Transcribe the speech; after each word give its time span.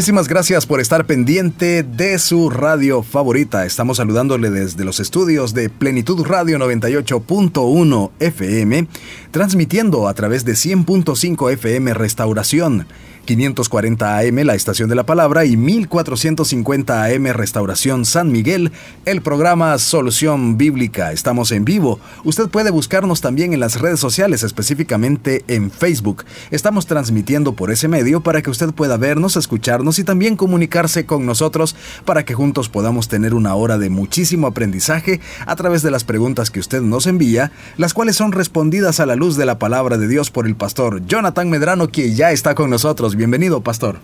Muchísimas 0.00 0.28
gracias 0.28 0.64
por 0.64 0.80
estar 0.80 1.04
pendiente 1.04 1.82
de 1.82 2.18
su 2.18 2.48
radio 2.48 3.02
favorita. 3.02 3.66
Estamos 3.66 3.98
saludándole 3.98 4.48
desde 4.48 4.82
los 4.82 4.98
estudios 4.98 5.52
de 5.52 5.68
Plenitud 5.68 6.24
Radio 6.24 6.56
98.1 6.56 8.10
FM, 8.18 8.88
transmitiendo 9.30 10.08
a 10.08 10.14
través 10.14 10.46
de 10.46 10.54
100.5 10.54 11.52
FM 11.52 11.92
Restauración 11.92 12.86
540 13.24 14.18
AM 14.18 14.36
La 14.44 14.54
Estación 14.54 14.88
de 14.88 14.94
la 14.94 15.04
Palabra 15.04 15.44
y 15.44 15.56
1450 15.56 17.04
AM 17.04 17.26
Restauración 17.26 18.04
San 18.04 18.32
Miguel, 18.32 18.72
el 19.04 19.22
programa 19.22 19.76
Solución 19.78 20.56
Bíblica. 20.56 21.12
Estamos 21.12 21.52
en 21.52 21.64
vivo. 21.64 22.00
Usted 22.24 22.48
puede 22.48 22.70
buscarnos 22.70 23.20
también 23.20 23.52
en 23.52 23.60
las 23.60 23.80
redes 23.80 24.00
sociales, 24.00 24.42
específicamente 24.42 25.44
en 25.48 25.70
Facebook. 25.70 26.24
Estamos 26.50 26.86
transmitiendo 26.86 27.52
por 27.52 27.70
ese 27.70 27.88
medio 27.88 28.20
para 28.20 28.42
que 28.42 28.50
usted 28.50 28.70
pueda 28.72 28.96
vernos, 28.96 29.36
escucharnos 29.36 29.98
y 29.98 30.04
también 30.04 30.36
comunicarse 30.36 31.06
con 31.06 31.26
nosotros 31.26 31.76
para 32.04 32.24
que 32.24 32.34
juntos 32.34 32.68
podamos 32.68 33.08
tener 33.08 33.34
una 33.34 33.54
hora 33.54 33.78
de 33.78 33.90
muchísimo 33.90 34.46
aprendizaje 34.46 35.20
a 35.46 35.56
través 35.56 35.82
de 35.82 35.90
las 35.90 36.04
preguntas 36.04 36.50
que 36.50 36.60
usted 36.60 36.80
nos 36.82 37.06
envía, 37.06 37.52
las 37.76 37.94
cuales 37.94 38.16
son 38.16 38.32
respondidas 38.32 39.00
a 39.00 39.06
la 39.06 39.16
luz 39.16 39.36
de 39.36 39.46
la 39.46 39.58
palabra 39.58 39.98
de 39.98 40.08
Dios 40.08 40.30
por 40.30 40.46
el 40.46 40.56
pastor 40.56 41.04
Jonathan 41.06 41.48
Medrano, 41.50 41.88
que 41.88 42.14
ya 42.14 42.32
está 42.32 42.54
con 42.54 42.70
nosotros. 42.70 43.09
Bienvenido, 43.16 43.60
pastor. 43.62 43.98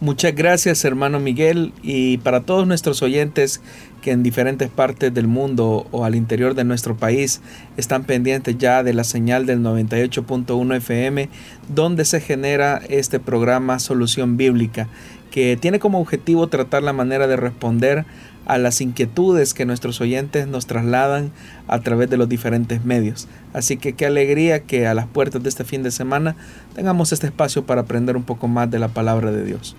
Muchas 0.00 0.34
gracias, 0.34 0.84
hermano 0.84 1.18
Miguel, 1.18 1.72
y 1.82 2.18
para 2.18 2.42
todos 2.42 2.68
nuestros 2.68 3.02
oyentes 3.02 3.60
que 4.00 4.12
en 4.12 4.22
diferentes 4.22 4.70
partes 4.70 5.12
del 5.12 5.26
mundo 5.26 5.88
o 5.90 6.04
al 6.04 6.14
interior 6.14 6.54
de 6.54 6.62
nuestro 6.62 6.96
país 6.96 7.40
están 7.76 8.04
pendientes 8.04 8.56
ya 8.58 8.84
de 8.84 8.94
la 8.94 9.02
señal 9.02 9.44
del 9.44 9.58
98.1 9.60 10.76
FM, 10.76 11.28
donde 11.68 12.04
se 12.04 12.20
genera 12.20 12.80
este 12.88 13.18
programa 13.18 13.80
Solución 13.80 14.36
Bíblica, 14.36 14.86
que 15.32 15.56
tiene 15.56 15.80
como 15.80 16.00
objetivo 16.00 16.46
tratar 16.46 16.84
la 16.84 16.92
manera 16.92 17.26
de 17.26 17.36
responder 17.36 18.06
a 18.48 18.58
las 18.58 18.80
inquietudes 18.80 19.54
que 19.54 19.66
nuestros 19.66 20.00
oyentes 20.00 20.48
nos 20.48 20.66
trasladan 20.66 21.30
a 21.68 21.80
través 21.80 22.10
de 22.10 22.16
los 22.16 22.28
diferentes 22.28 22.84
medios. 22.84 23.28
Así 23.52 23.76
que 23.76 23.92
qué 23.92 24.06
alegría 24.06 24.60
que 24.60 24.86
a 24.86 24.94
las 24.94 25.06
puertas 25.06 25.42
de 25.42 25.50
este 25.50 25.64
fin 25.64 25.82
de 25.82 25.90
semana 25.90 26.34
tengamos 26.74 27.12
este 27.12 27.26
espacio 27.26 27.64
para 27.64 27.82
aprender 27.82 28.16
un 28.16 28.24
poco 28.24 28.48
más 28.48 28.70
de 28.70 28.78
la 28.78 28.88
palabra 28.88 29.30
de 29.30 29.44
Dios. 29.44 29.76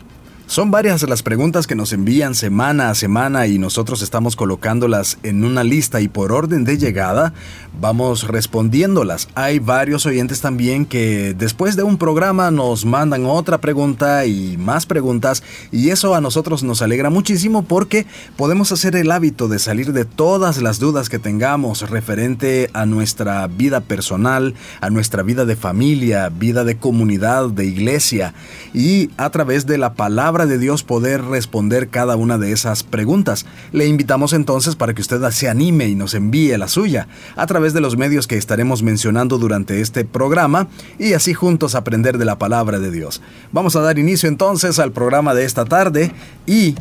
Son 0.49 0.71
varias 0.71 1.07
las 1.07 1.21
preguntas 1.21 1.67
que 1.67 1.75
nos 1.75 1.93
envían 1.93 2.33
semana 2.33 2.89
a 2.89 2.95
semana 2.95 3.45
y 3.45 3.59
nosotros 3.59 4.01
estamos 4.01 4.35
colocándolas 4.35 5.19
en 5.21 5.45
una 5.45 5.63
lista 5.63 6.01
y 6.01 6.07
por 6.07 6.31
orden 6.31 6.63
de 6.63 6.79
llegada 6.79 7.33
vamos 7.79 8.27
respondiéndolas. 8.27 9.27
Hay 9.35 9.59
varios 9.59 10.07
oyentes 10.07 10.41
también 10.41 10.87
que 10.87 11.35
después 11.37 11.75
de 11.75 11.83
un 11.83 11.99
programa 11.99 12.49
nos 12.49 12.83
mandan 12.83 13.27
otra 13.27 13.59
pregunta 13.59 14.25
y 14.25 14.57
más 14.57 14.87
preguntas 14.87 15.43
y 15.71 15.91
eso 15.91 16.15
a 16.15 16.19
nosotros 16.19 16.63
nos 16.63 16.81
alegra 16.81 17.11
muchísimo 17.11 17.61
porque 17.61 18.07
podemos 18.35 18.71
hacer 18.71 18.95
el 18.95 19.11
hábito 19.11 19.49
de 19.49 19.59
salir 19.59 19.93
de 19.93 20.05
todas 20.05 20.63
las 20.63 20.79
dudas 20.79 21.09
que 21.09 21.19
tengamos 21.19 21.87
referente 21.91 22.71
a 22.73 22.87
nuestra 22.87 23.45
vida 23.45 23.81
personal, 23.81 24.55
a 24.81 24.89
nuestra 24.89 25.21
vida 25.21 25.45
de 25.45 25.55
familia, 25.55 26.29
vida 26.29 26.63
de 26.63 26.77
comunidad, 26.77 27.49
de 27.49 27.67
iglesia 27.67 28.33
y 28.73 29.11
a 29.17 29.29
través 29.29 29.67
de 29.67 29.77
la 29.77 29.93
palabra 29.93 30.38
de 30.45 30.57
Dios 30.57 30.83
poder 30.83 31.23
responder 31.23 31.89
cada 31.89 32.15
una 32.15 32.37
de 32.37 32.51
esas 32.51 32.83
preguntas. 32.83 33.45
Le 33.71 33.87
invitamos 33.87 34.33
entonces 34.33 34.75
para 34.75 34.93
que 34.93 35.01
usted 35.01 35.21
se 35.31 35.49
anime 35.49 35.87
y 35.87 35.95
nos 35.95 36.13
envíe 36.13 36.57
la 36.57 36.67
suya 36.67 37.07
a 37.35 37.45
través 37.47 37.73
de 37.73 37.81
los 37.81 37.97
medios 37.97 38.27
que 38.27 38.37
estaremos 38.37 38.83
mencionando 38.83 39.37
durante 39.37 39.81
este 39.81 40.05
programa 40.05 40.67
y 40.97 41.13
así 41.13 41.33
juntos 41.33 41.75
aprender 41.75 42.17
de 42.17 42.25
la 42.25 42.39
palabra 42.39 42.79
de 42.79 42.91
Dios. 42.91 43.21
Vamos 43.51 43.75
a 43.75 43.81
dar 43.81 43.99
inicio 43.99 44.29
entonces 44.29 44.79
al 44.79 44.91
programa 44.91 45.33
de 45.33 45.45
esta 45.45 45.65
tarde 45.65 46.11
y 46.45 46.75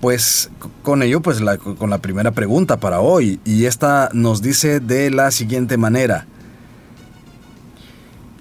pues 0.00 0.50
con 0.82 1.02
ello 1.02 1.20
pues 1.20 1.38
con 1.78 1.90
la 1.90 1.98
primera 1.98 2.32
pregunta 2.32 2.78
para 2.78 3.00
hoy 3.00 3.40
y 3.44 3.64
esta 3.64 4.10
nos 4.12 4.42
dice 4.42 4.80
de 4.80 5.10
la 5.10 5.30
siguiente 5.30 5.76
manera. 5.76 6.26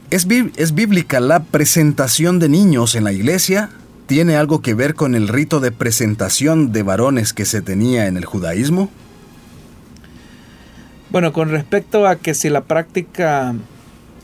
¿Es, 0.09 0.27
¿Es, 0.57 0.75
bíblica 0.75 1.19
la 1.19 1.41
presentación 1.41 2.37
de 2.37 2.47
niños 2.47 2.93
en 2.93 3.03
la 3.03 3.11
iglesia? 3.11 3.71
Tiene 4.05 4.35
algo 4.35 4.61
que 4.61 4.73
ver 4.73 4.95
con 4.95 5.15
el 5.15 5.27
rito 5.27 5.59
de 5.59 5.71
presentación 5.71 6.71
de 6.71 6.83
varones 6.83 7.33
que 7.33 7.45
se 7.45 7.61
tenía 7.61 8.07
en 8.07 8.17
el 8.17 8.25
judaísmo? 8.25 8.89
Bueno, 11.09 11.31
con 11.31 11.49
respecto 11.49 12.07
a 12.07 12.15
que 12.15 12.33
si 12.33 12.49
la 12.49 12.61
práctica 12.61 13.55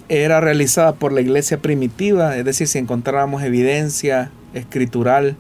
era 0.10 0.42
realizada 0.42 0.94
por 0.94 1.12
la 1.12 1.22
iglesia 1.22 1.62
primitiva, 1.62 2.36
es 2.36 2.44
decir, 2.44 2.68
si 2.68 2.80
encontrábamos 2.80 3.44
evidencia 3.44 4.32
escritural 4.54 5.38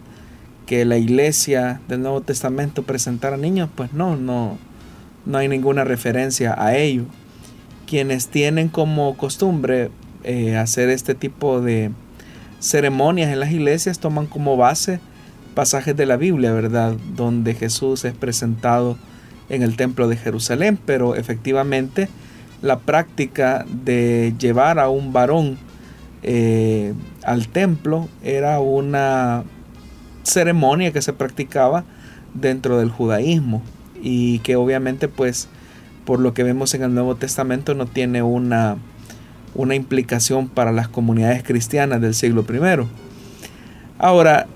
que 0.67 0.85
la 0.85 0.97
iglesia 0.97 1.81
del 1.87 2.03
Nuevo 2.03 2.21
Testamento 2.21 2.83
presentara 2.83 3.35
niños, 3.35 3.69
pues 3.75 3.91
no, 3.93 4.15
no, 4.15 4.59
no 5.25 5.37
hay 5.39 5.47
ninguna 5.47 5.83
referencia 5.83 6.53
a 6.55 6.75
ello. 6.77 7.05
Quienes 7.87 8.27
tienen 8.27 8.69
como 8.69 9.17
costumbre 9.17 9.89
eh, 10.23 10.55
hacer 10.55 10.89
este 10.89 11.15
tipo 11.15 11.61
de, 11.61 11.89
ceremonias 12.59 13.31
en 13.31 13.39
las 13.39 13.51
iglesias 13.51 13.99
toman 13.99 14.25
como 14.27 14.57
base 14.57 14.99
pasajes 15.53 15.95
de 15.95 16.05
la 16.05 16.17
Biblia, 16.17 16.51
¿verdad? 16.53 16.95
Donde 17.15 17.53
Jesús 17.53 18.05
es 18.05 18.13
presentado 18.13 18.97
en 19.49 19.63
el 19.63 19.75
templo 19.75 20.07
de 20.07 20.15
Jerusalén, 20.15 20.79
pero 20.85 21.15
efectivamente 21.15 22.07
la 22.61 22.79
práctica 22.79 23.65
de 23.67 24.33
llevar 24.37 24.79
a 24.79 24.89
un 24.89 25.11
varón 25.11 25.57
eh, 26.23 26.93
al 27.23 27.47
templo 27.47 28.09
era 28.23 28.59
una 28.59 29.43
ceremonia 30.23 30.91
que 30.91 31.01
se 31.01 31.13
practicaba 31.13 31.85
dentro 32.33 32.77
del 32.77 32.89
judaísmo 32.89 33.61
y 34.01 34.39
que 34.39 34.55
obviamente 34.55 35.07
pues 35.07 35.47
por 36.05 36.19
lo 36.19 36.33
que 36.33 36.43
vemos 36.43 36.73
en 36.73 36.83
el 36.83 36.93
Nuevo 36.93 37.15
Testamento 37.15 37.73
no 37.73 37.85
tiene 37.85 38.21
una 38.21 38.77
una 39.55 39.75
implicación 39.75 40.47
para 40.47 40.71
las 40.71 40.87
comunidades 40.87 41.43
cristianas 41.43 42.01
del 42.01 42.13
siglo 42.13 42.45
I. 42.49 42.85
Ahora, 43.97 44.47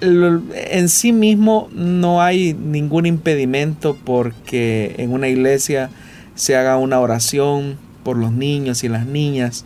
en 0.00 0.88
sí 0.88 1.12
mismo 1.12 1.68
no 1.72 2.22
hay 2.22 2.54
ningún 2.54 3.06
impedimento 3.06 3.96
porque 4.04 4.94
en 4.98 5.12
una 5.12 5.28
iglesia 5.28 5.90
se 6.34 6.56
haga 6.56 6.76
una 6.76 7.00
oración 7.00 7.76
por 8.04 8.16
los 8.16 8.32
niños 8.32 8.84
y 8.84 8.88
las 8.88 9.06
niñas 9.06 9.64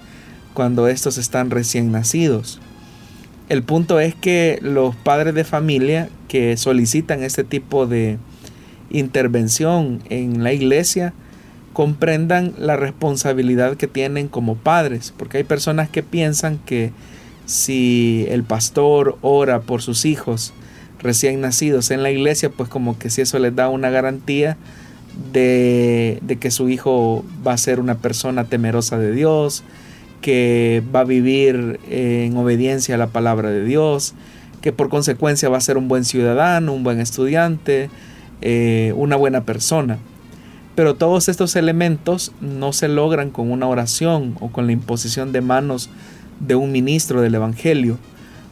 cuando 0.55 0.89
estos 0.89 1.19
están 1.19 1.51
recién 1.51 1.93
nacidos. 1.93 2.61
El 3.49 3.62
punto 3.62 4.01
es 4.01 4.15
que 4.15 4.59
los 4.62 4.97
padres 4.97 5.35
de 5.35 5.45
familia 5.45 6.09
que 6.29 6.57
solicitan 6.57 7.23
este 7.23 7.45
tipo 7.45 7.87
de 7.87 8.19
intervención 8.91 10.03
en 10.09 10.43
la 10.43 10.53
iglesia 10.53 11.12
comprendan 11.72 12.55
la 12.59 12.77
responsabilidad 12.77 13.77
que 13.77 13.87
tienen 13.87 14.28
como 14.28 14.56
padres, 14.56 15.12
porque 15.16 15.38
hay 15.38 15.44
personas 15.44 15.88
que 15.88 16.03
piensan 16.03 16.59
que 16.59 16.93
si 17.47 18.27
el 18.28 18.44
pastor 18.44 19.19
ora 19.22 19.60
por 19.60 19.82
sus 19.82 20.05
hijos 20.05 20.53
recién 21.00 21.41
nacidos 21.41 21.91
en 21.91 22.03
la 22.03 22.11
iglesia, 22.11 22.50
pues 22.50 22.69
como 22.69 22.99
que 22.99 23.11
si 23.11 23.23
eso 23.23 23.38
les 23.38 23.55
da 23.56 23.69
una 23.69 23.91
garantía 23.91 24.56
de, 25.32 26.19
de 26.23 26.37
que 26.37 26.50
su 26.50 26.69
hijo 26.69 27.25
va 27.47 27.52
a 27.52 27.58
ser 27.58 27.81
una 27.81 27.97
persona 27.97 28.44
temerosa 28.44 28.99
de 28.99 29.12
Dios, 29.12 29.64
que 30.20 30.82
va 30.94 31.00
a 31.00 31.05
vivir 31.05 31.81
en 31.91 32.37
obediencia 32.37 32.94
a 32.94 32.99
la 32.99 33.08
palabra 33.08 33.50
de 33.50 33.64
Dios, 33.64 34.14
que 34.62 34.73
por 34.73 34.88
consecuencia 34.88 35.49
va 35.49 35.58
a 35.58 35.61
ser 35.61 35.76
un 35.76 35.88
buen 35.88 36.05
ciudadano, 36.05 36.73
un 36.73 36.85
buen 36.85 37.00
estudiante, 37.00 37.91
eh, 38.41 38.93
una 38.97 39.17
buena 39.17 39.44
persona. 39.44 39.99
Pero 40.75 40.95
todos 40.95 41.29
estos 41.29 41.55
elementos 41.57 42.33
no 42.41 42.73
se 42.73 42.89
logran 42.89 43.31
con 43.31 43.51
una 43.51 43.67
oración 43.67 44.37
o 44.41 44.51
con 44.51 44.67
la 44.67 44.73
imposición 44.73 45.33
de 45.33 45.43
manos 45.43 45.91
de 46.41 46.55
un 46.55 46.73
ministro 46.73 47.21
del 47.21 47.35
Evangelio. 47.35 47.99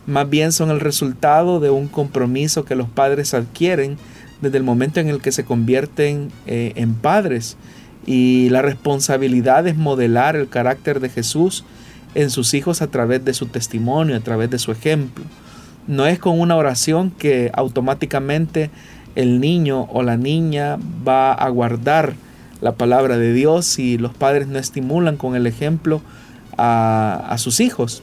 Más 0.07 0.29
bien 0.29 0.53
son 0.53 0.71
el 0.71 0.81
resultado 0.81 1.61
de 1.61 1.71
un 1.71 1.89
compromiso 1.89 2.65
que 2.65 2.75
los 2.75 2.89
padres 2.89 3.33
adquieren 3.33 3.97
desde 4.41 4.59
el 4.59 4.65
momento 4.65 5.01
en 5.01 5.09
el 5.09 5.21
que 5.21 5.33
se 5.33 5.45
convierten 5.45 6.31
eh, 6.47 6.73
en 6.77 6.95
padres. 6.95 7.57
Y 8.07 8.49
la 8.51 8.63
responsabilidad 8.63 9.67
es 9.67 9.77
modelar 9.77 10.37
el 10.37 10.49
carácter 10.49 11.01
de 11.01 11.11
Jesús 11.11 11.65
en 12.15 12.31
sus 12.31 12.55
hijos 12.55 12.83
a 12.83 12.89
través 12.89 13.25
de 13.25 13.35
su 13.35 13.47
testimonio, 13.47 14.17
a 14.17 14.21
través 14.21 14.51
de 14.51 14.59
su 14.59 14.73
ejemplo. 14.73 15.25
No 15.87 16.07
es 16.07 16.19
con 16.19 16.39
una 16.39 16.57
oración 16.57 17.11
que 17.11 17.51
automáticamente 17.55 18.71
el 19.15 19.41
niño 19.41 19.89
o 19.93 20.03
la 20.03 20.17
niña 20.17 20.79
va 21.07 21.33
a 21.33 21.49
guardar 21.49 22.15
la 22.61 22.73
palabra 22.73 23.19
de 23.19 23.33
Dios 23.33 23.67
si 23.67 23.99
los 23.99 24.15
padres 24.15 24.47
no 24.49 24.59
estimulan 24.59 25.17
con 25.17 25.35
el 25.35 25.47
ejemplo 25.47 26.03
a, 26.57 27.27
a 27.29 27.39
sus 27.39 27.61
hijos. 27.61 28.03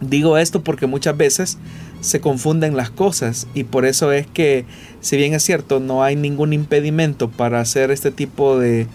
Digo 0.00 0.38
esto 0.38 0.62
porque 0.62 0.86
muchas 0.86 1.16
veces 1.16 1.58
se 2.00 2.20
confunden 2.20 2.76
las 2.76 2.90
cosas 2.90 3.46
y 3.54 3.64
por 3.64 3.84
eso 3.84 4.12
es 4.12 4.26
que, 4.26 4.64
si 5.00 5.16
bien 5.16 5.34
es 5.34 5.42
cierto, 5.42 5.80
no 5.80 6.02
hay 6.02 6.16
ningún 6.16 6.52
impedimento 6.52 7.28
para 7.30 7.60
hacer 7.60 7.90
este 7.90 8.10
tipo 8.10 8.58
de, 8.58 8.86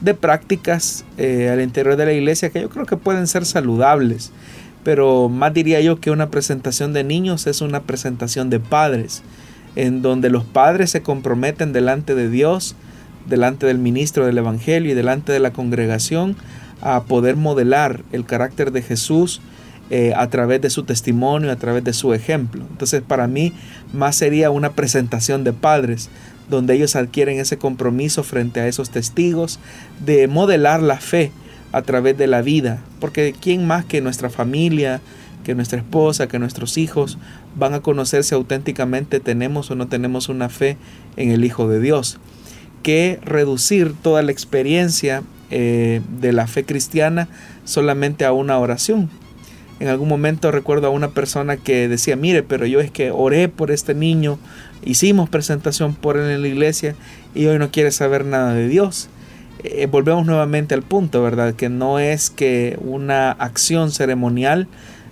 de 0.00 0.14
prácticas 0.14 1.04
eh, 1.16 1.50
al 1.52 1.60
interior 1.60 1.96
de 1.96 2.06
la 2.06 2.12
iglesia 2.12 2.50
que 2.50 2.60
yo 2.60 2.70
creo 2.70 2.86
que 2.86 2.96
pueden 2.96 3.26
ser 3.26 3.44
saludables. 3.44 4.32
Pero 4.84 5.28
más 5.28 5.52
diría 5.52 5.80
yo 5.80 6.00
que 6.00 6.10
una 6.10 6.30
presentación 6.30 6.92
de 6.92 7.04
niños 7.04 7.46
es 7.46 7.60
una 7.60 7.82
presentación 7.82 8.48
de 8.48 8.60
padres, 8.60 9.22
en 9.78 10.02
donde 10.02 10.28
los 10.28 10.42
padres 10.42 10.90
se 10.90 11.02
comprometen 11.02 11.72
delante 11.72 12.16
de 12.16 12.28
Dios, 12.28 12.74
delante 13.28 13.64
del 13.64 13.78
ministro 13.78 14.26
del 14.26 14.36
Evangelio 14.36 14.90
y 14.90 14.94
delante 14.94 15.30
de 15.30 15.38
la 15.38 15.52
congregación 15.52 16.34
a 16.80 17.04
poder 17.04 17.36
modelar 17.36 18.02
el 18.10 18.24
carácter 18.24 18.72
de 18.72 18.82
Jesús 18.82 19.40
eh, 19.90 20.14
a 20.16 20.28
través 20.30 20.60
de 20.60 20.70
su 20.70 20.82
testimonio, 20.82 21.52
a 21.52 21.56
través 21.56 21.84
de 21.84 21.92
su 21.92 22.12
ejemplo. 22.12 22.64
Entonces 22.68 23.02
para 23.06 23.28
mí 23.28 23.52
más 23.92 24.16
sería 24.16 24.50
una 24.50 24.72
presentación 24.72 25.44
de 25.44 25.52
padres, 25.52 26.10
donde 26.50 26.74
ellos 26.74 26.96
adquieren 26.96 27.38
ese 27.38 27.56
compromiso 27.56 28.24
frente 28.24 28.58
a 28.58 28.66
esos 28.66 28.90
testigos 28.90 29.60
de 30.04 30.26
modelar 30.26 30.82
la 30.82 30.98
fe 30.98 31.30
a 31.70 31.82
través 31.82 32.18
de 32.18 32.26
la 32.26 32.42
vida, 32.42 32.82
porque 32.98 33.32
¿quién 33.40 33.64
más 33.64 33.84
que 33.84 34.00
nuestra 34.00 34.28
familia, 34.28 35.00
que 35.48 35.54
nuestra 35.54 35.78
esposa, 35.78 36.28
que 36.28 36.38
nuestros 36.38 36.76
hijos 36.76 37.16
van 37.56 37.72
a 37.72 37.80
conocer 37.80 38.22
si 38.22 38.34
auténticamente 38.34 39.18
tenemos 39.18 39.70
o 39.70 39.76
no 39.76 39.88
tenemos 39.88 40.28
una 40.28 40.50
fe 40.50 40.76
en 41.16 41.30
el 41.30 41.42
Hijo 41.42 41.66
de 41.70 41.80
Dios? 41.80 42.18
Que 42.82 43.18
reducir 43.24 43.94
toda 43.94 44.20
la 44.20 44.30
experiencia 44.30 45.22
eh, 45.50 46.02
de 46.20 46.34
la 46.34 46.46
fe 46.46 46.64
cristiana 46.64 47.28
solamente 47.64 48.26
a 48.26 48.32
una 48.32 48.58
oración. 48.58 49.08
En 49.80 49.88
algún 49.88 50.10
momento 50.10 50.50
recuerdo 50.50 50.88
a 50.88 50.90
una 50.90 51.12
persona 51.12 51.56
que 51.56 51.88
decía, 51.88 52.14
mire, 52.14 52.42
pero 52.42 52.66
yo 52.66 52.80
es 52.80 52.90
que 52.90 53.10
oré 53.10 53.48
por 53.48 53.70
este 53.70 53.94
niño, 53.94 54.38
hicimos 54.84 55.30
presentación 55.30 55.94
por 55.94 56.18
él 56.18 56.30
en 56.30 56.42
la 56.42 56.48
iglesia 56.48 56.94
y 57.34 57.46
hoy 57.46 57.58
no 57.58 57.70
quiere 57.70 57.90
saber 57.90 58.26
nada 58.26 58.52
de 58.52 58.68
Dios. 58.68 59.08
Eh, 59.64 59.86
volvemos 59.90 60.26
nuevamente 60.26 60.74
al 60.74 60.82
punto, 60.82 61.22
¿verdad? 61.22 61.54
Que 61.54 61.70
no 61.70 61.98
es 61.98 62.28
que 62.28 62.78
una 62.82 63.30
acción 63.30 63.92
ceremonial 63.92 64.68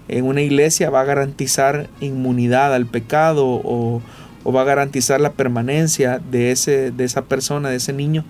en 0.09 0.25
una 0.25 0.43
iglesia 0.43 0.91
va 0.91 1.01
a 1.01 1.05
garantizar 1.05 1.89
inmunidad 2.01 2.75
al 2.75 2.87
pecado 2.87 3.45
o, 3.47 4.03
va 4.47 4.61
a 4.61 4.65
garantizar 4.65 5.21
la 5.21 5.33
permanencia 5.33 6.21
de, 6.31 6.53
ese, 6.53 6.93
de 6.93 7.05
esa 7.05 7.23
persona, 7.23 7.69
de 7.69 7.77
ese 7.77 7.93
niño 7.93 8.25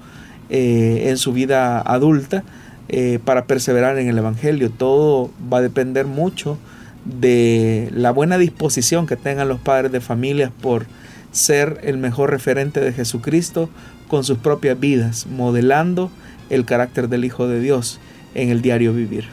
eh, 0.49 1.09
en 1.09 1.19
su 1.19 1.35
vida 1.35 1.81
adulta 1.81 2.43
eh, 2.89 3.19
para 3.23 3.45
perseverar 3.45 3.99
en 3.99 4.09
el 4.09 4.17
Evangelio. 4.17 4.71
Todo 4.71 5.31
va 5.53 5.59
a 5.59 5.63
depender 5.63 6.07
mucho 6.07 6.57
de 7.05 7.91
la 7.93 8.13
buena 8.13 8.39
disposición 8.39 9.07
que 9.07 9.17
tengan 9.17 9.49
los 9.49 9.61
padres 9.61 9.93
de 9.93 10.01
familias 10.01 10.51
por 10.61 10.87
ser 11.33 11.81
el 11.83 11.99
mejor 11.99 12.31
referente 12.31 12.81
de 12.81 12.93
Jesucristo 12.93 13.69
con 14.09 14.25
sus 14.25 14.39
propias 14.39 14.79
vidas, 14.81 15.27
modelando 15.27 16.11
el 16.49 16.65
carácter 16.65 17.09
del 17.09 17.25
Hijo 17.25 17.47
de 17.47 17.61
Dios 17.61 18.01
en 18.35 18.49
el 18.51 18.63
diario 18.63 18.93
vivir. 18.93 19.27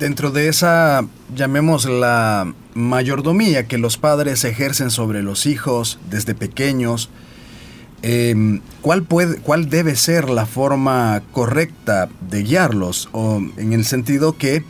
Dentro 0.00 0.30
de 0.30 0.48
esa, 0.48 1.04
llamemos 1.36 1.84
la 1.84 2.54
mayordomía 2.72 3.66
que 3.68 3.76
los 3.76 3.98
padres 3.98 4.44
ejercen 4.44 4.90
sobre 4.90 5.22
los 5.22 5.44
hijos 5.44 5.98
desde 6.08 6.34
pequeños, 6.34 7.10
em, 8.00 8.62
¿cuál, 8.80 9.02
puede, 9.02 9.36
¿cuál 9.42 9.68
debe 9.68 9.96
ser 9.96 10.30
la 10.30 10.46
forma 10.46 11.22
correcta 11.32 12.08
de 12.30 12.42
guiarlos? 12.42 13.10
O 13.12 13.42
en 13.58 13.74
el 13.74 13.84
sentido 13.84 14.38
que 14.38 14.64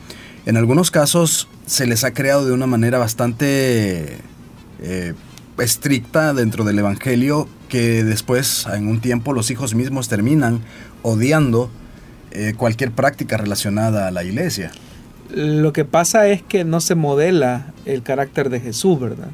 en 0.45 0.57
algunos 0.57 0.91
casos 0.91 1.47
se 1.65 1.87
les 1.87 2.03
ha 2.03 2.13
creado 2.13 2.45
de 2.45 2.51
una 2.51 2.67
manera 2.67 2.97
bastante 2.97 4.17
eh, 4.81 5.13
estricta 5.59 6.33
dentro 6.33 6.65
del 6.65 6.77
Evangelio 6.77 7.47
que 7.69 8.03
después, 8.03 8.67
en 8.73 8.89
un 8.89 8.99
tiempo, 8.99 9.31
los 9.31 9.49
hijos 9.49 9.75
mismos 9.75 10.09
terminan 10.09 10.59
odiando 11.03 11.71
eh, 12.31 12.53
cualquier 12.57 12.91
práctica 12.91 13.37
relacionada 13.37 14.09
a 14.09 14.11
la 14.11 14.25
iglesia. 14.25 14.73
Lo 15.33 15.71
que 15.71 15.85
pasa 15.85 16.27
es 16.27 16.41
que 16.41 16.65
no 16.65 16.81
se 16.81 16.95
modela 16.95 17.67
el 17.85 18.03
carácter 18.03 18.49
de 18.49 18.59
Jesús, 18.59 18.99
¿verdad? 18.99 19.29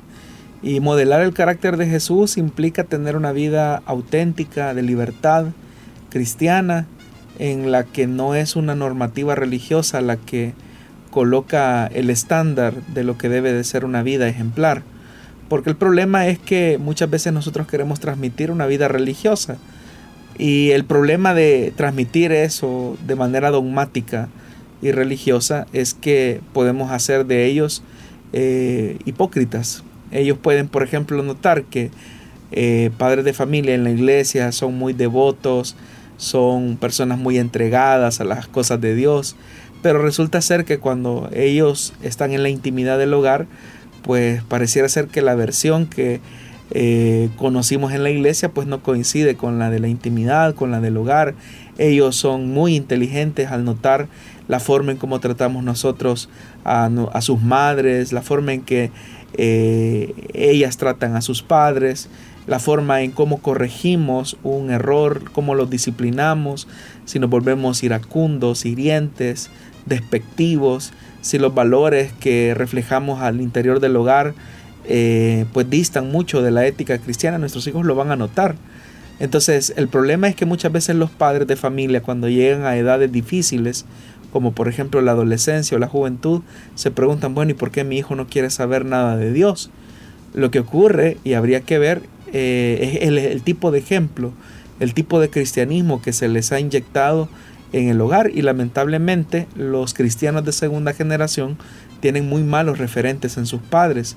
Y 0.62 0.80
modelar 0.80 1.22
el 1.22 1.34
carácter 1.34 1.78
de 1.78 1.88
Jesús 1.88 2.38
implica 2.38 2.84
tener 2.84 3.16
una 3.16 3.32
vida 3.32 3.82
auténtica, 3.86 4.74
de 4.74 4.84
libertad, 4.84 5.48
cristiana, 6.10 6.86
en 7.40 7.72
la 7.72 7.84
que 7.84 8.08
no 8.08 8.36
es 8.36 8.56
una 8.56 8.76
normativa 8.76 9.36
religiosa 9.36 10.02
la 10.02 10.18
que 10.18 10.54
coloca 11.10 11.88
el 11.88 12.10
estándar 12.10 12.76
de 12.94 13.04
lo 13.04 13.18
que 13.18 13.30
debe 13.30 13.54
de 13.54 13.64
ser 13.64 13.86
una 13.86 14.04
vida 14.04 14.28
ejemplar. 14.28 14.84
Porque 15.50 15.70
el 15.70 15.76
problema 15.76 16.28
es 16.28 16.38
que 16.38 16.78
muchas 16.80 17.10
veces 17.10 17.34
nosotros 17.34 17.68
queremos 17.68 18.00
transmitir 18.00 18.52
una 18.52 18.66
vida 18.66 18.88
religiosa. 18.88 19.58
Y 20.38 20.72
el 20.72 20.86
problema 20.86 21.34
de 21.34 21.74
transmitir 21.76 22.32
eso 22.32 22.98
de 23.08 23.16
manera 23.16 23.50
dogmática 23.50 24.30
y 24.82 24.92
religiosa 24.92 25.68
es 25.74 25.94
que 25.94 26.42
podemos 26.54 26.92
hacer 26.92 27.26
de 27.26 27.46
ellos 27.46 27.84
eh, 28.34 28.98
hipócritas. 29.06 29.84
Ellos 30.12 30.38
pueden, 30.38 30.68
por 30.68 30.84
ejemplo, 30.84 31.22
notar 31.24 31.64
que 31.64 31.92
eh, 32.52 32.92
padres 32.98 33.26
de 33.26 33.34
familia 33.34 33.76
en 33.76 33.84
la 33.84 33.92
iglesia 33.92 34.52
son 34.52 34.78
muy 34.78 34.94
devotos, 34.94 35.76
son 36.18 36.78
personas 36.78 37.18
muy 37.18 37.38
entregadas 37.38 38.22
a 38.22 38.24
las 38.24 38.48
cosas 38.48 38.80
de 38.82 38.96
Dios, 38.96 39.36
pero 39.82 40.02
resulta 40.02 40.42
ser 40.42 40.66
que 40.66 40.80
cuando 40.80 41.30
ellos 41.34 41.94
están 42.02 42.32
en 42.32 42.44
la 42.44 42.50
intimidad 42.50 42.98
del 42.98 43.14
hogar, 43.14 43.48
pues 44.04 44.42
pareciera 44.44 44.90
ser 44.90 45.08
que 45.08 45.22
la 45.22 45.36
versión 45.36 45.86
que 45.86 46.22
eh, 46.72 47.30
conocimos 47.38 47.94
en 47.94 48.04
la 48.04 48.10
iglesia 48.10 48.50
pues 48.50 48.68
no 48.68 48.84
coincide 48.84 49.36
con 49.36 49.60
la 49.60 49.70
de 49.70 49.80
la 49.80 49.88
intimidad, 49.88 50.56
con 50.56 50.72
la 50.72 50.82
del 50.82 50.98
hogar. 50.98 51.34
Ellos 51.78 52.16
son 52.16 52.50
muy 52.50 52.76
inteligentes 52.76 53.50
al 53.52 53.64
notar 53.64 54.08
la 54.48 54.60
forma 54.60 54.92
en 54.92 54.98
cómo 54.98 55.20
tratamos 55.20 55.64
nosotros 55.64 56.30
a, 56.64 56.90
sus 57.22 57.42
madres, 57.42 58.12
la 58.12 58.22
forma 58.22 58.54
en 58.54 58.62
que 58.62 58.92
eh, 59.38 60.14
ellas 60.34 60.78
tratan 60.78 61.16
a 61.16 61.22
sus 61.22 61.42
padres, 61.44 62.10
la 62.48 62.60
forma 62.60 63.02
en 63.02 63.12
cómo 63.12 63.42
corregimos 63.42 64.38
un 64.44 64.72
error, 64.72 65.32
cómo 65.32 65.54
los 65.54 65.70
disciplinamos, 65.70 66.68
si 67.06 67.20
nos 67.20 67.30
volvemos 67.30 67.84
iracundos, 67.84 68.66
hirientes, 68.66 69.50
despectivos, 69.86 70.94
si 71.22 71.38
los 71.38 71.54
valores 71.54 72.14
que 72.14 72.54
reflejamos 72.56 73.22
al 73.22 73.42
interior 73.42 73.80
del 73.80 73.96
hogar 73.98 74.34
eh, 74.88 75.46
pues 75.54 75.70
distan 75.70 76.12
mucho 76.12 76.42
de 76.42 76.52
la 76.52 76.66
ética 76.66 76.98
cristiana, 76.98 77.38
nuestros 77.38 77.68
hijos 77.68 77.86
lo 77.86 77.96
van 77.96 78.12
a 78.12 78.16
notar. 78.16 78.56
Entonces 79.20 79.74
el 79.76 79.88
problema 79.88 80.28
es 80.28 80.36
que 80.36 80.46
muchas 80.46 80.72
veces 80.72 80.96
los 80.96 81.10
padres 81.10 81.48
de 81.48 81.56
familia 81.56 82.02
cuando 82.02 82.30
llegan 82.30 82.66
a 82.66 82.78
edades 82.78 83.12
difíciles, 83.12 83.86
como 84.32 84.52
por 84.52 84.68
ejemplo 84.68 85.02
la 85.02 85.12
adolescencia 85.12 85.76
o 85.76 85.80
la 85.80 85.88
juventud, 85.88 86.42
se 86.76 86.92
preguntan, 86.92 87.34
bueno, 87.34 87.52
¿y 87.52 87.56
por 87.56 87.72
qué 87.72 87.84
mi 87.84 87.98
hijo 87.98 88.16
no 88.16 88.28
quiere 88.28 88.50
saber 88.50 88.86
nada 88.86 89.18
de 89.18 89.34
Dios? 89.34 89.72
Lo 90.34 90.52
que 90.52 90.60
ocurre, 90.60 91.18
y 91.24 91.34
habría 91.34 91.62
que 91.62 91.80
ver, 91.80 92.04
eh, 92.34 93.00
es 93.02 93.10
el 93.10 93.42
tipo 93.42 93.72
de 93.72 93.80
ejemplo, 93.80 94.34
el 94.80 94.94
tipo 94.94 95.20
de 95.20 95.30
cristianismo 95.30 96.02
que 96.02 96.14
se 96.14 96.28
les 96.28 96.52
ha 96.52 96.60
inyectado 96.60 97.30
en 97.74 97.90
el 97.90 98.00
hogar 98.00 98.32
y 98.34 98.42
lamentablemente 98.42 99.48
los 99.56 99.94
cristianos 99.94 100.46
de 100.46 100.52
segunda 100.52 100.94
generación 100.94 101.58
tienen 102.00 102.30
muy 102.30 102.44
malos 102.44 102.78
referentes 102.78 103.38
en 103.38 103.46
sus 103.46 103.62
padres. 103.62 104.16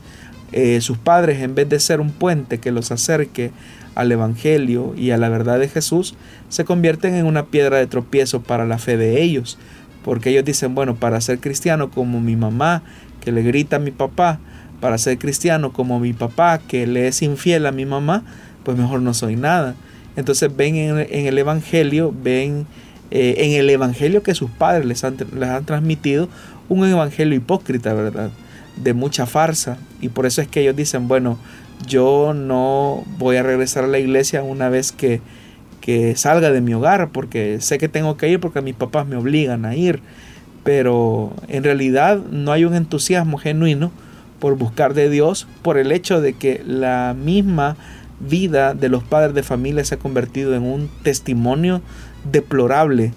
Eh, 0.52 0.80
sus 0.80 0.99
padres 0.99 1.42
en 1.42 1.54
vez 1.54 1.69
de 1.69 1.78
ser 1.78 2.00
un 2.00 2.11
puente 2.11 2.59
que 2.59 2.73
los 2.73 2.90
acerque 2.90 3.52
al 3.95 4.11
Evangelio 4.11 4.95
y 4.97 5.11
a 5.11 5.16
la 5.16 5.28
verdad 5.28 5.59
de 5.59 5.69
Jesús, 5.69 6.14
se 6.49 6.64
convierten 6.64 7.14
en 7.14 7.26
una 7.26 7.47
piedra 7.47 7.78
de 7.78 7.87
tropiezo 7.87 8.42
para 8.42 8.64
la 8.64 8.78
fe 8.78 8.97
de 8.97 9.23
ellos, 9.23 9.59
porque 10.04 10.30
ellos 10.30 10.45
dicen, 10.45 10.75
bueno, 10.75 10.97
para 10.97 11.21
ser 11.21 11.38
cristiano 11.38 11.90
como 11.90 12.21
mi 12.21 12.37
mamá, 12.37 12.83
que 13.21 13.33
le 13.33 13.42
grita 13.42 13.76
a 13.76 13.80
mi 13.80 13.90
papá, 13.90 14.40
para 14.80 14.97
ser 14.99 15.19
cristiano 15.19 15.73
como 15.73 16.00
mi 16.00 16.12
papá, 16.12 16.59
que 16.59 16.87
le 16.87 17.07
es 17.07 17.23
infiel 17.23 17.66
a 17.66 17.73
mi 17.73 17.85
mamá, 17.85 18.25
pues 18.64 18.76
mejor 18.78 19.02
no 19.02 19.12
soy 19.14 19.37
nada. 19.37 19.75
Entonces 20.16 20.54
ven 20.54 20.76
en, 20.76 21.26
el 21.26 21.38
Evangelio, 21.38 22.14
ven 22.23 22.66
eh, 23.11 23.35
en 23.38 23.52
el 23.52 23.69
evangelio 23.71 24.23
que 24.23 24.35
sus 24.35 24.50
padres 24.50 24.87
les 24.87 25.04
han, 25.04 25.16
les 25.38 25.49
han 25.49 25.64
transmitido, 25.64 26.28
un 26.69 26.87
evangelio 26.87 27.35
hipócrita, 27.35 27.92
¿verdad? 27.92 28.30
De 28.82 28.94
mucha 28.94 29.26
farsa. 29.26 29.78
Y 30.00 30.08
por 30.08 30.26
eso 30.26 30.42
es 30.42 30.49
que 30.49 30.60
ellos 30.60 30.76
dicen, 30.76 31.08
bueno, 31.08 31.38
yo 31.87 32.34
no 32.34 33.04
voy 33.18 33.37
a 33.37 33.42
regresar 33.42 33.84
a 33.84 33.88
la 33.88 33.99
iglesia 33.99 34.42
una 34.42 34.68
vez 34.68 34.92
que, 34.92 35.20
que 35.80 36.16
salga 36.16 36.50
de 36.50 36.60
mi 36.60 36.75
hogar, 36.75 37.10
porque 37.10 37.60
sé 37.60 37.78
que 37.78 37.88
tengo 37.88 38.16
que 38.16 38.28
ir 38.28 38.40
porque 38.40 38.60
mis 38.62 38.75
papás 38.75 39.06
me 39.06 39.16
obligan 39.16 39.64
a 39.64 39.75
ir. 39.75 40.00
Pero 40.64 41.32
en 41.49 41.64
realidad 41.64 42.18
no 42.30 42.52
hay 42.52 42.64
un 42.64 42.75
entusiasmo 42.75 43.38
genuino 43.38 43.90
por 44.40 44.56
buscar 44.56 44.94
de 44.94 45.08
Dios, 45.08 45.46
por 45.62 45.78
el 45.78 45.92
hecho 45.92 46.20
de 46.20 46.32
que 46.32 46.62
la 46.66 47.14
misma 47.18 47.76
vida 48.20 48.75
de 48.75 48.88
los 48.88 49.02
padres 49.02 49.34
de 49.34 49.42
familia 49.42 49.84
se 49.84 49.94
ha 49.94 49.99
convertido 49.99 50.54
en 50.54 50.62
un 50.62 50.90
testimonio 51.02 51.80
deplorable 52.30 53.12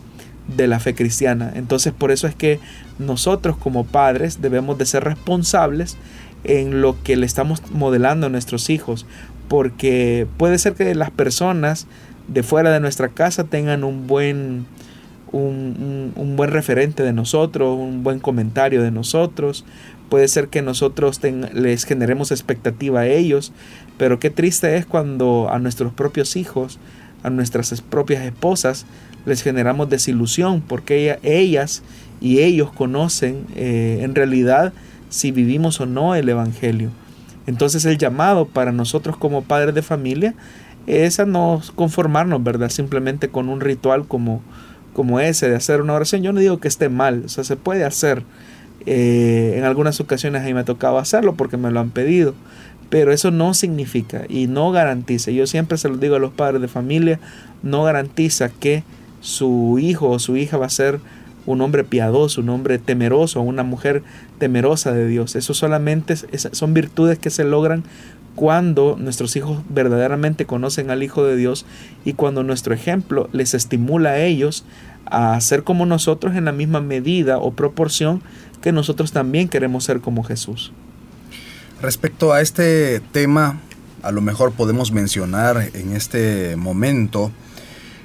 de 0.56 0.68
la 0.68 0.80
fe 0.80 0.96
cristiana. 0.96 1.52
Entonces 1.56 1.94
por 1.94 2.12
eso 2.12 2.28
es 2.28 2.36
que 2.36 2.60
nosotros 3.00 3.58
como 3.58 3.86
padres 3.86 4.42
debemos 4.42 4.78
de 4.78 4.86
ser 4.86 5.04
responsables 5.04 5.98
en 6.44 6.82
lo 6.82 7.02
que 7.04 7.16
le 7.16 7.26
estamos 7.26 7.62
modelando 7.72 8.28
a 8.28 8.30
nuestros 8.30 8.70
hijos, 8.70 9.06
porque 9.48 10.28
puede 10.38 10.58
ser 10.58 10.74
que 10.74 10.94
las 10.96 11.12
personas 11.12 11.88
de 12.28 12.44
fuera 12.44 12.72
de 12.72 12.80
nuestra 12.80 13.10
casa 13.10 13.44
tengan 13.46 13.84
un 13.84 14.08
buen 14.08 14.66
un, 15.34 16.34
buen 16.38 16.52
referente 16.52 17.04
de 17.04 17.12
nosotros, 17.12 17.78
un 17.78 18.04
buen 18.04 18.20
comentario 18.20 18.82
de 18.82 18.92
nosotros. 18.92 19.66
Puede 20.10 20.28
ser 20.28 20.48
que 20.48 20.62
nosotros 20.62 21.20
les 21.54 21.86
generemos 21.86 22.32
expectativa 22.32 23.02
a 23.02 23.08
ellos, 23.08 23.52
pero 23.98 24.20
qué 24.20 24.30
triste 24.30 24.78
es 24.78 24.86
cuando 24.86 25.50
a 25.50 25.58
nuestros 25.60 25.92
propios 25.92 26.36
hijos, 26.36 26.80
a 27.24 27.32
nuestras 27.32 27.82
propias 27.82 28.24
esposas, 28.24 28.86
les 29.26 29.42
generamos 29.42 29.90
desilusión, 29.90 30.62
porque 30.62 31.20
ellas 31.24 31.84
y 32.22 32.40
ellos 32.40 32.72
conocen 32.72 33.46
eh, 33.56 34.00
en 34.02 34.16
realidad 34.16 34.74
si 35.10 35.32
vivimos 35.32 35.80
o 35.80 35.86
no 35.86 36.16
el 36.16 36.28
Evangelio. 36.30 36.90
Entonces 37.46 37.86
el 37.86 37.98
llamado 37.98 38.46
para 38.46 38.72
nosotros 38.72 39.18
como 39.18 39.44
padres 39.44 39.76
de 39.76 39.82
familia 39.82 40.34
es 40.88 41.20
a 41.20 41.26
no 41.26 41.62
conformarnos, 41.76 42.44
¿verdad? 42.44 42.70
Simplemente 42.70 43.30
con 43.30 43.50
un 43.50 43.62
ritual 43.62 44.08
como, 44.08 44.42
como 44.94 45.20
ese 45.20 45.50
de 45.50 45.56
hacer 45.56 45.82
una 45.82 45.94
oración. 45.94 46.24
Yo 46.24 46.34
no 46.34 46.40
digo 46.40 46.60
que 46.60 46.68
esté 46.68 46.90
mal, 46.90 47.24
o 47.26 47.30
sea, 47.30 47.44
se 47.44 47.56
puede 47.56 47.84
hacer. 47.84 48.24
Eh, 48.86 49.56
en 49.58 49.64
algunas 49.64 50.00
ocasiones 50.02 50.42
ahí 50.42 50.54
me 50.54 50.62
ha 50.62 50.66
tocado 50.66 50.98
hacerlo 50.98 51.36
porque 51.36 51.58
me 51.58 51.72
lo 51.72 51.80
han 51.80 51.92
pedido. 51.92 52.34
Pero 52.90 53.12
eso 53.12 53.32
no 53.32 53.54
significa 53.54 54.24
y 54.30 54.48
no 54.48 54.72
garantiza, 54.72 55.32
yo 55.32 55.48
siempre 55.48 55.78
se 55.78 55.90
lo 55.90 55.98
digo 55.98 56.16
a 56.16 56.20
los 56.20 56.32
padres 56.32 56.62
de 56.62 56.68
familia, 56.68 57.20
no 57.64 57.84
garantiza 57.84 58.50
que 58.50 58.84
su 59.24 59.80
hijo 59.80 60.10
o 60.10 60.20
su 60.20 60.36
hija 60.36 60.58
va 60.58 60.66
a 60.66 60.70
ser 60.70 61.00
un 61.46 61.62
hombre 61.62 61.84
piadoso, 61.84 62.42
un 62.42 62.50
hombre 62.50 62.78
temeroso, 62.78 63.42
una 63.42 63.64
mujer 63.64 64.04
temerosa 64.38 64.92
de 64.92 65.08
Dios. 65.08 65.36
Eso 65.36 65.54
solamente 65.54 66.16
son 66.38 66.74
virtudes 66.74 67.20
que 67.20 67.30
se 67.30 67.46
logran 67.46 67.84
cuando 68.36 68.98
nuestros 69.00 69.36
hijos 69.36 69.62
verdaderamente 69.70 70.46
conocen 70.46 70.90
al 70.90 71.04
Hijo 71.04 71.24
de 71.24 71.36
Dios 71.36 71.66
y 72.04 72.14
cuando 72.14 72.44
nuestro 72.44 72.74
ejemplo 72.74 73.30
les 73.32 73.54
estimula 73.54 74.12
a 74.12 74.20
ellos 74.20 74.66
a 75.06 75.40
ser 75.40 75.64
como 75.64 75.86
nosotros 75.86 76.36
en 76.36 76.46
la 76.46 76.52
misma 76.52 76.82
medida 76.82 77.38
o 77.38 77.54
proporción 77.54 78.22
que 78.62 78.72
nosotros 78.72 79.12
también 79.12 79.50
queremos 79.50 79.84
ser 79.84 80.00
como 80.02 80.24
Jesús. 80.24 80.74
Respecto 81.82 82.34
a 82.34 82.42
este 82.42 83.02
tema, 83.12 83.60
a 84.02 84.12
lo 84.12 84.22
mejor 84.22 84.52
podemos 84.54 84.92
mencionar 84.92 85.70
en 85.74 85.96
este 85.96 86.56
momento 86.56 87.32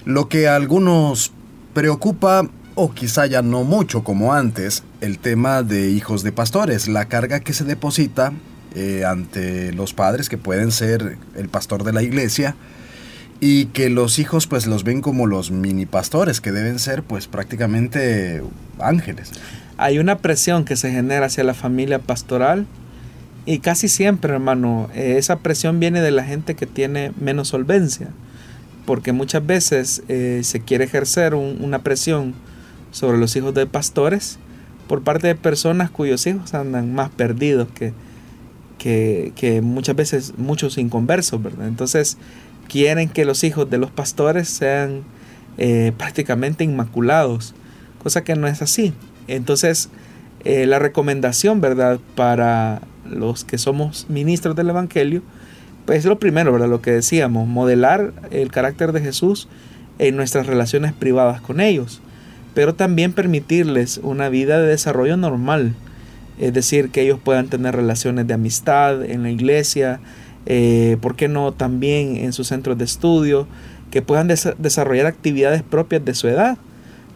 lo 0.09 0.27
que 0.31 0.49
a 0.49 0.57
algunos 0.57 1.33
preocupa 1.75 2.49
o 2.75 2.95
quizá 2.95 3.27
ya 3.27 3.43
no 3.43 3.65
mucho 3.65 4.05
como 4.05 4.33
antes, 4.33 4.83
el 5.03 5.19
tema 5.19 5.63
de 5.63 5.91
hijos 5.91 6.23
de 6.23 6.33
pastores, 6.33 6.89
la 6.89 7.05
carga 7.09 7.41
que 7.41 7.53
se 7.53 7.65
deposita 7.65 8.33
eh, 8.75 9.05
ante 9.05 9.71
los 9.75 9.93
padres 9.93 10.31
que 10.31 10.39
pueden 10.39 10.73
ser 10.73 11.19
el 11.37 11.51
pastor 11.51 11.85
de 11.85 11.93
la 11.93 12.03
iglesia 12.03 12.57
y 13.41 13.67
que 13.67 13.91
los 13.91 14.19
hijos 14.19 14.47
pues 14.47 14.67
los 14.67 14.83
ven 14.83 15.03
como 15.03 15.27
los 15.27 15.51
mini 15.51 15.85
pastores 15.85 16.41
que 16.41 16.53
deben 16.53 16.79
ser 16.79 17.03
pues 17.03 17.27
prácticamente 17.27 18.43
ángeles. 18.79 19.33
Hay 19.77 19.99
una 19.99 20.17
presión 20.17 20.65
que 20.65 20.77
se 20.77 20.91
genera 20.91 21.27
hacia 21.27 21.45
la 21.45 21.53
familia 21.53 21.99
pastoral 21.99 22.65
y 23.45 23.59
casi 23.59 23.89
siempre 23.89 24.33
hermano 24.33 24.89
eh, 24.95 25.17
esa 25.19 25.41
presión 25.41 25.81
viene 25.81 26.01
de 26.01 26.13
la 26.13 26.25
gente 26.25 26.55
que 26.55 26.65
tiene 26.65 27.13
menos 27.21 27.49
solvencia 27.49 28.09
porque 28.89 29.13
muchas 29.13 29.47
veces 29.47 30.03
eh, 30.09 30.41
se 30.45 30.61
quiere 30.61 30.85
ejercer 30.85 31.35
una 31.35 31.81
presión 31.81 32.33
sobre 32.91 33.19
los 33.19 33.37
hijos 33.37 33.53
de 33.53 33.67
pastores 33.67 34.39
por 34.87 35.03
parte 35.03 35.27
de 35.27 35.35
personas 35.35 35.91
cuyos 35.91 36.27
hijos 36.27 36.55
andan 36.55 36.95
más 36.95 37.11
perdidos 37.11 37.69
que, 37.69 37.93
que, 38.79 39.61
muchas 39.63 39.95
veces 39.95 40.33
muchos 40.39 40.79
inconversos, 40.79 41.43
¿verdad? 41.43 41.69
Entonces 41.69 42.17
quieren 42.67 43.11
que 43.11 43.27
los 43.27 43.45
hijos 43.45 43.69
de 43.69 43.77
los 43.77 43.91
pastores 43.91 44.49
sean 44.49 45.03
eh, 45.59 45.93
prácticamente 45.99 46.65
inmaculados, 46.65 47.55
cosa 48.03 48.25
que 48.25 48.37
no 48.37 48.47
es 48.47 48.63
así. 48.63 48.95
Entonces, 49.27 49.91
eh, 50.45 50.65
la 50.65 50.79
recomendación, 50.79 51.61
¿verdad? 51.61 52.01
Para 52.15 52.81
los 53.05 53.45
que 53.45 53.59
somos 53.59 54.07
ministros 54.09 54.57
del 54.57 54.71
Evangelio, 54.71 55.21
pues 55.89 56.01
es 56.01 56.05
lo 56.05 56.19
primero, 56.19 56.53
¿verdad? 56.53 56.69
Lo 56.69 56.83
que 56.83 56.91
decíamos, 56.91 57.49
modelar 57.49 58.13
el 58.31 58.51
carácter 58.51 58.93
de 58.93 59.01
Jesús 59.01 59.49
en 59.99 60.17
nuestras 60.17 60.47
relaciones 60.47 60.93
privadas 60.93 61.41
con 61.41 61.63
ellos, 61.63 62.03
pero 62.53 62.75
también 62.75 63.15
permitirles 63.15 63.99
una 64.03 64.29
vida 64.29 64.61
de 64.61 64.69
desarrollo 64.69 65.17
normal, 65.17 65.75
es 66.39 66.53
decir, 66.53 66.91
que 66.91 67.01
ellos 67.01 67.19
puedan 67.25 67.49
tener 67.49 67.75
relaciones 67.75 68.27
de 68.27 68.35
amistad 68.35 69.03
en 69.03 69.23
la 69.23 69.31
iglesia, 69.31 70.01
eh, 70.45 70.99
¿por 71.01 71.17
qué 71.17 71.27
no 71.27 71.53
también 71.53 72.17
en 72.17 72.35
sus 72.35 72.49
centros 72.49 72.77
de 72.77 72.85
estudio? 72.85 73.49
Que 73.91 74.03
puedan 74.03 74.29
desarrollar 74.29 75.07
actividades 75.07 75.63
propias 75.63 76.05
de 76.05 76.13
su 76.13 76.29
edad. 76.29 76.59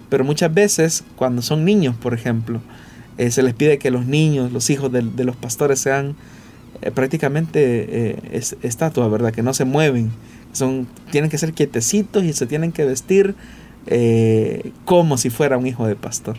Pero 0.08 0.24
muchas 0.24 0.54
veces, 0.54 1.04
cuando 1.16 1.42
son 1.42 1.66
niños, 1.66 1.94
por 1.96 2.14
ejemplo, 2.14 2.62
eh, 3.18 3.30
se 3.30 3.42
les 3.42 3.52
pide 3.52 3.76
que 3.76 3.90
los 3.90 4.06
niños, 4.06 4.50
los 4.50 4.70
hijos 4.70 4.90
de, 4.90 5.02
los 5.24 5.36
pastores 5.36 5.78
sean 5.78 6.16
eh, 6.82 6.90
prácticamente 6.90 8.18
estatuas, 8.62 9.10
¿verdad? 9.10 9.32
Que 9.32 9.42
no 9.42 9.54
se 9.54 9.64
mueven. 9.64 10.10
Son, 10.52 10.86
tienen 11.10 11.30
que 11.30 11.38
ser 11.38 11.52
quietecitos 11.52 12.24
y 12.24 12.32
se 12.32 12.46
tienen 12.46 12.72
que 12.72 12.84
vestir 12.84 13.34
como 14.84 15.16
si 15.16 15.30
fuera 15.30 15.58
un 15.58 15.66
hijo 15.66 15.86
de 15.86 15.96
pastor. 15.96 16.36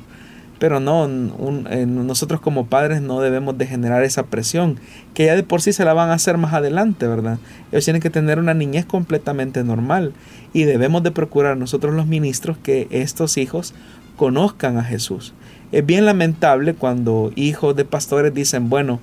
Pero 0.60 0.80
no, 0.80 1.10
nosotros 1.10 2.40
como 2.40 2.68
padres 2.68 3.02
no 3.02 3.20
debemos 3.20 3.58
de 3.58 3.68
generar 3.68 4.04
esa 4.04 4.28
presión, 4.28 4.80
que 5.14 5.26
ya 5.26 5.36
de 5.36 5.44
por 5.44 5.62
sí 5.62 5.74
se 5.74 5.84
la 5.84 5.94
van 5.94 6.10
a 6.10 6.14
hacer 6.14 6.38
más 6.38 6.54
adelante, 6.54 7.06
¿verdad? 7.06 7.38
Ellos 7.72 7.84
tienen 7.84 8.02
que 8.02 8.10
tener 8.10 8.40
una 8.40 8.54
niñez 8.54 8.86
completamente 8.86 9.64
normal 9.66 10.14
y 10.54 10.64
debemos 10.64 11.04
de 11.04 11.12
procurar 11.12 11.58
nosotros 11.58 11.94
los 11.94 12.08
ministros 12.08 12.58
que 12.58 12.88
estos 12.92 13.36
hijos 13.38 13.74
conozcan 14.16 14.78
a 14.78 14.84
Jesús. 14.84 15.34
Es 15.74 15.86
bien 15.86 16.06
lamentable 16.06 16.76
cuando 16.76 17.34
hijos 17.36 17.76
de 17.76 17.84
pastores 17.84 18.34
dicen, 18.34 18.70
bueno, 18.70 19.02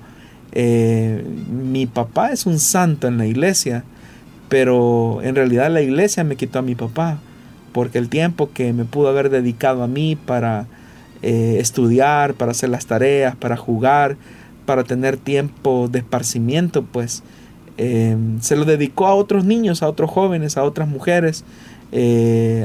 eh, 0.51 1.23
mi 1.49 1.85
papá 1.85 2.31
es 2.31 2.45
un 2.45 2.59
santo 2.59 3.07
en 3.07 3.17
la 3.17 3.25
iglesia, 3.25 3.83
pero 4.49 5.21
en 5.23 5.35
realidad 5.35 5.71
la 5.71 5.81
iglesia 5.81 6.23
me 6.23 6.35
quitó 6.35 6.59
a 6.59 6.61
mi 6.61 6.75
papá, 6.75 7.19
porque 7.71 7.97
el 7.97 8.09
tiempo 8.09 8.49
que 8.53 8.73
me 8.73 8.85
pudo 8.85 9.09
haber 9.09 9.29
dedicado 9.29 9.83
a 9.83 9.87
mí 9.87 10.15
para 10.15 10.67
eh, 11.21 11.57
estudiar, 11.59 12.33
para 12.33 12.51
hacer 12.51 12.69
las 12.69 12.85
tareas, 12.85 13.35
para 13.35 13.55
jugar, 13.55 14.17
para 14.65 14.83
tener 14.83 15.17
tiempo 15.17 15.87
de 15.89 15.99
esparcimiento, 15.99 16.83
pues 16.83 17.23
eh, 17.77 18.17
se 18.41 18.55
lo 18.55 18.65
dedicó 18.65 19.07
a 19.07 19.15
otros 19.15 19.45
niños, 19.45 19.81
a 19.83 19.87
otros 19.87 20.11
jóvenes, 20.11 20.57
a 20.57 20.63
otras 20.63 20.87
mujeres, 20.87 21.45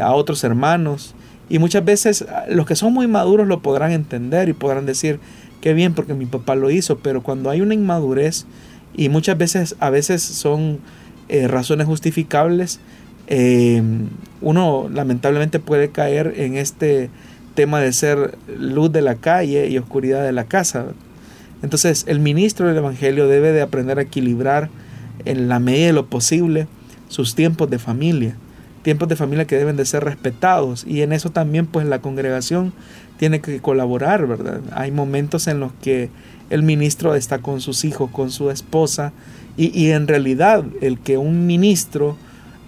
a 0.03 0.13
otros 0.13 0.43
hermanos. 0.45 1.15
Y 1.49 1.59
muchas 1.59 1.85
veces 1.85 2.25
ah, 2.29 2.45
los 2.49 2.67
que 2.67 2.75
son 2.75 2.93
muy 2.93 3.07
maduros 3.07 3.47
lo 3.47 3.61
podrán 3.61 3.93
entender 3.93 4.49
y 4.49 4.53
podrán 4.53 4.87
decir, 4.87 5.21
qué 5.67 5.75
bien 5.75 5.95
porque 5.95 6.15
mi 6.15 6.27
papá 6.27 6.55
lo 6.55 6.71
hizo, 6.71 6.99
pero 6.99 7.25
cuando 7.25 7.51
hay 7.51 7.61
una 7.61 7.75
inmadurez 7.75 8.47
y 8.95 9.09
muchas 9.09 9.37
veces, 9.37 9.75
a 9.81 9.91
veces 9.91 10.23
son 10.23 10.79
razones 11.49 11.89
justificables, 11.89 12.79
uno 14.41 14.89
lamentablemente 14.89 15.59
puede 15.59 15.91
caer 15.91 16.35
en 16.37 16.57
este 16.57 17.11
tema 17.57 17.81
de 17.81 17.93
ser 17.93 18.39
luz 18.57 18.93
de 18.93 19.03
la 19.03 19.17
calle 19.17 19.67
y 19.67 19.77
oscuridad 19.77 20.23
de 20.23 20.31
la 20.31 20.45
casa. 20.45 20.87
Entonces 21.65 22.05
el 22.07 22.21
ministro 22.21 22.69
del 22.69 22.77
Evangelio 22.77 23.27
debe 23.27 23.51
de 23.51 23.63
aprender 23.63 23.99
a 23.99 24.03
equilibrar 24.03 24.71
en 25.25 25.49
la 25.49 25.59
medida 25.59 25.87
de 25.87 25.95
lo 25.95 26.07
posible 26.07 26.69
sus 27.09 27.35
tiempos 27.35 27.69
de 27.71 27.81
familia, 27.81 28.37
tiempos 28.83 29.09
de 29.09 29.17
familia 29.17 29.49
que 29.49 29.57
deben 29.57 29.75
de 29.75 29.85
ser 29.85 30.05
respetados 30.05 30.85
y 30.87 31.03
en 31.03 31.13
eso 31.13 31.31
también 31.31 31.67
pues 31.67 31.89
la 31.89 32.01
congregación 32.01 32.73
tiene 33.17 33.41
que 33.41 33.61
colaborar, 33.61 34.27
¿verdad? 34.27 34.61
Hay 34.73 34.91
momentos 34.91 35.47
en 35.47 35.61
los 35.61 35.73
que 35.81 36.11
el 36.51 36.63
ministro 36.63 37.15
está 37.15 37.39
con 37.39 37.61
sus 37.61 37.85
hijos, 37.85 38.11
con 38.11 38.31
su 38.31 38.51
esposa 38.51 39.13
y, 39.57 39.91
en 39.91 40.07
realidad 40.07 40.65
el 40.83 40.99
que 40.99 41.17
un 41.17 41.47
ministro 41.47 42.17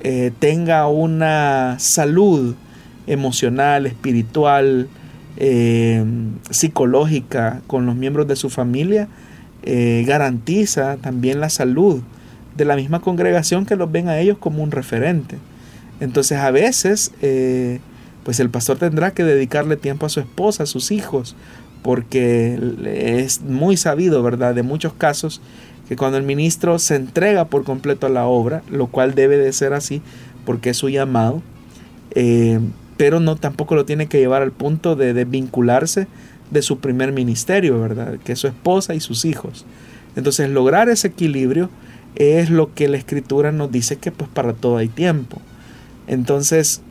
eh, 0.00 0.32
tenga 0.38 0.88
una 0.88 1.76
salud 1.78 2.54
emocional, 3.06 3.84
espiritual, 3.84 4.88
eh, 5.36 6.02
psicológica 6.50 7.60
con 7.66 7.84
los 7.84 7.94
miembros 7.94 8.26
de 8.26 8.36
su 8.36 8.48
familia, 8.48 9.08
eh, 9.64 10.04
garantiza 10.06 10.96
también 10.96 11.40
la 11.40 11.50
salud 11.50 12.00
de 12.56 12.64
la 12.64 12.74
misma 12.74 13.00
congregación 13.00 13.66
que 13.66 13.76
los 13.76 13.92
ven 13.92 14.08
a 14.08 14.18
ellos 14.18 14.38
como 14.38 14.62
un 14.62 14.70
referente. 14.70 15.36
Entonces 16.00 16.38
a 16.38 16.50
veces, 16.50 17.12
pues 18.24 18.40
el 18.40 18.50
pastor 18.50 18.78
tendrá 18.78 19.12
que 19.12 19.24
dedicarle 19.24 19.76
tiempo 19.76 20.06
a 20.06 20.08
su 20.08 20.20
esposa, 20.20 20.64
a 20.64 20.66
sus 20.66 20.90
hijos, 20.90 21.36
porque 21.82 22.58
es 22.84 23.42
muy 23.42 23.76
sabido, 23.76 24.22
¿verdad? 24.22 24.54
De 24.54 24.62
muchos 24.62 24.92
casos 24.92 25.40
que 25.88 25.96
cuando 25.96 26.18
el 26.18 26.24
ministro 26.24 26.78
se 26.78 26.96
entrega 26.96 27.46
por 27.46 27.64
completo 27.64 28.06
a 28.06 28.10
la 28.10 28.26
obra, 28.26 28.62
lo 28.70 28.88
cual 28.88 29.14
debe 29.14 29.38
de 29.38 29.52
ser 29.52 29.72
así 29.72 30.02
porque 30.44 30.70
es 30.70 30.76
su 30.76 30.88
llamado, 30.88 31.42
eh, 32.14 32.60
pero 32.96 33.20
no 33.20 33.36
tampoco 33.36 33.74
lo 33.74 33.84
tiene 33.84 34.06
que 34.06 34.18
llevar 34.18 34.42
al 34.42 34.52
punto 34.52 34.96
de 34.96 35.14
desvincularse 35.14 36.06
de 36.50 36.62
su 36.62 36.78
primer 36.78 37.12
ministerio, 37.12 37.80
¿verdad? 37.80 38.18
Que 38.24 38.32
es 38.32 38.38
su 38.38 38.48
esposa 38.48 38.94
y 38.94 39.00
sus 39.00 39.24
hijos. 39.24 39.64
Entonces 40.16 40.50
lograr 40.50 40.88
ese 40.88 41.08
equilibrio 41.08 41.70
es 42.16 42.50
lo 42.50 42.74
que 42.74 42.88
la 42.88 42.96
escritura 42.96 43.52
nos 43.52 43.70
dice 43.70 43.96
que 43.96 44.10
pues 44.10 44.28
para 44.28 44.52
todo 44.52 44.78
hay 44.78 44.88
tiempo. 44.88 45.40
Entonces 46.06 46.82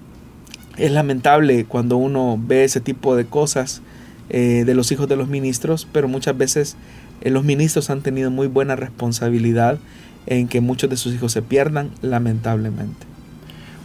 es 0.78 0.92
lamentable 0.92 1.66
cuando 1.66 1.98
uno 1.98 2.40
ve 2.42 2.64
ese 2.64 2.80
tipo 2.80 3.16
de 3.16 3.26
cosas 3.26 3.82
eh, 4.30 4.64
de 4.66 4.74
los 4.76 4.92
hijos 4.92 5.08
de 5.08 5.16
los 5.16 5.28
ministros, 5.28 5.88
pero 5.92 6.08
muchas 6.08 6.38
veces 6.38 6.76
eh, 7.22 7.30
los 7.30 7.44
ministros 7.44 7.90
han 7.90 8.02
tenido 8.02 8.30
muy 8.30 8.48
buena 8.48 8.76
responsabilidad 8.76 9.80
en 10.26 10.48
que 10.48 10.62
muchos 10.62 10.90
de 10.90 10.98
sus 10.98 11.14
hijos 11.14 11.32
se 11.32 11.42
pierdan, 11.42 11.92
lamentablemente. 12.02 13.08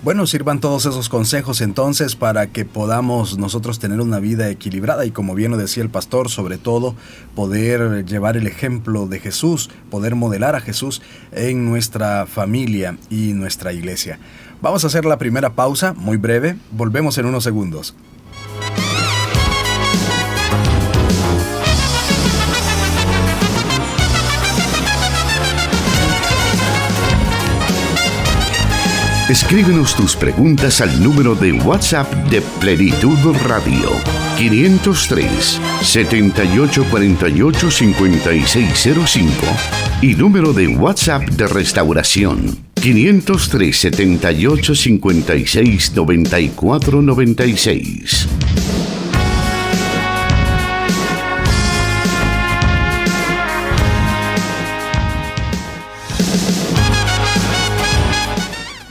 Bueno, 0.02 0.26
sirvan 0.26 0.58
todos 0.58 0.84
esos 0.84 1.08
consejos 1.08 1.60
entonces 1.60 2.16
para 2.16 2.48
que 2.48 2.64
podamos 2.64 3.38
nosotros 3.38 3.78
tener 3.78 4.00
una 4.00 4.18
vida 4.18 4.50
equilibrada 4.50 5.06
y 5.06 5.12
como 5.12 5.36
bien 5.36 5.52
lo 5.52 5.56
decía 5.56 5.84
el 5.84 5.90
pastor, 5.90 6.28
sobre 6.28 6.58
todo 6.58 6.96
poder 7.36 8.04
llevar 8.04 8.36
el 8.36 8.48
ejemplo 8.48 9.06
de 9.06 9.20
Jesús, 9.20 9.70
poder 9.92 10.16
modelar 10.16 10.56
a 10.56 10.60
Jesús 10.60 11.02
en 11.30 11.64
nuestra 11.64 12.26
familia 12.26 12.98
y 13.10 13.32
nuestra 13.34 13.72
iglesia. 13.72 14.18
Vamos 14.62 14.84
a 14.84 14.86
hacer 14.86 15.04
la 15.04 15.18
primera 15.18 15.50
pausa, 15.50 15.92
muy 15.92 16.16
breve, 16.16 16.56
volvemos 16.70 17.18
en 17.18 17.26
unos 17.26 17.42
segundos. 17.42 17.96
Escríbenos 29.28 29.96
tus 29.96 30.14
preguntas 30.14 30.80
al 30.80 31.02
número 31.02 31.34
de 31.34 31.52
WhatsApp 31.52 32.12
de 32.28 32.40
Plenitud 32.60 33.16
Radio 33.44 34.21
503 34.36 35.60
7848 35.82 37.70
5605 37.70 39.46
y 40.02 40.14
número 40.14 40.52
de 40.52 40.68
WhatsApp 40.68 41.22
de 41.22 41.46
Restauración 41.46 42.58
503 42.74 43.76
78 43.76 44.74
56 44.74 45.92
94 45.94 47.02
96. 47.02 48.28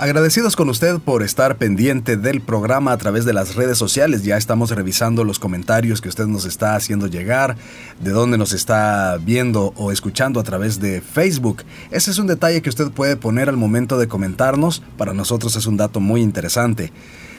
Agradecidos 0.01 0.55
con 0.55 0.67
usted 0.67 0.98
por 0.98 1.22
estar 1.22 1.58
pendiente 1.58 2.17
del 2.17 2.41
programa 2.41 2.91
a 2.91 2.98
través 2.98 3.24
de 3.24 3.34
las 3.34 3.53
redes 3.53 3.77
sociales. 3.77 4.24
Ya 4.24 4.36
estamos 4.36 4.72
revisando 4.72 5.24
los 5.24 5.38
comentarios 5.38 6.01
que 6.01 6.10
usted 6.10 6.25
nos 6.25 6.46
está 6.46 6.75
haciendo 6.75 7.05
llegar, 7.05 7.55
de 8.00 8.10
dónde 8.10 8.39
nos 8.39 8.51
está 8.51 9.20
viendo 9.24 9.74
o 9.75 9.91
escuchando 9.91 10.39
a 10.39 10.43
través 10.43 10.79
de 10.79 11.01
Facebook. 11.01 11.62
Ese 11.91 12.10
es 12.10 12.17
un 12.17 12.25
detalle 12.25 12.63
que 12.63 12.70
usted 12.72 12.89
puede 12.89 13.15
poner 13.15 13.48
al 13.48 13.58
momento 13.58 14.00
de 14.00 14.08
comentarnos. 14.08 14.81
Para 14.98 15.13
nosotros 15.13 15.55
es 15.55 15.67
un 15.67 15.77
dato 15.77 16.00
muy 16.00 16.22
interesante. 16.22 16.91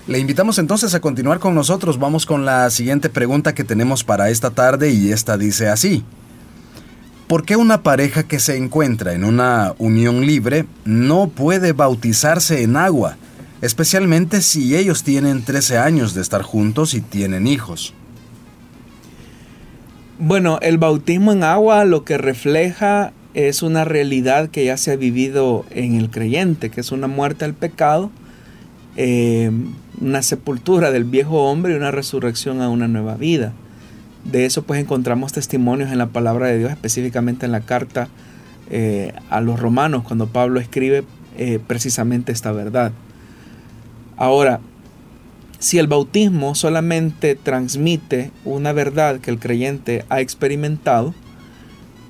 Le 0.07 0.21
invitamos 0.21 0.61
entonces 0.61 0.95
a 0.95 1.01
continuar 1.01 1.41
con 1.41 1.57
nosotros. 1.57 1.99
Vamos 1.99 2.27
con 2.27 2.45
la 2.45 2.71
siguiente 2.71 3.09
pregunta 3.09 3.57
que 3.57 3.65
tenemos 3.65 4.05
para 4.05 4.31
esta 4.31 4.51
tarde 4.51 4.93
y 4.93 5.11
esta 5.11 5.37
dice 5.37 5.69
así. 5.69 6.05
¿Por 7.33 7.47
qué 7.47 7.57
una 7.57 7.83
pareja 7.83 8.25
que 8.25 8.39
se 8.39 8.59
encuentra 8.59 9.15
en 9.15 9.25
una 9.25 9.75
unión 9.79 10.27
libre 10.27 10.67
no 10.85 11.29
puede 11.29 11.73
bautizarse 11.73 12.63
en 12.63 12.77
agua, 12.77 13.17
especialmente 13.63 14.43
si 14.43 14.77
ellos 14.77 15.03
tienen 15.03 15.43
13 15.43 15.79
años 15.79 16.13
de 16.13 16.21
estar 16.21 16.43
juntos 16.43 16.93
y 16.93 17.01
tienen 17.01 17.47
hijos? 17.47 17.95
Bueno, 20.19 20.59
el 20.61 20.77
bautismo 20.77 21.33
en 21.33 21.43
agua 21.43 21.87
lo 21.87 22.05
que 22.05 22.19
refleja 22.19 23.15
es 23.33 23.63
una 23.63 23.87
realidad 23.87 24.51
que 24.51 24.67
ya 24.67 24.77
se 24.77 24.93
ha 24.93 24.97
vivido 24.97 25.65
en 25.71 25.95
el 25.95 26.11
creyente, 26.11 26.69
que 26.69 26.83
es 26.83 26.93
una 26.93 27.07
muerte 27.07 27.47
al 27.47 27.55
pecado, 27.55 28.11
eh, 28.97 29.51
una 30.03 30.21
sepultura 30.21 30.91
del 30.91 31.05
viejo 31.05 31.51
hombre 31.51 31.73
y 31.73 31.77
una 31.77 31.93
resurrección 31.93 32.61
a 32.61 32.69
una 32.69 32.89
nueva 32.89 33.15
vida. 33.15 33.55
De 34.25 34.45
eso 34.45 34.63
pues 34.63 34.81
encontramos 34.81 35.33
testimonios 35.33 35.91
en 35.91 35.99
la 35.99 36.07
palabra 36.07 36.47
de 36.47 36.59
Dios, 36.59 36.71
específicamente 36.71 37.47
en 37.47 37.53
la 37.53 37.61
carta 37.61 38.09
eh, 38.71 39.13
a 39.31 39.41
los 39.41 39.59
romanos, 39.59 40.05
cuando 40.05 40.29
Pablo 40.29 40.61
escribe 40.61 41.05
eh, 41.37 41.59
precisamente 41.67 42.33
esta 42.33 42.53
verdad. 42.53 42.93
Ahora, 44.17 44.61
si 45.59 45.79
el 45.79 45.87
bautismo 45.87 46.55
solamente 46.55 47.35
transmite 47.35 48.31
una 48.45 48.73
verdad 48.73 49.21
que 49.21 49.31
el 49.31 49.39
creyente 49.39 50.05
ha 50.09 50.21
experimentado, 50.21 51.15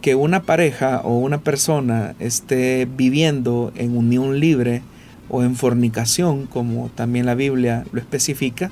que 0.00 0.14
una 0.14 0.42
pareja 0.42 1.00
o 1.04 1.18
una 1.18 1.38
persona 1.38 2.14
esté 2.18 2.88
viviendo 2.96 3.72
en 3.76 3.96
unión 3.96 4.40
libre 4.40 4.82
o 5.28 5.42
en 5.42 5.54
fornicación, 5.54 6.46
como 6.46 6.90
también 6.94 7.24
la 7.24 7.34
Biblia 7.34 7.84
lo 7.92 8.00
especifica, 8.00 8.70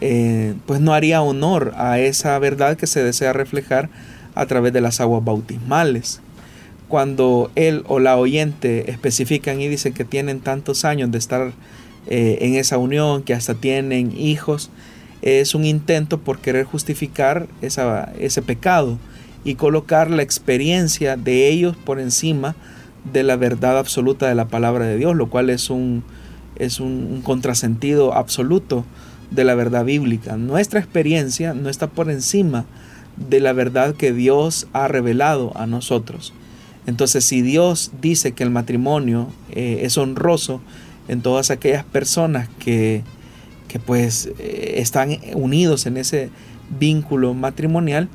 eh, 0.00 0.54
pues 0.66 0.80
no 0.80 0.94
haría 0.94 1.22
honor 1.22 1.72
a 1.76 1.98
esa 1.98 2.38
verdad 2.38 2.76
que 2.76 2.86
se 2.86 3.02
desea 3.02 3.32
reflejar 3.32 3.90
a 4.34 4.46
través 4.46 4.72
de 4.72 4.80
las 4.80 5.00
aguas 5.00 5.24
bautismales. 5.24 6.20
Cuando 6.88 7.50
él 7.54 7.84
o 7.86 7.98
la 7.98 8.16
oyente 8.16 8.90
especifican 8.90 9.60
y 9.60 9.68
dicen 9.68 9.92
que 9.92 10.04
tienen 10.04 10.40
tantos 10.40 10.84
años 10.84 11.10
de 11.10 11.18
estar 11.18 11.52
eh, 12.06 12.38
en 12.40 12.54
esa 12.54 12.78
unión, 12.78 13.22
que 13.22 13.34
hasta 13.34 13.54
tienen 13.54 14.16
hijos, 14.16 14.70
es 15.20 15.54
un 15.54 15.64
intento 15.64 16.18
por 16.20 16.38
querer 16.38 16.64
justificar 16.64 17.48
ese 17.60 18.42
pecado 18.42 18.98
y 19.44 19.56
colocar 19.56 20.10
la 20.10 20.22
experiencia 20.22 21.16
de 21.16 21.48
ellos 21.48 21.76
por 21.76 21.98
encima 21.98 22.54
de 23.12 23.24
la 23.24 23.36
verdad 23.36 23.78
absoluta 23.78 24.28
de 24.28 24.34
la 24.34 24.46
palabra 24.46 24.86
de 24.86 24.96
Dios, 24.96 25.16
lo 25.16 25.28
cual 25.28 25.50
es 25.50 25.70
un, 25.70 26.04
es 26.56 26.80
un 26.80 27.20
contrasentido 27.22 28.14
absoluto 28.14 28.84
de 29.30 29.44
la 29.44 29.54
verdad 29.54 29.84
bíblica. 29.84 30.36
Nuestra 30.36 30.80
experiencia 30.80 31.54
no 31.54 31.68
está 31.68 31.86
por 31.88 32.10
encima 32.10 32.64
de 33.16 33.40
la 33.40 33.52
verdad 33.52 33.94
que 33.94 34.12
Dios 34.12 34.68
ha 34.72 34.88
revelado 34.88 35.52
a 35.56 35.66
nosotros. 35.66 36.32
Entonces, 36.86 37.24
si 37.24 37.42
Dios 37.42 37.90
dice 38.00 38.32
que 38.32 38.44
el 38.44 38.50
matrimonio 38.50 39.28
eh, 39.50 39.80
es 39.82 39.98
honroso 39.98 40.60
en 41.08 41.20
todas 41.20 41.50
aquellas 41.50 41.84
personas 41.84 42.48
que, 42.58 43.02
que 43.66 43.78
pues 43.78 44.30
eh, 44.38 44.74
están 44.76 45.18
unidos 45.34 45.86
en 45.86 45.96
ese 45.96 46.30
vínculo 46.78 47.34
matrimonial, 47.34 48.08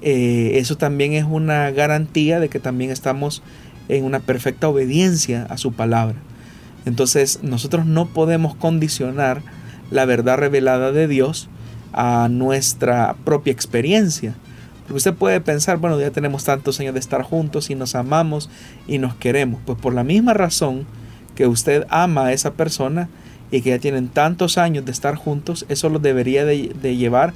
eh, 0.00 0.52
eso 0.54 0.76
también 0.76 1.12
es 1.12 1.24
una 1.24 1.70
garantía 1.70 2.40
de 2.40 2.48
que 2.48 2.60
también 2.60 2.90
estamos 2.90 3.42
en 3.88 4.04
una 4.04 4.20
perfecta 4.20 4.68
obediencia 4.68 5.44
a 5.44 5.58
su 5.58 5.72
palabra. 5.72 6.16
Entonces, 6.86 7.40
nosotros 7.42 7.84
no 7.84 8.06
podemos 8.06 8.54
condicionar 8.54 9.42
la 9.90 10.04
verdad 10.04 10.38
revelada 10.38 10.92
de 10.92 11.08
Dios 11.08 11.48
a 11.92 12.28
nuestra 12.30 13.16
propia 13.24 13.52
experiencia. 13.52 14.34
Porque 14.82 14.96
usted 14.96 15.14
puede 15.14 15.40
pensar, 15.40 15.76
bueno, 15.78 16.00
ya 16.00 16.10
tenemos 16.10 16.44
tantos 16.44 16.80
años 16.80 16.94
de 16.94 17.00
estar 17.00 17.22
juntos 17.22 17.70
y 17.70 17.74
nos 17.74 17.94
amamos 17.94 18.48
y 18.86 18.98
nos 18.98 19.14
queremos. 19.14 19.60
Pues 19.66 19.78
por 19.78 19.94
la 19.94 20.04
misma 20.04 20.32
razón 20.32 20.86
que 21.34 21.46
usted 21.46 21.86
ama 21.90 22.26
a 22.26 22.32
esa 22.32 22.54
persona 22.54 23.08
y 23.50 23.60
que 23.60 23.70
ya 23.70 23.78
tienen 23.78 24.08
tantos 24.08 24.58
años 24.58 24.84
de 24.84 24.92
estar 24.92 25.14
juntos, 25.14 25.66
eso 25.68 25.88
lo 25.88 25.98
debería 25.98 26.44
de, 26.44 26.96
llevar 26.96 27.34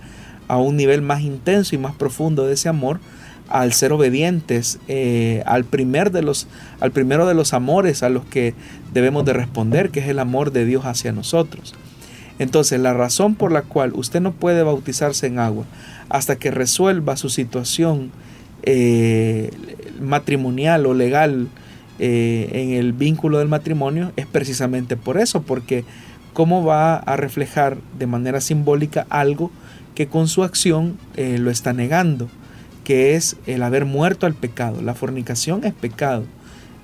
a 0.48 0.56
un 0.56 0.76
nivel 0.76 1.02
más 1.02 1.20
intenso 1.22 1.74
y 1.74 1.78
más 1.78 1.94
profundo 1.94 2.46
de 2.46 2.54
ese 2.54 2.68
amor 2.68 3.00
al 3.48 3.72
ser 3.74 3.92
obedientes 3.92 4.78
eh, 4.88 5.42
al, 5.44 5.64
primer 5.64 6.10
de 6.10 6.22
los, 6.22 6.48
al 6.80 6.90
primero 6.90 7.26
de 7.26 7.34
los 7.34 7.52
amores 7.52 8.02
a 8.02 8.08
los 8.08 8.24
que 8.24 8.54
debemos 8.94 9.24
de 9.26 9.34
responder, 9.34 9.90
que 9.90 10.00
es 10.00 10.08
el 10.08 10.18
amor 10.18 10.52
de 10.52 10.64
Dios 10.64 10.86
hacia 10.86 11.12
nosotros. 11.12 11.74
Entonces, 12.38 12.80
la 12.80 12.94
razón 12.94 13.34
por 13.34 13.52
la 13.52 13.62
cual 13.62 13.92
usted 13.94 14.20
no 14.20 14.32
puede 14.32 14.62
bautizarse 14.62 15.26
en 15.26 15.38
agua 15.38 15.64
hasta 16.08 16.36
que 16.36 16.50
resuelva 16.50 17.16
su 17.16 17.28
situación 17.28 18.10
eh, 18.62 19.50
matrimonial 20.00 20.86
o 20.86 20.94
legal 20.94 21.48
eh, 21.98 22.48
en 22.52 22.70
el 22.70 22.92
vínculo 22.92 23.38
del 23.38 23.48
matrimonio 23.48 24.12
es 24.16 24.26
precisamente 24.26 24.96
por 24.96 25.18
eso, 25.18 25.42
porque 25.42 25.84
cómo 26.32 26.64
va 26.64 26.96
a 26.96 27.16
reflejar 27.16 27.76
de 27.98 28.06
manera 28.06 28.40
simbólica 28.40 29.06
algo 29.10 29.50
que 29.94 30.06
con 30.06 30.28
su 30.28 30.42
acción 30.42 30.96
eh, 31.16 31.38
lo 31.38 31.50
está 31.50 31.72
negando, 31.72 32.28
que 32.84 33.14
es 33.14 33.36
el 33.46 33.62
haber 33.62 33.84
muerto 33.84 34.26
al 34.26 34.34
pecado. 34.34 34.80
La 34.82 34.94
fornicación 34.94 35.64
es 35.64 35.74
pecado, 35.74 36.24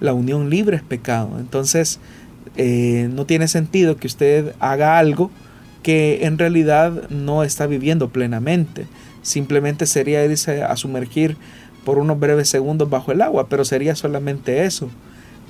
la 0.00 0.12
unión 0.12 0.50
libre 0.50 0.76
es 0.76 0.82
pecado. 0.82 1.36
Entonces, 1.38 2.00
eh, 2.56 3.08
no 3.12 3.26
tiene 3.26 3.48
sentido 3.48 3.96
que 3.96 4.06
usted 4.06 4.54
haga 4.60 4.98
algo 4.98 5.30
que 5.82 6.26
en 6.26 6.38
realidad 6.38 7.08
no 7.10 7.44
está 7.44 7.66
viviendo 7.66 8.08
plenamente. 8.10 8.86
Simplemente 9.22 9.86
sería 9.86 10.24
irse 10.24 10.62
a 10.62 10.76
sumergir 10.76 11.36
por 11.84 11.98
unos 11.98 12.18
breves 12.18 12.48
segundos 12.48 12.90
bajo 12.90 13.12
el 13.12 13.22
agua, 13.22 13.48
pero 13.48 13.64
sería 13.64 13.94
solamente 13.94 14.64
eso. 14.64 14.90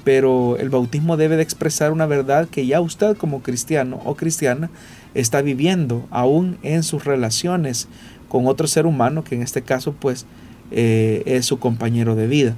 Pero 0.04 0.56
el 0.58 0.70
bautismo 0.70 1.16
debe 1.16 1.36
de 1.36 1.42
expresar 1.42 1.92
una 1.92 2.06
verdad 2.06 2.48
que 2.48 2.66
ya 2.66 2.80
usted 2.80 3.16
como 3.16 3.42
cristiano 3.42 4.00
o 4.04 4.14
cristiana 4.14 4.70
está 5.14 5.42
viviendo 5.42 6.06
aún 6.10 6.58
en 6.62 6.82
sus 6.82 7.04
relaciones 7.04 7.88
con 8.28 8.46
otro 8.46 8.66
ser 8.66 8.86
humano, 8.86 9.24
que 9.24 9.34
en 9.34 9.42
este 9.42 9.62
caso 9.62 9.92
pues 9.92 10.26
eh, 10.70 11.22
es 11.26 11.46
su 11.46 11.58
compañero 11.58 12.14
de 12.14 12.26
vida. 12.26 12.54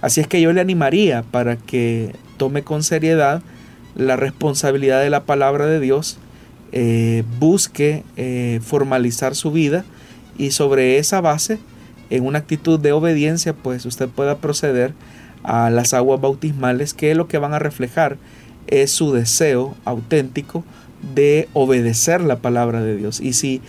Así 0.00 0.20
es 0.20 0.26
que 0.26 0.40
yo 0.40 0.52
le 0.52 0.60
animaría 0.60 1.22
para 1.22 1.56
que 1.56 2.14
tome 2.36 2.62
con 2.62 2.82
seriedad 2.82 3.42
la 3.96 4.16
responsabilidad 4.16 5.00
de 5.00 5.10
la 5.10 5.24
palabra 5.24 5.66
de 5.66 5.80
Dios, 5.80 6.18
eh, 6.72 7.24
busque 7.38 8.04
eh, 8.16 8.60
formalizar 8.62 9.34
su 9.34 9.50
vida 9.50 9.84
y 10.36 10.50
sobre 10.50 10.98
esa 10.98 11.20
base, 11.20 11.58
en 12.10 12.24
una 12.24 12.38
actitud 12.38 12.78
de 12.78 12.92
obediencia, 12.92 13.52
pues 13.52 13.84
usted 13.86 14.08
pueda 14.08 14.38
proceder 14.38 14.94
a 15.42 15.70
las 15.70 15.94
aguas 15.94 16.20
bautismales 16.20 16.94
que 16.94 17.14
lo 17.14 17.26
que 17.26 17.38
van 17.38 17.54
a 17.54 17.58
reflejar 17.58 18.16
es 18.66 18.90
su 18.90 19.12
deseo 19.12 19.74
auténtico 19.84 20.64
de 21.14 21.48
obedecer 21.52 22.20
la 22.20 22.36
palabra 22.36 22.82
de 22.82 22.96
Dios. 22.96 23.20
Y 23.20 23.32
si 23.32 23.60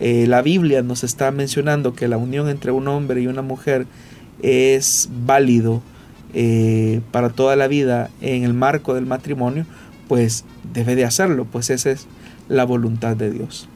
eh, 0.00 0.26
la 0.26 0.42
Biblia 0.42 0.82
nos 0.82 1.04
está 1.04 1.30
mencionando 1.30 1.94
que 1.94 2.08
la 2.08 2.16
unión 2.16 2.48
entre 2.48 2.72
un 2.72 2.88
hombre 2.88 3.22
y 3.22 3.26
una 3.26 3.42
mujer 3.42 3.86
es 4.42 5.08
válido 5.24 5.82
eh, 6.38 7.00
para 7.12 7.30
toda 7.30 7.56
la 7.56 7.66
vida 7.66 8.10
en 8.20 8.44
el 8.44 8.52
marco 8.52 8.92
del 8.92 9.06
matrimonio, 9.06 9.64
pues 10.06 10.44
debe 10.74 10.94
de 10.94 11.06
hacerlo, 11.06 11.46
pues 11.50 11.70
esa 11.70 11.90
es 11.90 12.06
la 12.50 12.64
voluntad 12.64 13.16
de 13.16 13.30
Dios. 13.30 13.70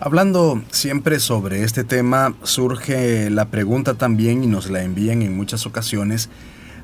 Hablando 0.00 0.60
siempre 0.72 1.20
sobre 1.20 1.62
este 1.62 1.84
tema, 1.84 2.34
surge 2.42 3.30
la 3.30 3.50
pregunta 3.50 3.94
también, 3.94 4.42
y 4.42 4.48
nos 4.48 4.68
la 4.68 4.82
envían 4.82 5.22
en 5.22 5.36
muchas 5.36 5.64
ocasiones, 5.64 6.28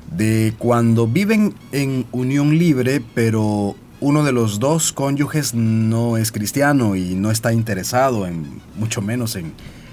de 0.09 0.53
cuando 0.57 1.05
viven 1.05 1.53
en 1.73 2.05
unión 2.13 2.57
libre, 2.57 3.03
pero 3.13 3.75
uno 3.99 4.23
de 4.23 4.31
los 4.31 4.59
dos 4.59 4.93
cónyuges 4.93 5.53
no 5.53 6.15
es 6.15 6.31
cristiano 6.31 6.95
y 6.95 7.15
no 7.15 7.29
está 7.29 7.51
interesado 7.51 8.25
en, 8.25 8.61
mucho 8.77 9.01
menos 9.01 9.35
en, 9.35 9.51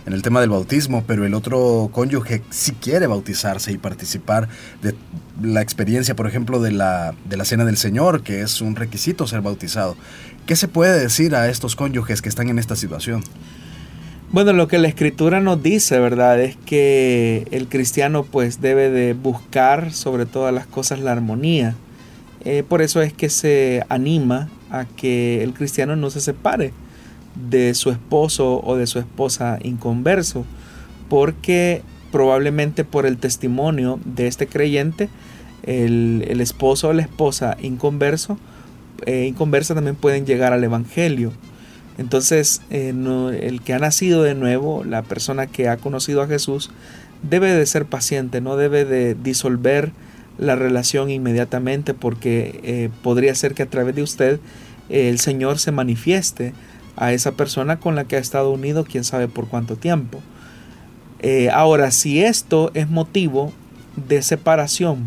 en 0.09 0.14
el 0.14 0.23
tema 0.23 0.40
del 0.40 0.51
bautismo, 0.51 1.05
pero 1.07 1.25
el 1.25 1.35
otro 1.35 1.90
cónyuge 1.92 2.42
sí 2.51 2.73
quiere 2.73 3.07
bautizarse 3.07 3.71
y 3.71 3.79
participar 3.79 4.49
de 4.83 4.94
la 5.40 5.62
experiencia, 5.62 6.16
por 6.16 6.27
ejemplo, 6.27 6.61
de 6.61 6.73
la, 6.73 7.14
de 7.29 7.37
la 7.37 7.44
cena 7.44 7.64
del 7.64 7.77
Señor, 7.77 8.23
que 8.23 8.40
es 8.40 8.61
un 8.61 8.75
requisito 8.75 9.27
ser 9.27 9.42
bautizado. 9.42 9.97
¿Qué 10.47 10.57
se 10.57 10.66
puede 10.66 10.99
decir 10.99 11.37
a 11.37 11.49
estos 11.49 11.77
cónyuges 11.77 12.23
que 12.23 12.29
están 12.29 12.49
en 12.49 12.59
esta 12.59 12.75
situación? 12.75 13.23
Bueno, 14.33 14.53
lo 14.53 14.66
que 14.66 14.79
la 14.79 14.88
escritura 14.88 15.40
nos 15.40 15.62
dice, 15.62 16.01
¿verdad? 16.01 16.40
Es 16.40 16.57
que 16.57 17.47
el 17.51 17.68
cristiano 17.68 18.25
pues 18.25 18.61
debe 18.61 18.90
de 18.90 19.12
buscar 19.12 19.92
sobre 19.92 20.27
todas 20.27 20.53
las 20.53 20.66
cosas 20.66 21.01
la 21.01 21.12
armonía 21.12 21.77
eh, 22.44 22.62
por 22.66 22.83
eso 22.83 23.03
es 23.03 23.12
que 23.12 23.29
se 23.29 23.85
anima 23.88 24.49
a 24.71 24.85
que 24.85 25.42
el 25.42 25.55
cristiano 25.55 25.97
no 25.97 26.11
se 26.11 26.21
separe 26.21 26.73
de 27.48 27.74
su 27.74 27.90
esposo 27.90 28.61
o 28.64 28.77
de 28.77 28.87
su 28.87 28.98
esposa 28.98 29.59
inconverso, 29.62 30.44
porque 31.09 31.83
probablemente 32.11 32.85
por 32.85 33.07
el 33.07 33.18
testimonio 33.18 34.01
de 34.05 34.27
este 34.27 34.46
creyente, 34.46 35.09
el, 35.62 36.40
esposo 36.40 36.88
o 36.88 36.92
la 36.92 37.03
esposa 37.03 37.57
inconverso, 37.61 38.38
eh, 39.07 39.27
inconversa 39.27 39.74
también 39.74 39.96
pueden 39.96 40.27
llegar 40.27 40.53
al 40.53 40.64
Evangelio. 40.64 41.33
Entonces, 41.98 42.62
eh, 42.70 42.92
el 43.42 43.61
que 43.61 43.74
ha 43.74 43.79
nacido 43.79 44.22
de 44.22 44.35
nuevo, 44.35 44.85
la 44.85 45.03
persona 45.03 45.46
que 45.46 45.68
ha 45.68 45.77
conocido 45.77 46.22
a 46.22 46.29
Jesús, 46.29 46.70
debe 47.29 47.53
de 47.53 47.66
ser 47.66 47.87
paciente, 47.87 48.40
no 48.40 48.57
debe 48.57 48.85
de 48.85 49.14
disolver 49.14 49.92
la 50.38 50.55
relación 50.55 51.11
inmediatamente 51.11 51.94
porque 51.94 52.61
eh, 52.62 52.90
podría 53.03 53.35
ser 53.35 53.55
que 53.55 53.64
a 53.64 53.70
través 53.70 53.96
de 53.96 54.03
usted 54.03 54.40
el 54.88 55.18
Señor 55.18 55.59
se 55.59 55.72
manifieste 55.72 56.55
a 56.98 57.12
esa 57.12 57.32
persona 57.32 57.78
con 57.78 57.94
la 57.94 58.04
que 58.04 58.16
ha 58.16 58.20
estado 58.20 58.50
unido 58.50 58.84
quién 58.84 59.04
sabe 59.04 59.28
por 59.28 59.46
cuánto 59.46 59.76
tiempo. 59.76 60.20
Eh, 61.20 61.48
ahora, 61.50 61.90
si 61.90 62.22
esto 62.22 62.70
es 62.74 62.90
motivo 62.90 63.52
de 64.08 64.20
separación, 64.22 65.06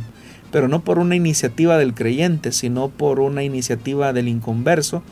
pero 0.51 0.67
no 0.67 0.84
por 0.84 0.99
una 0.99 1.15
iniciativa 1.15 1.77
del 1.77 1.93
creyente, 1.93 2.51
sino 2.51 2.89
por 2.89 3.19
una 3.19 3.43
iniciativa 3.43 4.13
del 4.13 4.27
inconverso, 4.27 5.04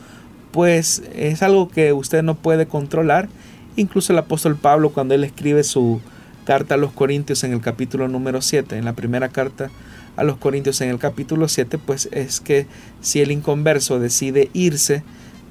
pues 0.52 1.02
es 1.14 1.42
algo 1.42 1.68
que 1.68 1.92
usted 1.92 2.22
no 2.22 2.34
puede 2.34 2.66
controlar. 2.66 3.28
Incluso 3.76 4.12
el 4.12 4.18
apóstol 4.18 4.56
Pablo 4.56 4.90
cuando 4.90 5.14
él 5.14 5.24
escribe 5.24 5.62
su 5.64 6.00
carta 6.44 6.74
a 6.74 6.78
los 6.78 6.92
Corintios 6.92 7.44
en 7.44 7.52
el 7.52 7.60
capítulo 7.60 8.08
número 8.08 8.42
7, 8.42 8.76
en 8.76 8.84
la 8.84 8.94
primera 8.94 9.28
carta 9.28 9.70
a 10.16 10.24
los 10.24 10.36
Corintios 10.38 10.80
en 10.80 10.90
el 10.90 10.98
capítulo 10.98 11.46
7, 11.46 11.78
pues 11.78 12.08
es 12.12 12.40
que 12.40 12.66
si 13.00 13.20
el 13.20 13.30
inconverso 13.30 14.00
decide 14.00 14.50
irse 14.52 15.02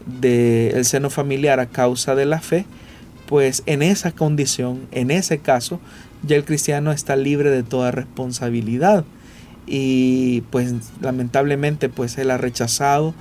del 0.06 0.86
seno 0.86 1.10
familiar 1.10 1.60
a 1.60 1.68
causa 1.68 2.16
de 2.16 2.26
la 2.26 2.40
fe, 2.40 2.66
pues 3.28 3.64
en 3.66 3.82
esa 3.82 4.12
condición, 4.12 4.82
en 4.92 5.12
ese 5.12 5.40
caso, 5.40 5.80
ya 6.24 6.36
el 6.36 6.46
cristiano 6.46 6.92
está 6.92 7.16
libre 7.16 7.50
de 7.50 7.64
toda 7.64 7.92
responsabilidad. 7.92 9.06
Y 9.68 10.42
pues 10.50 10.74
lamentablemente 11.00 11.90
pues 11.90 12.18
él 12.18 12.32
ha 12.32 12.38
rechazado 12.38 13.14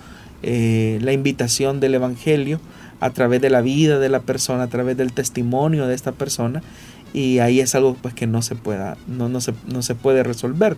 eh, 0.43 0.99
la 1.03 1.13
invitación 1.13 1.79
del 1.81 1.95
Evangelio 1.95 2.59
a 3.01 3.11
través 3.11 3.41
de 3.43 3.51
la 3.51 3.61
vida 3.61 3.99
de 3.99 4.09
la 4.09 4.21
persona, 4.21 4.65
a 4.65 4.69
través 4.69 4.97
del 4.97 5.13
testimonio 5.13 5.87
de 5.87 5.95
esta 5.95 6.13
persona 6.13 6.63
y 7.13 7.39
ahí 7.39 7.61
es 7.61 7.75
algo 7.75 7.97
pues 8.01 8.15
que 8.15 8.27
no 8.27 8.43
se 8.43 8.55
pueda 8.55 8.97
no, 9.07 9.29
no, 9.29 9.41
se, 9.41 9.55
no 9.67 9.83
se 9.83 9.95
puede 9.95 10.23
resolver 10.23 10.77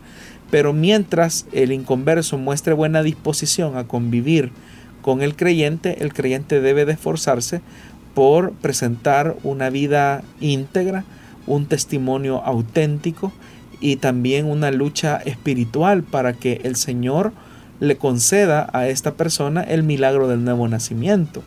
pero 0.50 0.72
mientras 0.72 1.46
el 1.52 1.72
inconverso 1.72 2.38
muestre 2.38 2.72
buena 2.72 3.02
disposición 3.02 3.76
a 3.76 3.84
convivir 3.84 4.52
con 5.02 5.22
el 5.22 5.36
creyente 5.36 6.02
el 6.02 6.12
creyente 6.12 6.60
debe 6.60 6.84
de 6.84 6.92
esforzarse 6.92 7.60
por 8.14 8.52
presentar 8.52 9.36
una 9.42 9.70
vida 9.70 10.22
íntegra 10.40 11.04
un 11.46 11.66
testimonio 11.66 12.42
auténtico 12.44 13.32
y 13.80 13.96
también 13.96 14.46
una 14.46 14.70
lucha 14.70 15.16
espiritual 15.16 16.02
para 16.02 16.32
que 16.32 16.60
el 16.64 16.76
Señor 16.76 17.32
le 17.80 17.96
conceda 17.96 18.68
a 18.72 18.88
esta 18.88 19.14
persona 19.14 19.62
el 19.62 19.82
milagro 19.82 20.28
del 20.28 20.44
nuevo 20.44 20.68
nacimiento, 20.68 21.42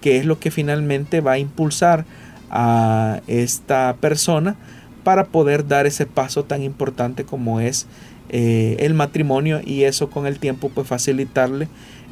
que 0.00 0.18
es 0.18 0.26
lo 0.26 0.38
que 0.38 0.50
finalmente 0.50 1.20
va 1.20 1.32
a 1.32 1.38
impulsar 1.38 2.04
a 2.50 3.20
esta 3.26 3.96
persona 4.00 4.56
para 5.02 5.24
poder 5.24 5.66
dar 5.66 5.86
ese 5.86 6.06
paso 6.06 6.44
tan 6.44 6.62
importante 6.62 7.24
como 7.24 7.60
es 7.60 7.86
eh, 8.28 8.76
el 8.80 8.92
matrimonio 8.92 9.60
y 9.64 9.84
eso 9.84 10.10
con 10.10 10.26
el 10.26 10.38
tiempo 10.38 10.68
pues 10.68 10.86
facilitarle 10.86 11.68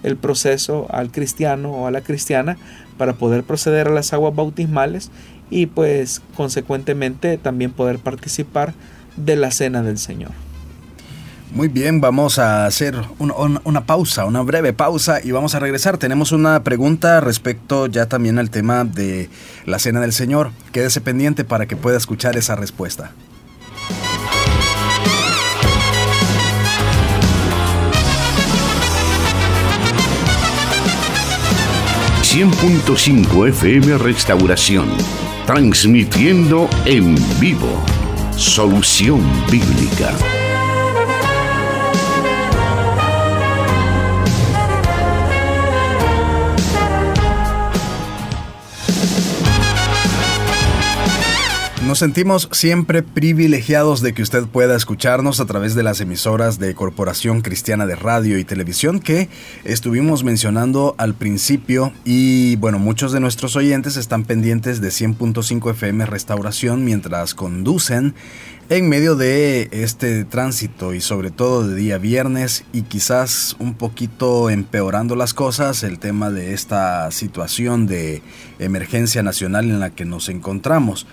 el 0.06 0.16
proceso 0.16 0.86
al 0.90 1.10
cristiano 1.10 1.70
o 1.72 1.86
a 1.86 1.90
la 1.90 2.00
cristiana 2.00 2.56
para 2.96 3.14
poder 3.14 3.42
proceder 3.42 3.88
a 3.88 3.90
las 3.90 4.12
aguas 4.12 4.34
bautismales 4.34 5.10
y 5.50 5.66
pues 5.66 6.22
consecuentemente 6.36 7.38
también 7.38 7.72
poder 7.72 7.98
participar 7.98 8.72
de 9.16 9.36
la 9.36 9.50
cena 9.50 9.82
del 9.82 9.98
Señor. 9.98 10.30
Muy 11.52 11.68
bien, 11.68 12.00
vamos 12.00 12.38
a 12.38 12.66
hacer 12.66 12.96
una 13.18 13.86
pausa, 13.86 14.26
una 14.26 14.42
breve 14.42 14.72
pausa 14.72 15.20
y 15.22 15.30
vamos 15.30 15.54
a 15.54 15.58
regresar. 15.58 15.96
Tenemos 15.96 16.32
una 16.32 16.62
pregunta 16.62 17.20
respecto 17.20 17.86
ya 17.86 18.06
también 18.06 18.38
al 18.38 18.50
tema 18.50 18.84
de 18.84 19.28
la 19.64 19.78
Cena 19.78 20.00
del 20.00 20.12
Señor. 20.12 20.50
Quédese 20.72 21.00
pendiente 21.00 21.44
para 21.44 21.66
que 21.66 21.76
pueda 21.76 21.96
escuchar 21.96 22.36
esa 22.36 22.56
respuesta. 22.56 23.12
...100.5 32.36 33.48
FM 33.48 33.96
Restauración... 33.96 34.90
...transmitiendo 35.46 36.68
en 36.84 37.16
vivo... 37.40 37.82
...Solución 38.36 39.22
Bíblica... 39.50 40.12
Nos 51.96 52.00
sentimos 52.00 52.50
siempre 52.52 53.02
privilegiados 53.02 54.02
de 54.02 54.12
que 54.12 54.20
usted 54.20 54.44
pueda 54.44 54.76
escucharnos 54.76 55.40
a 55.40 55.46
través 55.46 55.74
de 55.74 55.82
las 55.82 56.02
emisoras 56.02 56.58
de 56.58 56.74
Corporación 56.74 57.40
Cristiana 57.40 57.86
de 57.86 57.96
Radio 57.96 58.38
y 58.38 58.44
Televisión 58.44 59.00
que 59.00 59.30
estuvimos 59.64 60.22
mencionando 60.22 60.94
al 60.98 61.14
principio 61.14 61.94
y 62.04 62.56
bueno, 62.56 62.78
muchos 62.78 63.12
de 63.12 63.20
nuestros 63.20 63.56
oyentes 63.56 63.96
están 63.96 64.24
pendientes 64.24 64.82
de 64.82 64.88
100.5 64.88 65.70
FM 65.70 66.04
Restauración 66.04 66.84
mientras 66.84 67.34
conducen 67.34 68.14
en 68.68 68.90
medio 68.90 69.16
de 69.16 69.70
este 69.72 70.26
tránsito 70.26 70.92
y 70.92 71.00
sobre 71.00 71.30
todo 71.30 71.66
de 71.66 71.76
día 71.76 71.96
viernes 71.96 72.64
y 72.74 72.82
quizás 72.82 73.56
un 73.58 73.72
poquito 73.72 74.50
empeorando 74.50 75.16
las 75.16 75.32
cosas 75.32 75.82
el 75.82 75.98
tema 75.98 76.30
de 76.30 76.52
esta 76.52 77.10
situación 77.10 77.86
de 77.86 78.20
emergencia 78.58 79.22
nacional 79.22 79.70
en 79.70 79.80
la 79.80 79.88
que 79.88 80.04
nos 80.04 80.28
encontramos. 80.28 81.06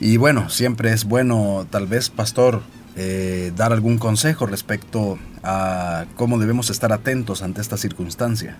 Y 0.00 0.16
bueno, 0.16 0.48
siempre 0.48 0.92
es 0.92 1.04
bueno, 1.04 1.66
tal 1.70 1.86
vez, 1.86 2.08
pastor, 2.08 2.62
eh, 2.96 3.52
dar 3.56 3.72
algún 3.72 3.98
consejo 3.98 4.46
respecto 4.46 5.18
a 5.42 6.06
cómo 6.16 6.38
debemos 6.38 6.70
estar 6.70 6.92
atentos 6.92 7.42
ante 7.42 7.60
esta 7.60 7.76
circunstancia. 7.76 8.56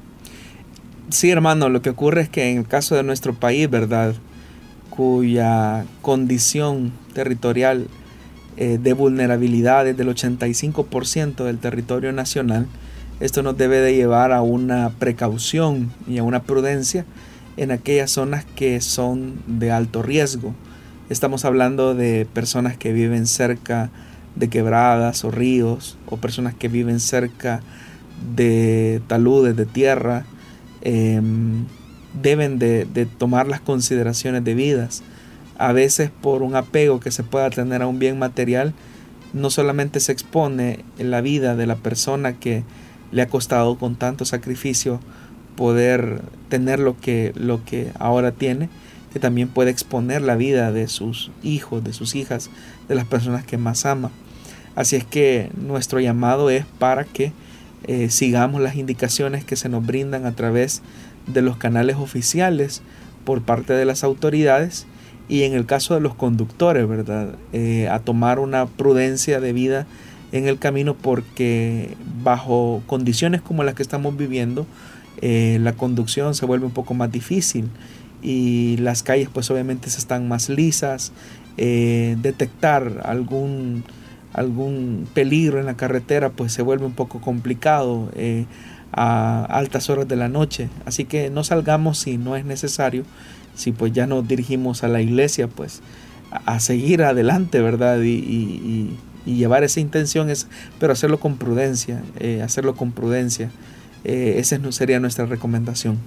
Sí, 1.10 1.30
hermano, 1.30 1.68
lo 1.68 1.80
que 1.80 1.90
ocurre 1.90 2.22
es 2.22 2.28
que 2.28 2.50
en 2.50 2.58
el 2.58 2.66
caso 2.66 2.94
de 2.96 3.02
nuestro 3.02 3.34
país, 3.34 3.70
¿verdad? 3.70 4.14
Cuya 4.90 5.86
condición 6.02 6.92
territorial 7.14 7.86
eh, 8.56 8.78
de 8.82 8.92
vulnerabilidad 8.92 9.86
es 9.86 9.96
del 9.96 10.08
85% 10.08 11.44
del 11.44 11.58
territorio 11.58 12.12
nacional, 12.12 12.66
esto 13.20 13.42
nos 13.42 13.56
debe 13.56 13.80
de 13.80 13.94
llevar 13.94 14.32
a 14.32 14.42
una 14.42 14.90
precaución 14.90 15.92
y 16.06 16.18
a 16.18 16.24
una 16.24 16.42
prudencia 16.42 17.04
en 17.56 17.70
aquellas 17.70 18.10
zonas 18.10 18.44
que 18.44 18.80
son 18.80 19.42
de 19.46 19.72
alto 19.72 20.02
riesgo. 20.02 20.54
Estamos 21.10 21.46
hablando 21.46 21.94
de 21.94 22.26
personas 22.34 22.76
que 22.76 22.92
viven 22.92 23.26
cerca 23.26 23.88
de 24.36 24.48
quebradas 24.48 25.24
o 25.24 25.30
ríos, 25.30 25.96
o 26.04 26.18
personas 26.18 26.52
que 26.52 26.68
viven 26.68 27.00
cerca 27.00 27.62
de 28.36 29.00
taludes 29.06 29.56
de 29.56 29.64
tierra, 29.64 30.26
em, 30.82 31.64
deben 32.20 32.58
de, 32.58 33.08
tomar 33.16 33.48
las 33.48 33.62
consideraciones 33.62 34.44
debidas. 34.44 35.02
A 35.56 35.72
veces 35.72 36.10
por 36.10 36.42
un 36.42 36.54
apego 36.56 37.00
que 37.00 37.10
se 37.10 37.22
pueda 37.22 37.48
tener 37.48 37.80
a 37.80 37.86
un 37.86 37.98
bien 37.98 38.18
material, 38.18 38.74
no 39.32 39.48
solamente 39.48 40.00
se 40.00 40.12
expone 40.12 40.84
la 40.98 41.22
vida 41.22 41.56
de 41.56 41.66
la 41.66 41.76
persona 41.76 42.34
que 42.34 42.64
le 43.12 43.22
ha 43.22 43.28
costado 43.28 43.78
con 43.78 43.96
tanto 43.96 44.26
sacrificio 44.26 45.00
poder 45.56 46.20
tener 46.50 46.78
lo 46.80 47.00
que, 47.00 47.32
lo 47.34 47.64
que 47.64 47.92
ahora 47.98 48.32
tiene, 48.32 48.68
que 49.12 49.18
también 49.18 49.48
puede 49.48 49.70
exponer 49.70 50.22
la 50.22 50.36
vida 50.36 50.72
de 50.72 50.88
sus 50.88 51.30
hijos, 51.42 51.82
de 51.84 51.92
sus 51.92 52.14
hijas, 52.14 52.50
de 52.88 52.94
las 52.94 53.06
personas 53.06 53.44
que 53.44 53.58
más 53.58 53.86
ama. 53.86 54.10
Así 54.74 54.96
es 54.96 55.04
que 55.04 55.50
nuestro 55.56 56.00
llamado 56.00 56.50
es 56.50 56.64
para 56.78 57.04
que 57.04 57.32
eh, 57.84 58.10
sigamos 58.10 58.60
las 58.60 58.76
indicaciones 58.76 59.44
que 59.44 59.56
se 59.56 59.68
nos 59.68 59.84
brindan 59.84 60.26
a 60.26 60.32
través 60.32 60.82
de 61.26 61.42
los 61.42 61.56
canales 61.56 61.96
oficiales 61.96 62.82
por 63.24 63.42
parte 63.42 63.72
de 63.72 63.84
las 63.84 64.04
autoridades 64.04 64.86
y 65.28 65.42
en 65.42 65.52
el 65.52 65.66
caso 65.66 65.94
de 65.94 66.00
los 66.00 66.14
conductores, 66.14 66.88
¿verdad? 66.88 67.34
Eh, 67.52 67.88
a 67.88 67.98
tomar 67.98 68.38
una 68.38 68.66
prudencia 68.66 69.40
de 69.40 69.52
vida 69.52 69.86
en 70.32 70.48
el 70.48 70.58
camino 70.58 70.94
porque 70.94 71.94
bajo 72.22 72.82
condiciones 72.86 73.42
como 73.42 73.64
las 73.64 73.74
que 73.74 73.82
estamos 73.82 74.16
viviendo, 74.16 74.66
eh, 75.20 75.58
la 75.60 75.72
conducción 75.72 76.34
se 76.34 76.46
vuelve 76.46 76.66
un 76.66 76.72
poco 76.72 76.94
más 76.94 77.10
difícil 77.10 77.68
y 78.22 78.76
las 78.78 79.02
calles 79.02 79.28
pues 79.32 79.50
obviamente 79.50 79.90
se 79.90 79.98
están 79.98 80.28
más 80.28 80.48
lisas, 80.48 81.12
eh, 81.56 82.16
detectar 82.20 83.02
algún, 83.04 83.84
algún 84.32 85.08
peligro 85.14 85.58
en 85.58 85.66
la 85.66 85.76
carretera 85.76 86.30
pues 86.30 86.52
se 86.52 86.62
vuelve 86.62 86.86
un 86.86 86.92
poco 86.92 87.20
complicado 87.20 88.10
eh, 88.14 88.46
a 88.92 89.44
altas 89.44 89.90
horas 89.90 90.08
de 90.08 90.16
la 90.16 90.28
noche, 90.28 90.68
así 90.86 91.04
que 91.04 91.30
no 91.30 91.44
salgamos 91.44 91.98
si 91.98 92.16
no 92.16 92.36
es 92.36 92.44
necesario, 92.44 93.04
si 93.54 93.72
pues 93.72 93.92
ya 93.92 94.06
nos 94.06 94.26
dirigimos 94.26 94.84
a 94.84 94.88
la 94.88 95.00
iglesia 95.00 95.48
pues 95.48 95.82
a, 96.30 96.60
seguir 96.60 97.02
adelante, 97.02 97.60
¿verdad? 97.60 98.00
Y, 98.02 98.96
llevar 99.26 99.62
esa 99.62 99.80
intención, 99.80 100.30
es, 100.30 100.46
pero 100.80 100.94
hacerlo 100.94 101.20
con 101.20 101.36
prudencia, 101.36 102.00
hacerlo 102.42 102.74
con 102.74 102.92
prudencia. 102.92 103.50
Eh, 104.04 104.36
esa 104.38 104.58
sería 104.72 105.00
nuestra 105.00 105.26
recomendación. 105.26 105.98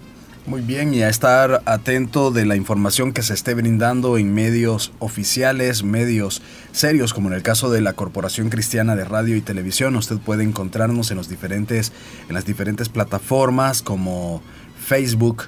Muy 0.48 0.62
bien, 0.62 0.92
y 0.94 1.04
a 1.04 1.10
estar 1.10 1.62
atento 1.66 2.32
de 2.32 2.46
la 2.46 2.56
información 2.56 3.14
que 3.14 3.22
se 3.22 3.36
esté 3.36 3.54
brindando 3.54 4.18
en 4.18 4.34
medios 4.34 4.92
oficiales, 4.98 5.84
medios 5.84 6.42
serios, 6.72 7.14
como 7.14 7.28
en 7.28 7.36
el 7.36 7.44
caso 7.44 7.70
de 7.70 7.80
la 7.80 7.94
Corporación 7.94 8.50
Cristiana 8.50 8.96
de 8.96 9.06
Radio 9.06 9.36
y 9.36 9.42
Televisión. 9.42 9.96
Usted 9.96 10.18
puede 10.18 10.44
encontrarnos 10.44 11.12
en, 11.12 11.18
los 11.18 11.30
diferentes, 11.30 11.94
en 12.28 12.34
las 12.34 12.46
diferentes 12.46 12.90
plataformas 12.90 13.84
como 13.84 14.42
Facebook, 14.84 15.44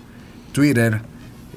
Twitter, 0.52 1.02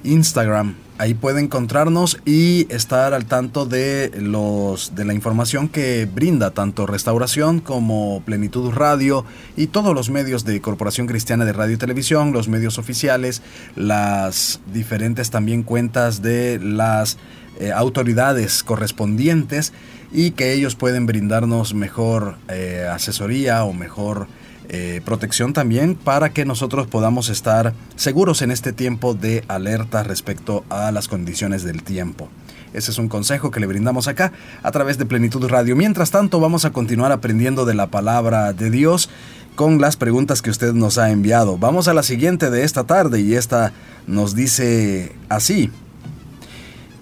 Instagram, 0.02 0.74
Ahí 0.98 1.12
puede 1.12 1.40
encontrarnos 1.40 2.18
y 2.24 2.66
estar 2.70 3.12
al 3.12 3.26
tanto 3.26 3.66
de 3.66 4.10
los 4.18 4.94
de 4.94 5.04
la 5.04 5.12
información 5.12 5.68
que 5.68 6.06
brinda 6.06 6.52
tanto 6.52 6.86
Restauración 6.86 7.60
como 7.60 8.22
Plenitud 8.24 8.70
Radio 8.70 9.26
y 9.58 9.66
todos 9.66 9.94
los 9.94 10.08
medios 10.08 10.46
de 10.46 10.62
Corporación 10.62 11.06
Cristiana 11.06 11.44
de 11.44 11.52
Radio 11.52 11.74
y 11.74 11.78
Televisión, 11.78 12.32
los 12.32 12.48
medios 12.48 12.78
oficiales, 12.78 13.42
las 13.74 14.60
diferentes 14.72 15.30
también 15.30 15.64
cuentas 15.64 16.22
de 16.22 16.58
las 16.62 17.18
eh, 17.60 17.72
autoridades 17.72 18.62
correspondientes 18.62 19.74
y 20.12 20.30
que 20.30 20.54
ellos 20.54 20.76
pueden 20.76 21.04
brindarnos 21.04 21.74
mejor 21.74 22.38
eh, 22.48 22.88
asesoría 22.90 23.64
o 23.64 23.74
mejor 23.74 24.28
eh, 24.68 25.00
protección 25.04 25.52
también 25.52 25.94
para 25.94 26.30
que 26.30 26.44
nosotros 26.44 26.86
podamos 26.86 27.28
estar 27.28 27.74
seguros 27.94 28.42
en 28.42 28.50
este 28.50 28.72
tiempo 28.72 29.14
de 29.14 29.44
alerta 29.48 30.02
respecto 30.02 30.64
a 30.70 30.90
las 30.92 31.08
condiciones 31.08 31.62
del 31.62 31.82
tiempo. 31.82 32.28
Ese 32.72 32.90
es 32.90 32.98
un 32.98 33.08
consejo 33.08 33.50
que 33.50 33.60
le 33.60 33.66
brindamos 33.66 34.08
acá 34.08 34.32
a 34.62 34.70
través 34.70 34.98
de 34.98 35.06
Plenitud 35.06 35.46
Radio. 35.48 35.76
Mientras 35.76 36.10
tanto, 36.10 36.40
vamos 36.40 36.64
a 36.64 36.70
continuar 36.70 37.12
aprendiendo 37.12 37.64
de 37.64 37.74
la 37.74 37.86
palabra 37.86 38.52
de 38.52 38.70
Dios 38.70 39.08
con 39.54 39.80
las 39.80 39.96
preguntas 39.96 40.42
que 40.42 40.50
usted 40.50 40.74
nos 40.74 40.98
ha 40.98 41.10
enviado. 41.10 41.56
Vamos 41.56 41.88
a 41.88 41.94
la 41.94 42.02
siguiente 42.02 42.50
de 42.50 42.64
esta 42.64 42.84
tarde 42.84 43.20
y 43.20 43.34
esta 43.34 43.72
nos 44.06 44.34
dice 44.34 45.12
así. 45.28 45.70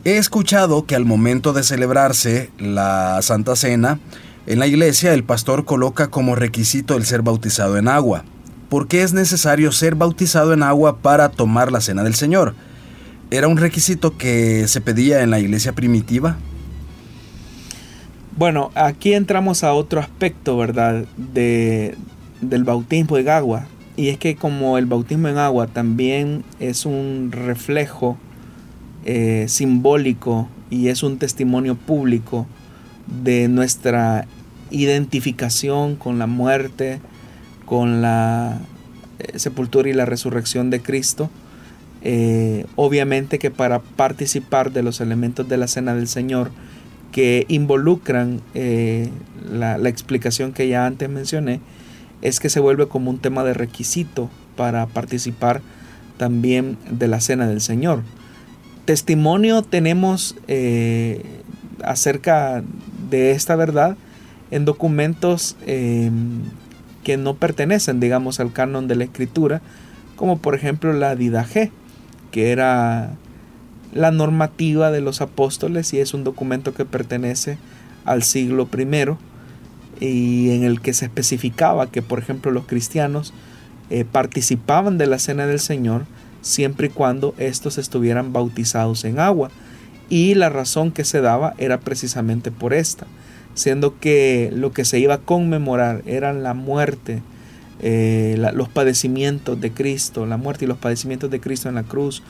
He 0.04 0.18
escuchado 0.18 0.84
que 0.86 0.94
al 0.94 1.06
momento 1.06 1.52
de 1.52 1.62
celebrarse 1.62 2.50
la 2.58 3.20
Santa 3.22 3.56
Cena, 3.56 3.98
en 4.46 4.58
la 4.58 4.66
iglesia 4.66 5.14
el 5.14 5.24
pastor 5.24 5.64
coloca 5.64 6.08
como 6.08 6.34
requisito 6.34 6.96
el 6.96 7.04
ser 7.04 7.22
bautizado 7.22 7.78
en 7.78 7.88
agua. 7.88 8.24
¿Por 8.68 8.88
qué 8.88 9.02
es 9.02 9.12
necesario 9.12 9.72
ser 9.72 9.94
bautizado 9.94 10.52
en 10.52 10.62
agua 10.62 10.98
para 10.98 11.30
tomar 11.30 11.72
la 11.72 11.80
cena 11.80 12.02
del 12.02 12.14
Señor? 12.14 12.54
¿Era 13.30 13.48
un 13.48 13.56
requisito 13.56 14.18
que 14.18 14.68
se 14.68 14.80
pedía 14.80 15.22
en 15.22 15.30
la 15.30 15.38
iglesia 15.38 15.72
primitiva? 15.72 16.36
Bueno, 18.36 18.70
aquí 18.74 19.14
entramos 19.14 19.64
a 19.64 19.72
otro 19.72 20.00
aspecto, 20.00 20.58
¿verdad? 20.58 21.04
De, 21.16 21.96
del 22.40 22.64
bautismo 22.64 23.16
en 23.16 23.28
agua. 23.28 23.66
Y 23.96 24.08
es 24.08 24.18
que 24.18 24.36
como 24.36 24.76
el 24.76 24.86
bautismo 24.86 25.28
en 25.28 25.38
agua 25.38 25.68
también 25.68 26.44
es 26.58 26.84
un 26.84 27.30
reflejo 27.32 28.18
eh, 29.04 29.46
simbólico 29.48 30.48
y 30.68 30.88
es 30.88 31.02
un 31.02 31.18
testimonio 31.18 31.76
público 31.76 32.46
de 33.06 33.48
nuestra 33.48 34.26
identificación 34.70 35.96
con 35.96 36.18
la 36.18 36.26
muerte, 36.26 37.00
con 37.64 38.02
la 38.02 38.58
eh, 39.18 39.38
sepultura 39.38 39.88
y 39.88 39.92
la 39.92 40.06
resurrección 40.06 40.70
de 40.70 40.80
Cristo. 40.80 41.30
Eh, 42.02 42.66
obviamente 42.76 43.38
que 43.38 43.50
para 43.50 43.80
participar 43.80 44.72
de 44.72 44.82
los 44.82 45.00
elementos 45.00 45.48
de 45.48 45.56
la 45.56 45.68
cena 45.68 45.94
del 45.94 46.06
Señor 46.06 46.50
que 47.12 47.46
involucran 47.48 48.42
eh, 48.52 49.08
la, 49.50 49.78
la, 49.78 49.88
explicación 49.88 50.52
que 50.52 50.68
ya 50.68 50.84
antes 50.84 51.08
mencioné, 51.08 51.60
es 52.20 52.40
que 52.40 52.50
se 52.50 52.60
vuelve 52.60 52.88
como 52.88 53.10
un 53.10 53.18
tema 53.18 53.44
de 53.44 53.54
requisito 53.54 54.28
para 54.56 54.86
participar 54.86 55.62
también 56.18 56.76
de 56.90 57.08
la 57.08 57.20
cena 57.20 57.46
del 57.46 57.60
Señor. 57.60 58.02
Testimonio 58.84 59.62
tenemos 59.62 60.36
acerca 61.82 62.62
de 63.10 63.32
esta 63.32 63.56
verdad 63.56 63.96
en 64.50 64.64
documentos 64.64 65.56
em, 65.66 66.42
que 67.02 67.16
no 67.16 67.34
pertenecen, 67.34 68.00
digamos, 68.00 68.40
al 68.40 68.52
canon 68.52 68.88
de 68.88 68.96
la 68.96 69.04
escritura, 69.04 69.62
como 70.16 70.38
por 70.38 70.54
ejemplo 70.54 70.92
la 70.92 71.16
Didaje, 71.16 71.72
que 72.30 72.50
era 72.52 73.14
la 73.92 74.10
normativa 74.10 74.90
de 74.90 75.00
los 75.00 75.20
apóstoles 75.20 75.92
y 75.94 76.00
es 76.00 76.14
un 76.14 76.24
documento 76.24 76.74
que 76.74 76.84
pertenece 76.84 77.58
al 78.04 78.22
siglo 78.22 78.68
I 78.76 79.16
y 80.00 80.50
en 80.50 80.64
el 80.64 80.80
que 80.80 80.92
se 80.92 81.04
especificaba 81.04 81.90
que, 81.90 82.02
por 82.02 82.18
ejemplo, 82.18 82.50
los 82.50 82.66
cristianos 82.66 83.32
eh, 83.90 84.04
participaban 84.04 84.98
de 84.98 85.06
la 85.06 85.18
cena 85.18 85.46
del 85.46 85.60
Señor 85.60 86.06
siempre 86.42 86.88
y 86.88 86.90
cuando 86.90 87.34
estos 87.38 87.78
estuvieran 87.78 88.32
bautizados 88.32 89.04
en 89.04 89.18
agua. 89.18 89.50
Y 90.08 90.34
la 90.34 90.48
razón 90.48 90.92
que 90.92 91.04
se 91.04 91.20
daba 91.20 91.54
era 91.58 91.80
precisamente 91.80 92.50
por 92.50 92.74
esta 92.74 93.06
siendo 93.54 93.98
que 93.98 94.50
lo 94.54 94.72
que 94.72 94.84
se 94.84 94.98
iba 94.98 95.14
a 95.14 95.18
conmemorar 95.18 96.02
eran 96.06 96.42
la 96.42 96.54
muerte, 96.54 97.22
eh, 97.80 98.36
los 98.54 98.68
padecimientos 98.68 99.60
de 99.60 99.72
Cristo, 99.72 100.26
la 100.26 100.36
muerte 100.36 100.64
y 100.64 100.68
los 100.68 100.78
padecimientos 100.78 101.30
de 101.30 101.40
Cristo 101.40 101.68
en 101.68 101.76
la 101.76 101.84
cruz 101.84 102.22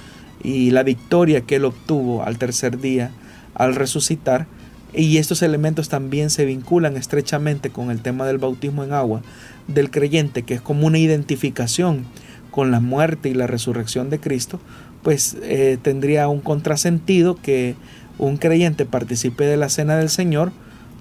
y 0.43 0.71
la 0.71 0.83
victoria 0.83 1.43
que 1.43 1.57
él 1.57 1.65
obtuvo 1.65 2.23
al 2.23 2.39
tercer 2.39 2.79
día 2.79 3.11
al 3.55 3.75
resucitar. 3.75 4.47
Y 4.93 5.17
estos 5.17 5.43
elementos 5.43 5.89
también 5.89 6.31
se 6.31 6.45
vinculan 6.45 6.97
estrechamente 6.97 7.71
con 7.71 7.91
el 7.91 8.01
tema 8.01 8.27
del 8.27 8.39
bautismo 8.39 8.85
en 8.85 8.93
agua 8.93 9.23
del 9.67 9.91
creyente, 9.91 10.43
que 10.43 10.55
es 10.55 10.61
como 10.61 10.87
una 10.87 10.99
identificación 10.99 12.05
con 12.53 12.71
la 12.71 12.79
muerte 12.79 13.29
y 13.29 13.35
la 13.35 13.49
resurrección 13.49 14.11
de 14.11 14.21
Cristo, 14.21 14.61
pues 15.05 15.37
eh, 15.43 15.79
tendría 15.81 16.27
un 16.27 16.41
contrasentido 16.41 17.37
que 17.37 17.77
un 18.19 18.39
creyente 18.39 18.87
participe 18.87 19.45
de 19.45 19.57
la 19.57 19.69
cena 19.69 19.97
del 19.97 20.09
Señor 20.09 20.51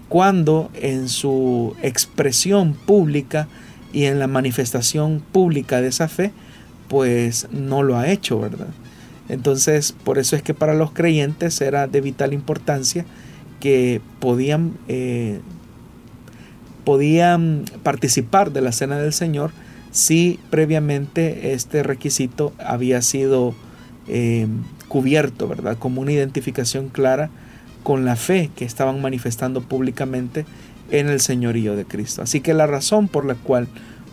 cuando 0.09 0.69
en 0.75 1.09
su 1.09 1.75
expresión 1.81 2.73
pública 2.73 3.47
y 3.93 4.03
en 4.03 4.19
la 4.19 4.27
manifestación 4.27 5.23
pública 5.31 5.81
de 5.81 5.87
esa 5.87 6.07
fe, 6.07 6.31
pues 6.87 7.47
no 7.51 7.81
lo 7.81 7.97
ha 7.97 8.09
hecho, 8.09 8.39
¿verdad? 8.39 8.67
Entonces, 9.29 9.91
por 9.91 10.19
eso 10.19 10.35
es 10.35 10.43
que 10.43 10.53
para 10.53 10.73
los 10.73 10.91
creyentes 10.91 11.61
era 11.61 11.87
de 11.87 12.01
vital 12.01 12.33
importancia 12.33 13.05
que 13.59 14.01
podían, 14.19 14.73
eh, 14.87 15.39
podían 16.83 17.65
participar 17.83 18.51
de 18.51 18.61
la 18.61 18.71
cena 18.71 18.97
del 18.97 19.13
Señor 19.13 19.51
si 19.91 20.39
previamente 20.49 21.53
este 21.53 21.83
requisito 21.83 22.51
había 22.59 23.01
sido 23.01 23.55
eh, 24.07 24.47
cubierto, 24.87 25.47
¿verdad? 25.47 25.77
Como 25.77 26.01
una 26.01 26.11
identificación 26.11 26.89
clara 26.89 27.29
con 27.83 28.05
la 28.05 28.15
fe 28.15 28.49
que 28.55 28.65
estaban 28.65 29.01
manifestando 29.01 29.61
públicamente 29.61 30.45
en 30.91 31.07
el 31.07 31.19
señorío 31.19 31.75
de 31.75 31.85
Cristo. 31.85 32.21
Así 32.21 32.41
que 32.41 32.53
la 32.53 32.67
razón 32.67 33.07
por 33.07 33.25
la 33.25 33.35
cual 33.35 33.67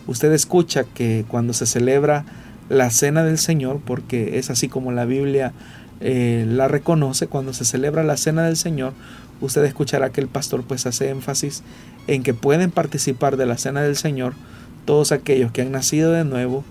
usted 0.07 0.31
escucha 0.33 0.83
que 0.83 1.25
cuando 1.27 1.53
se 1.53 1.65
celebra 1.65 2.25
la 2.69 2.89
cena 2.89 3.23
del 3.23 3.37
Señor, 3.37 3.81
porque 3.85 4.37
es 4.37 4.49
así 4.49 4.67
como 4.67 4.91
la 4.91 5.05
Biblia 5.05 5.53
eh, 5.99 6.45
la 6.47 6.67
reconoce, 6.67 7.27
cuando 7.27 7.53
se 7.53 7.65
celebra 7.65 8.03
la 8.03 8.17
cena 8.17 8.43
del 8.43 8.57
Señor, 8.57 8.93
usted 9.41 9.63
escuchará 9.65 10.11
que 10.11 10.21
el 10.21 10.27
pastor 10.27 10.63
pues 10.63 10.85
hace 10.85 11.09
énfasis 11.09 11.63
en 12.07 12.23
que 12.23 12.33
pueden 12.33 12.71
participar 12.71 13.37
de 13.37 13.45
la 13.45 13.57
cena 13.57 13.81
del 13.81 13.95
Señor 13.95 14.33
todos 14.85 15.11
aquellos 15.11 15.51
que 15.51 15.61
han 15.61 15.71
nacido 15.71 16.11
de 16.11 16.23
nuevo, 16.23 16.63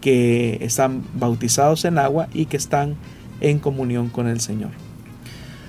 que 0.00 0.58
están 0.62 1.02
bautizados 1.14 1.84
en 1.84 1.98
agua 1.98 2.28
y 2.32 2.46
que 2.46 2.56
están 2.56 2.96
en 3.40 3.58
comunión 3.58 4.08
con 4.08 4.28
el 4.28 4.40
Señor. 4.40 4.70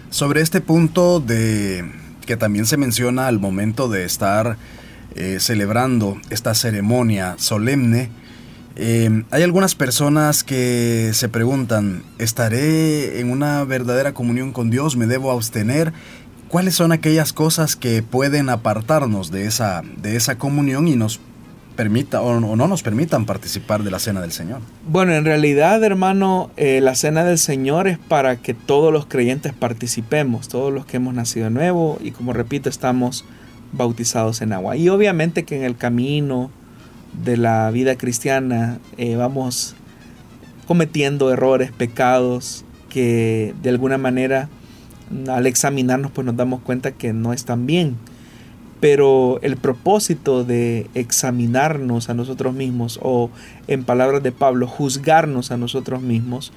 Sobre 0.09 0.41
este 0.41 0.61
punto 0.61 1.19
de 1.19 1.89
que 2.25 2.37
también 2.37 2.65
se 2.65 2.77
menciona 2.77 3.27
al 3.27 3.39
momento 3.39 3.87
de 3.87 4.03
estar 4.03 4.57
eh, 5.15 5.37
celebrando 5.39 6.19
esta 6.29 6.53
ceremonia 6.53 7.35
solemne, 7.37 8.09
eh, 8.75 9.23
hay 9.31 9.43
algunas 9.43 9.75
personas 9.75 10.43
que 10.43 11.11
se 11.13 11.27
preguntan, 11.27 12.03
¿estaré 12.19 13.19
en 13.19 13.29
una 13.29 13.63
verdadera 13.65 14.13
comunión 14.13 14.53
con 14.53 14.69
Dios? 14.69 14.95
¿Me 14.95 15.07
debo 15.07 15.31
abstener? 15.31 15.91
¿Cuáles 16.47 16.75
son 16.75 16.91
aquellas 16.91 17.33
cosas 17.33 17.75
que 17.75 18.01
pueden 18.01 18.49
apartarnos 18.49 19.31
de 19.31 19.45
esa, 19.45 19.83
de 20.01 20.15
esa 20.15 20.37
comunión 20.37 20.87
y 20.87 20.95
nos 20.95 21.19
permita 21.75 22.21
o, 22.21 22.39
no 22.39 22.67
nos 22.67 22.83
permitan 22.83 23.25
participar 23.25 23.83
de 23.83 23.91
la 23.91 23.99
cena 23.99 24.21
del 24.21 24.31
Señor. 24.31 24.59
Bueno, 24.87 25.13
en 25.13 25.25
realidad, 25.25 25.83
hermano, 25.83 26.51
eh, 26.57 26.79
la 26.81 26.95
cena 26.95 27.23
del 27.23 27.37
Señor 27.37 27.87
es 27.87 27.97
para 27.97 28.37
que 28.37 28.53
todos 28.53 28.91
los 28.91 29.05
creyentes 29.05 29.53
participemos, 29.53 30.47
todos 30.47 30.73
los 30.73 30.85
que 30.85 30.97
hemos 30.97 31.13
nacido 31.13 31.45
de 31.45 31.51
nuevo 31.51 31.97
y 32.01 32.11
como 32.11 32.33
repito, 32.33 32.69
estamos 32.69 33.25
bautizados 33.71 34.41
en 34.41 34.53
agua. 34.53 34.75
Y 34.75 34.89
obviamente 34.89 35.43
que 35.43 35.57
en 35.57 35.63
el 35.63 35.77
camino 35.77 36.51
de 37.23 37.37
la 37.37 37.71
vida 37.71 37.95
cristiana 37.97 38.79
eh, 38.97 39.15
vamos 39.15 39.75
cometiendo 40.67 41.31
errores, 41.31 41.71
pecados 41.71 42.63
que 42.89 43.53
de 43.61 43.69
alguna 43.69 43.97
manera 43.97 44.49
al 45.29 45.47
examinarnos 45.47 46.11
pues 46.11 46.25
nos 46.25 46.37
damos 46.37 46.61
cuenta 46.61 46.91
que 46.91 47.11
no 47.11 47.33
están 47.33 47.65
bien 47.65 47.97
pero 48.81 49.39
el 49.43 49.57
propósito 49.57 50.43
de 50.43 50.89
examinarnos 50.95 52.09
a 52.09 52.15
nosotros 52.15 52.55
mismos 52.55 52.99
o 53.01 53.29
en 53.67 53.83
palabras 53.83 54.23
de 54.23 54.31
Pablo, 54.31 54.67
juzgarnos 54.67 55.51
a 55.51 55.57
nosotros 55.57 56.01
mismos, 56.01 56.51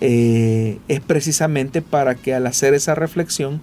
eh, 0.00 0.78
es 0.88 1.00
precisamente 1.00 1.80
para 1.80 2.16
que 2.16 2.34
al 2.34 2.48
hacer 2.48 2.74
esa 2.74 2.96
reflexión 2.96 3.60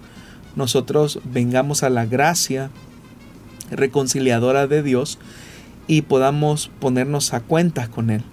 nosotros 0.56 1.20
vengamos 1.24 1.82
a 1.82 1.90
la 1.90 2.06
gracia 2.06 2.70
reconciliadora 3.70 4.66
de 4.66 4.82
Dios 4.82 5.18
y 5.86 6.02
podamos 6.02 6.70
ponernos 6.80 7.34
a 7.34 7.40
cuentas 7.40 7.90
con 7.90 8.08
Él. 8.08 8.24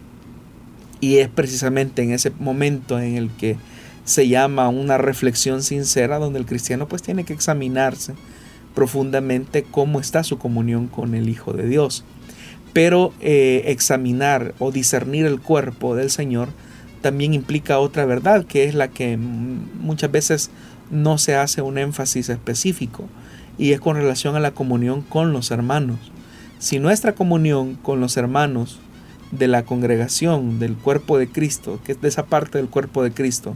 Y 1.01 1.17
es 1.17 1.27
precisamente 1.27 2.01
en 2.01 2.13
ese 2.13 2.31
momento 2.39 2.97
en 2.97 3.17
el 3.17 3.29
que 3.29 3.57
se 4.05 4.29
llama 4.29 4.69
una 4.69 4.97
reflexión 4.97 5.63
sincera 5.63 6.17
donde 6.17 6.39
el 6.39 6.45
cristiano 6.45 6.88
pues 6.88 7.01
tiene 7.01 7.25
que 7.25 7.33
examinarse 7.33 8.13
profundamente 8.75 9.63
cómo 9.63 9.99
está 9.99 10.23
su 10.23 10.38
comunión 10.38 10.88
con 10.88 11.15
el 11.15 11.29
Hijo 11.29 11.53
de 11.53 11.67
Dios. 11.67 12.03
Pero 12.73 13.13
eh, 13.21 13.63
examinar 13.67 14.53
o 14.59 14.71
discernir 14.71 15.25
el 15.25 15.39
cuerpo 15.39 15.95
del 15.95 16.11
Señor 16.11 16.49
también 17.01 17.33
implica 17.33 17.79
otra 17.79 18.05
verdad, 18.05 18.45
que 18.45 18.65
es 18.65 18.75
la 18.75 18.89
que 18.89 19.17
muchas 19.17 20.11
veces 20.11 20.51
no 20.91 21.17
se 21.17 21.35
hace 21.35 21.61
un 21.61 21.77
énfasis 21.77 22.29
específico, 22.29 23.07
y 23.57 23.71
es 23.71 23.79
con 23.79 23.95
relación 23.95 24.35
a 24.35 24.39
la 24.39 24.51
comunión 24.51 25.01
con 25.01 25.31
los 25.31 25.51
hermanos. 25.51 25.99
Si 26.59 26.79
nuestra 26.79 27.13
comunión 27.13 27.75
con 27.75 27.99
los 27.99 28.17
hermanos 28.17 28.79
de 29.31 29.47
la 29.47 29.63
congregación, 29.63 30.59
del 30.59 30.75
cuerpo 30.75 31.17
de 31.17 31.27
Cristo, 31.27 31.79
que 31.83 31.93
es 31.93 32.01
de 32.01 32.07
esa 32.07 32.25
parte 32.25 32.57
del 32.57 32.69
cuerpo 32.69 33.03
de 33.03 33.11
Cristo, 33.11 33.55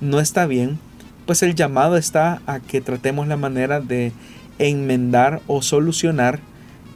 no 0.00 0.20
está 0.20 0.46
bien, 0.46 0.78
pues 1.26 1.42
el 1.42 1.54
llamado 1.54 1.96
está 1.96 2.42
a 2.46 2.60
que 2.60 2.80
tratemos 2.80 3.26
la 3.26 3.36
manera 3.36 3.80
de 3.80 4.12
enmendar 4.58 5.40
o 5.46 5.62
solucionar 5.62 6.40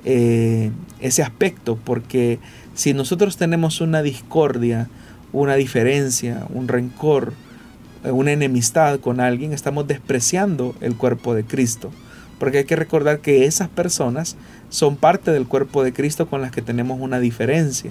eh, 0.05 0.71
ese 1.01 1.23
aspecto, 1.23 1.79
porque 1.85 2.39
si 2.75 2.95
nosotros 2.95 3.37
tenemos 3.37 3.81
una 3.81 4.03
discordia, 4.03 4.89
una 5.33 5.57
diferencia, 5.57 6.47
un 6.55 6.69
rencor, 6.69 7.33
eh, 8.05 8.11
una 8.11 8.33
enemistad 8.33 9.01
con 9.01 9.21
alguien, 9.21 9.53
estamos 9.53 9.87
despreciando 9.87 10.75
el 10.81 10.95
cuerpo 10.97 11.35
de 11.35 11.45
Cristo. 11.45 11.91
Porque 12.39 12.59
hay 12.59 12.65
que 12.65 12.77
recordar 12.77 13.19
que 13.19 13.47
esas 13.47 13.69
personas 13.69 14.37
son 14.71 14.97
parte 14.97 15.33
del 15.33 15.47
cuerpo 15.47 15.83
de 15.83 15.93
Cristo 15.93 16.29
con 16.29 16.41
las 16.41 16.53
que 16.53 16.63
tenemos 16.63 17.01
una 17.01 17.19
diferencia. 17.19 17.91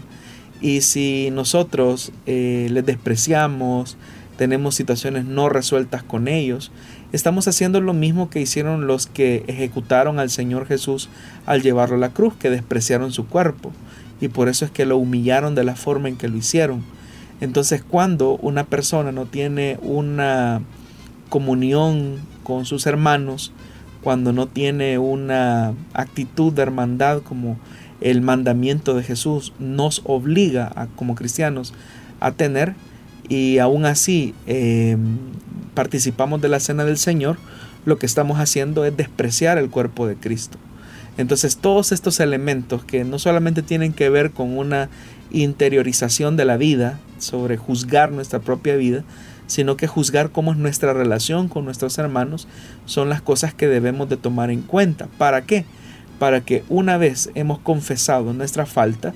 Y 0.62 0.82
si 0.82 1.30
nosotros 1.32 2.12
eh, 2.26 2.68
les 2.72 2.86
despreciamos, 2.86 3.98
tenemos 4.38 4.76
situaciones 4.76 5.26
no 5.26 5.50
resueltas 5.50 6.04
con 6.04 6.28
ellos, 6.28 6.72
estamos 7.12 7.48
haciendo 7.48 7.82
lo 7.82 7.94
mismo 7.94 8.30
que 8.30 8.40
hicieron 8.40 8.88
los 8.88 9.08
que 9.08 9.44
ejecutaron 9.48 10.20
al 10.20 10.30
Señor 10.30 10.68
Jesús 10.68 11.10
al 11.46 11.62
llevarlo 11.62 11.96
a 11.96 12.00
la 12.00 12.14
cruz, 12.14 12.36
que 12.36 12.50
despreciaron 12.50 13.12
su 13.12 13.28
cuerpo. 13.28 13.72
Y 14.22 14.30
por 14.30 14.48
eso 14.48 14.66
es 14.66 14.72
que 14.72 14.86
lo 14.86 14.98
humillaron 14.98 15.56
de 15.56 15.64
la 15.64 15.76
forma 15.76 16.10
en 16.10 16.18
que 16.18 16.28
lo 16.28 16.38
hicieron. 16.38 16.84
Entonces 17.42 17.84
cuando 17.84 18.38
una 18.38 18.64
persona 18.64 19.12
no 19.12 19.26
tiene 19.26 19.78
una 19.82 20.62
comunión 21.30 22.20
con 22.44 22.66
sus 22.66 22.88
hermanos, 22.88 23.52
cuando 24.02 24.34
no 24.34 24.48
tiene 24.48 24.98
una 24.98 25.74
actitud 25.94 26.54
de 26.54 26.62
hermandad 26.62 27.22
como 27.22 27.58
el 28.02 28.22
mandamiento 28.22 28.94
de 28.94 29.04
Jesús 29.04 29.54
nos 29.60 30.02
obliga 30.06 30.72
a, 30.76 30.88
como 30.88 31.16
cristianos 31.16 31.74
a 32.20 32.32
tener, 32.32 32.76
y 33.30 33.58
aún 33.60 33.86
así 33.86 34.34
em, 34.46 35.18
participamos 35.74 36.42
de 36.42 36.50
la 36.50 36.60
cena 36.60 36.86
del 36.86 36.98
Señor, 36.98 37.38
lo 37.86 37.98
que 37.98 38.06
estamos 38.06 38.40
haciendo 38.40 38.86
es 38.86 38.96
despreciar 38.96 39.58
el 39.58 39.70
cuerpo 39.70 40.08
de 40.08 40.16
Cristo. 40.16 40.58
Entonces 41.18 41.58
todos 41.58 41.92
estos 41.92 42.20
elementos 42.20 42.84
que 42.84 43.04
no 43.04 43.20
solamente 43.20 43.62
tienen 43.62 43.94
que 43.94 44.10
ver 44.10 44.32
con 44.32 44.58
una 44.58 44.90
interiorización 45.32 46.38
de 46.38 46.46
la 46.46 46.58
vida, 46.58 47.00
sobre 47.18 47.58
juzgar 47.58 48.12
nuestra 48.12 48.40
propia 48.40 48.76
vida, 48.76 49.04
sino 49.48 49.78
que 49.78 49.88
juzgar 49.88 50.32
cómo 50.32 50.52
es 50.52 50.58
nuestra 50.58 50.94
relación 50.94 51.48
con 51.48 51.66
nuestros 51.66 51.98
hermanos, 51.98 52.48
son 52.86 53.10
las 53.10 53.22
cosas 53.22 53.54
que 53.54 53.68
debemos 53.68 54.10
de 54.10 54.18
tomar 54.18 54.52
en 54.52 54.62
cuenta. 54.62 55.08
¿Para 55.18 55.44
qué? 55.44 55.66
Para 56.20 56.42
que 56.42 56.64
una 56.70 56.98
vez 56.98 57.30
hemos 57.34 57.60
confesado 57.60 58.34
nuestra 58.34 58.66
falta, 58.66 59.14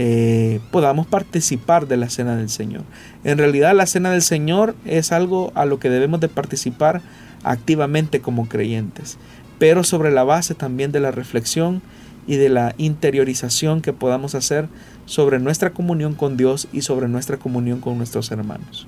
eh, 0.00 0.60
podamos 0.70 1.08
participar 1.08 1.88
de 1.88 1.96
la 1.96 2.08
cena 2.08 2.36
del 2.36 2.50
Señor. 2.50 2.82
En 3.24 3.36
realidad 3.36 3.74
la 3.74 3.84
cena 3.84 4.12
del 4.12 4.22
Señor 4.22 4.76
es 4.84 5.10
algo 5.10 5.50
a 5.56 5.64
lo 5.64 5.80
que 5.80 5.90
debemos 5.90 6.20
de 6.20 6.28
participar 6.28 7.02
activamente 7.42 8.20
como 8.20 8.48
creyentes, 8.48 9.18
pero 9.58 9.82
sobre 9.82 10.12
la 10.12 10.22
base 10.22 10.54
también 10.54 10.92
de 10.92 11.00
la 11.00 11.10
reflexión 11.10 11.82
y 12.28 12.36
de 12.36 12.48
la 12.48 12.76
interiorización 12.78 13.80
que 13.80 13.92
podamos 13.92 14.36
hacer 14.36 14.68
sobre 15.04 15.40
nuestra 15.40 15.70
comunión 15.70 16.14
con 16.14 16.36
Dios 16.36 16.68
y 16.72 16.82
sobre 16.82 17.08
nuestra 17.08 17.38
comunión 17.38 17.80
con 17.80 17.98
nuestros 17.98 18.30
hermanos. 18.30 18.86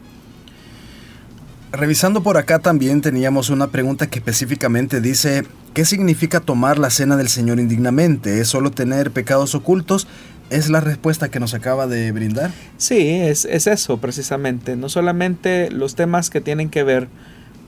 Revisando 1.73 2.23
por 2.25 2.37
acá 2.37 2.59
también 2.59 3.01
teníamos 3.01 3.49
una 3.49 3.69
pregunta 3.69 4.09
que 4.09 4.19
específicamente 4.19 5.01
dice, 5.01 5.45
¿qué 5.73 5.85
significa 5.85 6.41
tomar 6.41 6.81
la 6.81 6.91
cena 6.91 7.17
del 7.17 7.29
Señor 7.29 7.61
indignamente? 7.61 8.41
¿Es 8.41 8.49
solo 8.49 8.73
tener 8.73 9.13
pecados 9.13 9.55
ocultos? 9.55 10.09
¿Es 10.51 10.69
la 10.69 10.81
respuesta 10.81 11.31
que 11.31 11.39
nos 11.39 11.55
acaba 11.55 11.87
de 11.87 12.11
brindar? 12.11 12.51
Sí, 12.77 13.09
es, 13.09 13.45
eso 13.45 13.99
precisamente. 13.99 14.75
No 14.75 14.89
solamente 14.89 15.71
los 15.71 15.95
temas 15.95 16.29
que 16.29 16.41
tienen 16.41 16.71
que 16.71 16.83
ver 16.83 17.09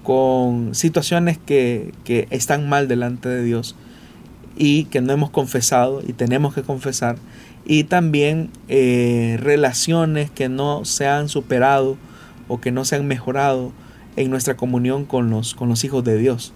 con 0.03 0.75
situaciones 0.75 1.39
que, 1.39 1.93
están 2.31 2.69
mal 2.69 2.89
delante 2.89 3.29
de 3.29 3.45
Dios 3.45 3.77
y 4.57 4.87
que 4.87 5.01
no 5.01 5.13
hemos 5.13 5.31
confesado 5.31 6.03
y 6.07 6.13
tenemos 6.13 6.55
que 6.55 6.63
confesar, 6.63 7.17
y 7.65 7.85
también 7.85 8.51
eh, 8.69 9.39
relaciones 9.41 10.33
que 10.33 10.49
no 10.49 10.85
se 10.85 11.07
han 11.07 11.29
superado 11.29 11.97
o 12.49 12.61
que 12.61 12.73
no 12.73 12.85
se 12.85 12.97
han 12.97 13.07
mejorado 13.07 13.73
en 14.17 14.29
nuestra 14.29 14.57
comunión 14.57 15.05
con 15.05 15.31
los, 15.31 15.55
con 15.55 15.69
los 15.69 15.85
hijos 15.85 16.03
de 16.03 16.19
Dios. 16.19 16.53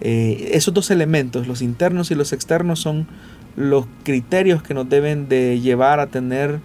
Eh, 0.00 0.50
esos 0.52 0.72
dos 0.72 0.92
elementos, 0.92 1.48
los 1.48 1.62
internos 1.62 2.12
y 2.12 2.14
los 2.14 2.32
externos, 2.32 2.78
son 2.78 3.08
los 3.56 3.86
criterios 4.02 4.62
que 4.62 4.74
nos 4.74 4.88
deben 4.88 5.28
de 5.28 5.60
llevar 5.60 6.00
a 6.00 6.08
tener 6.08 6.60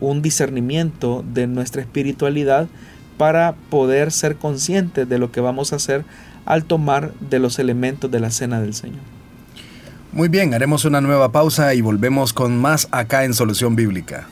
un 0.00 0.22
discernimiento 0.22 1.24
de 1.32 1.46
nuestra 1.46 1.82
espiritualidad 1.82 2.68
para 3.16 3.54
poder 3.70 4.12
ser 4.12 4.36
conscientes 4.36 5.08
de 5.08 5.18
lo 5.18 5.30
que 5.30 5.40
vamos 5.40 5.72
a 5.72 5.76
hacer 5.76 6.04
al 6.44 6.64
tomar 6.64 7.12
de 7.20 7.38
los 7.38 7.58
elementos 7.58 8.10
de 8.10 8.20
la 8.20 8.30
cena 8.30 8.60
del 8.60 8.74
Señor. 8.74 9.00
Muy 10.12 10.28
bien, 10.28 10.54
haremos 10.54 10.84
una 10.84 11.00
nueva 11.00 11.32
pausa 11.32 11.74
y 11.74 11.80
volvemos 11.80 12.32
con 12.32 12.56
más 12.56 12.88
acá 12.92 13.24
en 13.24 13.34
Solución 13.34 13.74
Bíblica. 13.74 14.28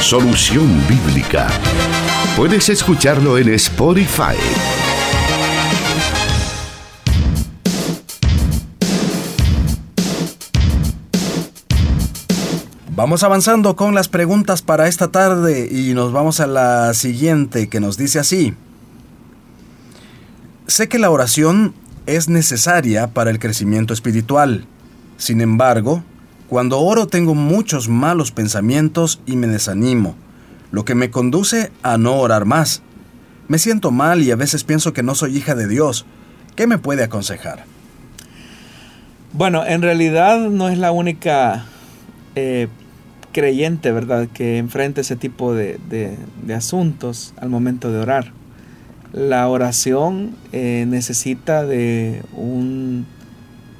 Solución 0.00 0.86
Bíblica. 0.88 1.48
Puedes 2.38 2.68
escucharlo 2.68 3.36
en 3.36 3.48
Spotify. 3.54 4.36
Vamos 12.94 13.24
avanzando 13.24 13.74
con 13.74 13.96
las 13.96 14.06
preguntas 14.06 14.62
para 14.62 14.86
esta 14.86 15.08
tarde 15.08 15.68
y 15.68 15.94
nos 15.94 16.12
vamos 16.12 16.38
a 16.38 16.46
la 16.46 16.94
siguiente 16.94 17.68
que 17.68 17.80
nos 17.80 17.98
dice 17.98 18.20
así. 18.20 18.54
Sé 20.68 20.88
que 20.88 21.00
la 21.00 21.10
oración 21.10 21.74
es 22.06 22.28
necesaria 22.28 23.08
para 23.08 23.30
el 23.30 23.40
crecimiento 23.40 23.92
espiritual. 23.92 24.64
Sin 25.16 25.40
embargo, 25.40 26.04
cuando 26.48 26.78
oro 26.78 27.08
tengo 27.08 27.34
muchos 27.34 27.88
malos 27.88 28.30
pensamientos 28.30 29.20
y 29.26 29.34
me 29.34 29.48
desanimo, 29.48 30.14
lo 30.70 30.84
que 30.84 30.94
me 30.94 31.10
conduce 31.10 31.72
a 31.82 31.98
no 31.98 32.16
orar 32.16 32.44
más. 32.44 32.82
Me 33.48 33.58
siento 33.58 33.90
mal 33.90 34.22
y 34.22 34.30
a 34.30 34.36
veces 34.36 34.64
pienso 34.64 34.92
que 34.92 35.02
no 35.02 35.14
soy 35.14 35.36
hija 35.36 35.54
de 35.54 35.68
Dios. 35.68 36.04
¿Qué 36.54 36.66
me 36.66 36.78
puede 36.78 37.04
aconsejar? 37.04 37.64
Bueno, 39.32 39.64
en 39.64 39.82
realidad 39.82 40.48
no 40.50 40.68
es 40.68 40.78
la 40.78 40.92
única 40.92 41.66
eh, 42.34 42.68
creyente, 43.32 43.92
¿verdad?, 43.92 44.28
que 44.32 44.58
enfrenta 44.58 45.00
ese 45.00 45.16
tipo 45.16 45.54
de, 45.54 45.78
asuntos 46.54 47.34
al 47.36 47.48
momento 47.48 47.92
de 47.92 47.98
orar. 48.00 48.32
La 49.12 49.48
oración 49.48 50.36
eh, 50.52 50.84
necesita 50.88 51.64
de 51.64 52.22
un 52.34 53.06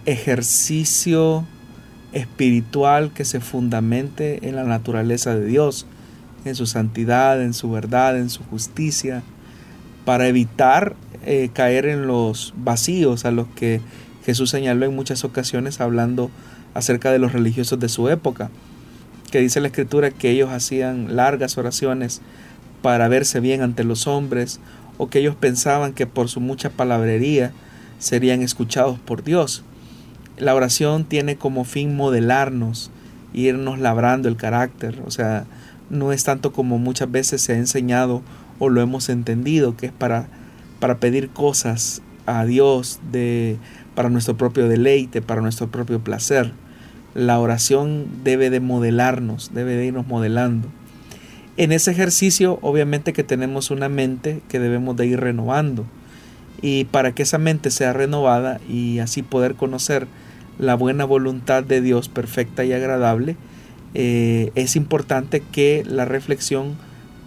ejercicio 0.07 1.45
espiritual 2.13 3.13
que 3.13 3.25
se 3.25 3.41
fundamente 3.41 4.49
en 4.49 4.57
la 4.57 4.65
naturaleza 4.65 5.35
de 5.35 5.45
Dios, 5.45 5.87
en 6.49 6.55
su 6.55 6.67
santidad, 6.67 7.43
en 7.43 7.55
su 7.55 7.71
verdad, 7.71 8.19
en 8.19 8.31
su 8.31 8.43
justicia, 8.45 9.23
para 10.05 10.29
evitar 10.29 10.97
eh, 11.25 11.51
caer 11.53 11.87
en 11.87 12.07
los 12.07 12.55
vacíos 12.57 13.25
a 13.25 13.31
los 13.31 13.47
que 13.49 13.81
Jesús 14.25 14.51
señaló 14.51 14.87
en 14.87 14.95
muchas 14.95 15.25
ocasiones 15.25 15.81
hablando 15.81 16.31
acerca 16.75 17.11
de 17.13 17.19
los 17.19 17.33
religiosos 17.33 17.79
de 17.81 17.89
su 17.89 18.09
época, 18.09 18.51
que 19.31 19.41
dice 19.41 19.61
la 19.61 19.69
escritura 19.69 20.11
que 20.11 20.31
ellos 20.31 20.51
hacían 20.51 21.17
largas 21.17 21.59
oraciones 21.59 22.21
para 22.83 23.09
verse 23.09 23.41
bien 23.41 23.63
ante 23.63 23.85
los 23.85 24.07
hombres, 24.07 24.61
o 24.97 25.09
que 25.09 25.21
ellos 25.21 25.37
pensaban 25.37 25.93
que 25.93 26.07
por 26.07 26.29
su 26.29 26.41
mucha 26.41 26.71
palabrería 26.71 27.53
serían 27.99 28.43
escuchados 28.43 28.99
por 28.99 29.25
Dios. 29.25 29.65
La 30.37 30.55
oración 30.55 31.05
tiene 31.05 31.37
como 31.37 31.65
fin 31.65 31.97
modelarnos, 31.97 32.91
irnos 33.33 33.79
labrando 33.79 34.29
el 34.29 34.37
carácter, 34.37 35.03
o 35.05 35.11
sea, 35.11 35.45
no 35.91 36.13
es 36.13 36.25
tanto 36.25 36.53
como 36.53 36.79
muchas 36.79 37.11
veces 37.11 37.43
se 37.43 37.53
ha 37.53 37.57
enseñado 37.57 38.23
o 38.59 38.69
lo 38.69 38.81
hemos 38.81 39.09
entendido, 39.09 39.77
que 39.77 39.87
es 39.87 39.93
para, 39.93 40.29
para 40.81 40.99
pedir 40.99 41.31
cosas 41.31 42.03
a 42.27 42.45
Dios 42.45 43.01
de, 43.11 43.57
para 43.95 44.11
nuestro 44.11 44.37
propio 44.37 44.69
deleite, 44.69 45.23
para 45.23 45.41
nuestro 45.41 45.69
propio 45.69 46.01
placer. 46.01 46.53
La 47.15 47.41
oración 47.41 48.07
debe 48.23 48.51
de 48.51 48.61
modelarnos, 48.61 49.53
debe 49.55 49.75
de 49.75 49.87
irnos 49.87 50.07
modelando. 50.07 50.69
En 51.57 51.73
ese 51.73 51.91
ejercicio 51.91 52.59
obviamente 52.63 53.13
que 53.13 53.25
tenemos 53.25 53.71
una 53.71 53.89
mente 53.89 54.43
que 54.49 54.61
debemos 54.61 54.97
de 54.97 55.07
ir 55.07 55.19
renovando. 55.19 55.87
Y 56.61 56.85
para 56.85 57.13
que 57.13 57.23
esa 57.23 57.39
mente 57.39 57.71
sea 57.71 57.93
renovada 57.93 58.61
y 58.69 58.99
así 58.99 59.23
poder 59.23 59.55
conocer 59.55 60.07
la 60.59 60.75
buena 60.75 61.05
voluntad 61.05 61.63
de 61.63 61.81
Dios 61.81 62.09
perfecta 62.09 62.65
y 62.65 62.73
agradable, 62.73 63.37
eh, 63.95 64.53
es 64.55 64.77
importante 64.77 65.41
que 65.41 65.83
la 65.87 66.05
reflexión 66.05 66.77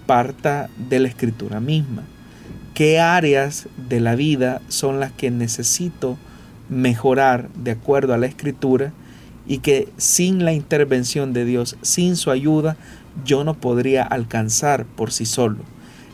parta 0.05 0.69
de 0.89 0.99
la 0.99 1.07
escritura 1.07 1.59
misma. 1.59 2.03
¿Qué 2.73 2.99
áreas 2.99 3.67
de 3.89 3.99
la 3.99 4.15
vida 4.15 4.61
son 4.67 4.99
las 4.99 5.11
que 5.11 5.31
necesito 5.31 6.17
mejorar 6.69 7.49
de 7.53 7.71
acuerdo 7.71 8.13
a 8.13 8.17
la 8.17 8.27
escritura 8.27 8.93
y 9.47 9.57
que 9.59 9.89
sin 9.97 10.45
la 10.45 10.53
intervención 10.53 11.33
de 11.33 11.45
Dios, 11.45 11.77
sin 11.81 12.15
su 12.15 12.31
ayuda, 12.31 12.77
yo 13.25 13.43
no 13.43 13.55
podría 13.55 14.03
alcanzar 14.03 14.85
por 14.85 15.11
sí 15.11 15.25
solo? 15.25 15.59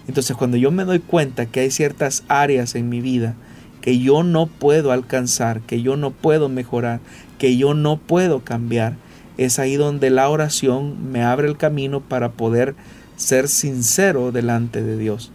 Entonces 0.08 0.36
cuando 0.36 0.58
yo 0.58 0.72
me 0.72 0.86
doy 0.86 1.00
cuenta 1.00 1.46
que 1.46 1.60
hay 1.60 1.72
ciertas 1.72 2.24
áreas 2.28 2.76
en 2.76 2.90
mi 2.90 3.02
vida 3.02 3.36
que 3.82 4.00
yo 4.00 4.24
no 4.24 4.48
puedo 4.48 4.92
alcanzar, 4.92 5.62
que 5.62 5.82
yo 5.82 5.96
no 5.96 6.12
puedo 6.12 6.50
mejorar, 6.50 7.00
que 7.38 7.56
yo 7.56 7.74
no 7.74 7.98
puedo 7.98 8.44
cambiar, 8.44 8.98
es 9.38 9.60
ahí 9.60 9.76
donde 9.76 10.10
la 10.10 10.30
oración 10.30 11.12
me 11.12 11.24
abre 11.24 11.48
el 11.48 11.58
camino 11.58 12.02
para 12.02 12.32
poder 12.32 12.76
ser 13.16 13.48
sincero 13.48 14.32
delante 14.32 14.84
de 14.84 14.98
Dios. 14.98 15.32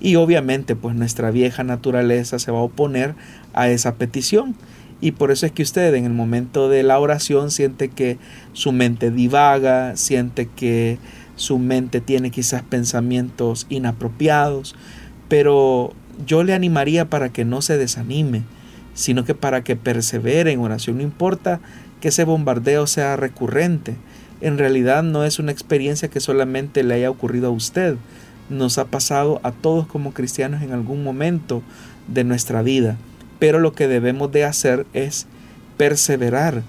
Y 0.00 0.16
obviamente 0.16 0.76
pues 0.76 0.94
nuestra 0.94 1.30
vieja 1.30 1.64
naturaleza 1.64 2.38
se 2.38 2.50
va 2.50 2.58
a 2.58 2.62
oponer 2.62 3.14
a 3.54 3.68
esa 3.68 3.94
petición. 3.94 4.54
Y 5.00 5.12
por 5.12 5.30
eso 5.30 5.46
es 5.46 5.52
que 5.52 5.62
usted 5.62 5.94
en 5.94 6.04
el 6.04 6.12
momento 6.12 6.68
de 6.68 6.82
la 6.82 6.98
oración 6.98 7.50
siente 7.50 7.88
que 7.88 8.18
su 8.52 8.72
mente 8.72 9.10
divaga, 9.10 9.96
siente 9.96 10.46
que 10.46 10.98
su 11.34 11.58
mente 11.58 12.00
tiene 12.00 12.30
quizás 12.30 12.62
pensamientos 12.62 13.66
inapropiados, 13.68 14.74
pero 15.28 15.92
yo 16.26 16.44
le 16.44 16.54
animaría 16.54 17.10
para 17.10 17.30
que 17.30 17.44
no 17.44 17.60
se 17.60 17.76
desanime, 17.76 18.42
sino 18.94 19.24
que 19.24 19.34
para 19.34 19.62
que 19.62 19.76
persevere 19.76 20.52
en 20.52 20.60
oración. 20.60 20.96
No 20.96 21.02
importa 21.02 21.60
que 22.00 22.08
ese 22.08 22.24
bombardeo 22.24 22.86
sea 22.86 23.16
recurrente. 23.16 23.96
En 24.40 24.58
realidad 24.58 25.02
no 25.02 25.24
es 25.24 25.38
una 25.38 25.52
experiencia 25.52 26.08
que 26.08 26.20
solamente 26.20 26.82
le 26.82 26.94
haya 26.94 27.10
ocurrido 27.10 27.48
a 27.48 27.52
usted. 27.52 27.96
Nos 28.50 28.78
ha 28.78 28.86
pasado 28.86 29.40
a 29.42 29.52
todos 29.52 29.86
como 29.86 30.12
cristianos 30.12 30.62
en 30.62 30.72
algún 30.72 31.02
momento 31.02 31.62
de 32.08 32.24
nuestra 32.24 32.62
vida. 32.62 32.96
Pero 33.38 33.58
lo 33.58 33.72
que 33.72 33.88
debemos 33.88 34.30
de 34.32 34.44
hacer 34.44 34.86
es 34.92 35.26
perseverar, 35.76 36.62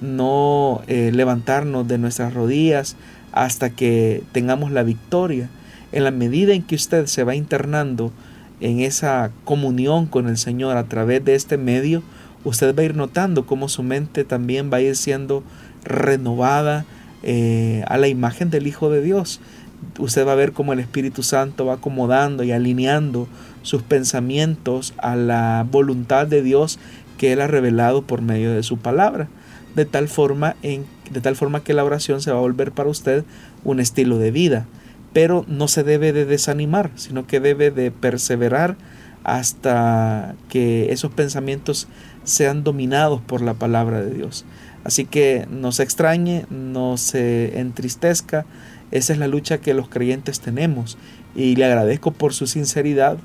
no 0.00 0.82
eh, 0.86 1.10
levantarnos 1.12 1.86
de 1.88 1.98
nuestras 1.98 2.34
rodillas 2.34 2.96
hasta 3.32 3.70
que 3.70 4.22
tengamos 4.32 4.70
la 4.70 4.82
victoria. 4.82 5.48
En 5.92 6.04
la 6.04 6.10
medida 6.10 6.54
en 6.54 6.62
que 6.62 6.74
usted 6.74 7.06
se 7.06 7.24
va 7.24 7.34
internando 7.34 8.12
en 8.60 8.80
esa 8.80 9.30
comunión 9.44 10.06
con 10.06 10.28
el 10.28 10.38
Señor 10.38 10.76
a 10.76 10.84
través 10.84 11.24
de 11.24 11.34
este 11.34 11.56
medio, 11.56 12.02
usted 12.44 12.74
va 12.76 12.82
a 12.82 12.84
ir 12.84 12.96
notando 12.96 13.46
cómo 13.46 13.68
su 13.68 13.82
mente 13.82 14.24
también 14.24 14.70
va 14.72 14.78
a 14.78 14.80
ir 14.80 14.96
siendo 14.96 15.42
renovada 15.84 16.84
eh, 17.22 17.84
a 17.88 17.98
la 17.98 18.08
imagen 18.08 18.50
del 18.50 18.66
Hijo 18.66 18.90
de 18.90 19.02
Dios. 19.02 19.40
Usted 19.98 20.26
va 20.26 20.32
a 20.32 20.36
ver 20.36 20.52
cómo 20.52 20.72
el 20.72 20.80
Espíritu 20.80 21.22
Santo 21.22 21.66
va 21.66 21.74
acomodando 21.74 22.42
y 22.42 22.52
alineando 22.52 23.28
sus 23.62 23.82
pensamientos 23.82 24.94
a 24.98 25.16
la 25.16 25.66
voluntad 25.70 26.26
de 26.26 26.42
Dios 26.42 26.78
que 27.18 27.32
Él 27.32 27.40
ha 27.40 27.46
revelado 27.46 28.02
por 28.02 28.22
medio 28.22 28.52
de 28.52 28.62
su 28.62 28.78
palabra. 28.78 29.28
De 29.74 29.84
tal 29.84 30.08
forma, 30.08 30.56
en, 30.62 30.86
de 31.10 31.20
tal 31.20 31.36
forma 31.36 31.64
que 31.64 31.74
la 31.74 31.84
oración 31.84 32.20
se 32.20 32.30
va 32.30 32.38
a 32.38 32.42
volver 32.42 32.72
para 32.72 32.88
usted 32.88 33.24
un 33.64 33.80
estilo 33.80 34.18
de 34.18 34.30
vida 34.30 34.66
pero 35.14 35.46
no 35.46 35.68
se 35.68 35.84
debe 35.84 36.12
de 36.12 36.26
desanimar, 36.26 36.90
sino 36.96 37.26
que 37.26 37.40
debe 37.40 37.70
de 37.70 37.90
perseverar 37.90 38.76
hasta 39.24 40.36
que 40.48 40.92
esos 40.92 41.12
pensamientos 41.12 41.88
sean 42.24 42.62
dominados 42.62 43.20
por 43.20 43.40
la 43.40 43.54
palabra 43.54 44.02
de 44.02 44.14
Dios. 44.14 44.44
Así 44.84 45.06
que 45.06 45.48
no 45.50 45.72
se 45.72 45.82
extrañe, 45.82 46.44
no 46.50 46.96
se 46.98 47.58
entristezca, 47.58 48.44
esa 48.90 49.12
es 49.14 49.18
la 49.18 49.26
lucha 49.26 49.58
que 49.58 49.74
los 49.74 49.88
creyentes 49.88 50.40
tenemos 50.40 50.98
y 51.34 51.56
le 51.56 51.64
agradezco 51.64 52.12
por 52.12 52.34
su 52.34 52.46
sinceridad 52.46 53.16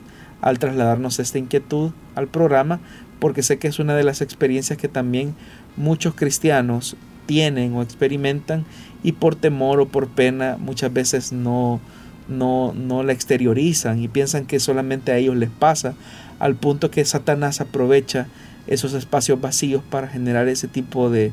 al 0.42 0.58
trasladarnos 0.58 1.20
esta 1.20 1.38
inquietud 1.38 1.92
al 2.16 2.28
programa 2.28 2.80
porque 3.20 3.44
sé 3.44 3.60
que 3.60 3.68
es 3.68 3.80
una 3.80 3.96
de 3.96 4.04
las 4.04 4.22
experiencias 4.22 4.80
que 4.80 4.88
también 4.88 5.36
muchos 5.76 6.16
cristianos 6.16 6.96
tienen 7.26 7.76
o 7.76 7.84
experimentan 7.84 8.66
y 9.04 9.12
por 9.12 9.36
temor 9.36 9.80
o 9.82 9.88
por 9.88 10.08
pena 10.08 10.58
muchas 10.60 10.92
veces 10.92 11.32
no, 11.32 11.80
no, 12.30 12.74
no 12.74 13.04
la 13.04 13.12
exteriorizan 13.12 14.02
y 14.02 14.08
piensan 14.08 14.46
que 14.46 14.60
solamente 14.60 15.12
a 15.12 15.18
ellos 15.18 15.36
les 15.36 15.50
pasa, 15.50 15.96
al 16.40 16.56
punto 16.56 16.90
que 16.92 17.04
Satanás 17.04 17.60
aprovecha 17.60 18.28
esos 18.68 18.94
espacios 18.94 19.42
vacíos 19.42 19.84
para 19.90 20.08
generar 20.08 20.48
ese 20.48 20.68
tipo 20.68 21.10
de, 21.10 21.32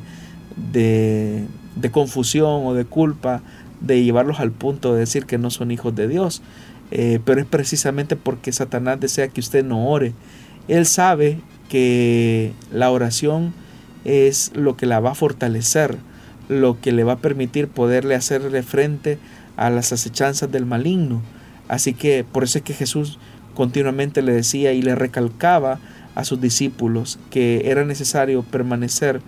de, 0.71 1.45
confusión 1.91 2.65
o 2.65 2.73
de 2.73 2.85
culpa, 2.85 3.41
de 3.79 4.03
llevarlos 4.03 4.39
al 4.39 4.51
punto 4.51 4.93
de 4.93 5.01
decir 5.01 5.25
que 5.25 5.37
no 5.37 5.49
son 5.49 5.71
hijos 5.71 5.95
de 5.95 6.07
Dios. 6.07 6.41
Eh, 6.89 7.19
pero 7.25 7.41
es 7.41 7.45
precisamente 7.45 8.15
porque 8.15 8.51
Satanás 8.51 8.99
desea 8.99 9.27
que 9.27 9.39
usted 9.39 9.63
no 9.63 9.87
ore. 9.87 10.13
Él 10.67 10.85
sabe 10.85 11.39
que 11.69 12.53
la 12.71 12.91
oración 12.91 13.53
es 14.03 14.51
lo 14.55 14.77
que 14.77 14.85
la 14.85 14.99
va 14.99 15.11
a 15.11 15.15
fortalecer, 15.15 15.97
lo 16.49 16.79
que 16.79 16.91
le 16.91 17.03
va 17.03 17.13
a 17.13 17.17
permitir 17.17 17.67
poderle 17.67 18.15
hacerle 18.15 18.63
frente 18.63 19.19
a 19.57 19.69
las 19.69 19.91
acechanzas 19.91 20.51
del 20.51 20.65
maligno. 20.65 21.21
Así 21.67 21.93
que 21.93 22.23
por 22.23 22.45
eso 22.45 22.59
es 22.59 22.63
que 22.63 22.73
Jesús 22.73 23.19
continuamente 23.53 24.21
le 24.21 24.31
decía 24.31 24.71
y 24.71 24.81
le 24.81 24.95
recalcaba 24.95 25.79
a 26.15 26.23
sus 26.23 26.39
discípulos 26.39 27.19
que 27.29 27.69
era 27.69 27.83
necesario 27.83 28.43
permanecer 28.43 29.21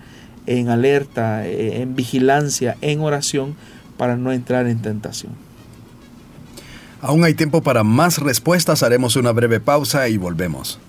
en 0.45 0.69
alerta, 0.69 1.45
eh, 1.45 1.81
en 1.81 1.95
vigilancia, 1.95 2.77
en 2.81 3.01
oración, 3.01 3.55
para 3.97 4.15
no 4.15 4.31
entrar 4.31 4.65
en 4.67 4.81
tentación. 4.81 5.33
Aún 7.01 7.23
hay 7.23 7.33
tiempo 7.33 7.61
para 7.61 7.83
más 7.83 8.17
respuestas, 8.19 8.81
haremos 8.83 9.15
una 9.15 9.31
breve 9.31 9.59
pausa 9.59 10.07
y 10.09 10.17
volvemos. 10.17 10.79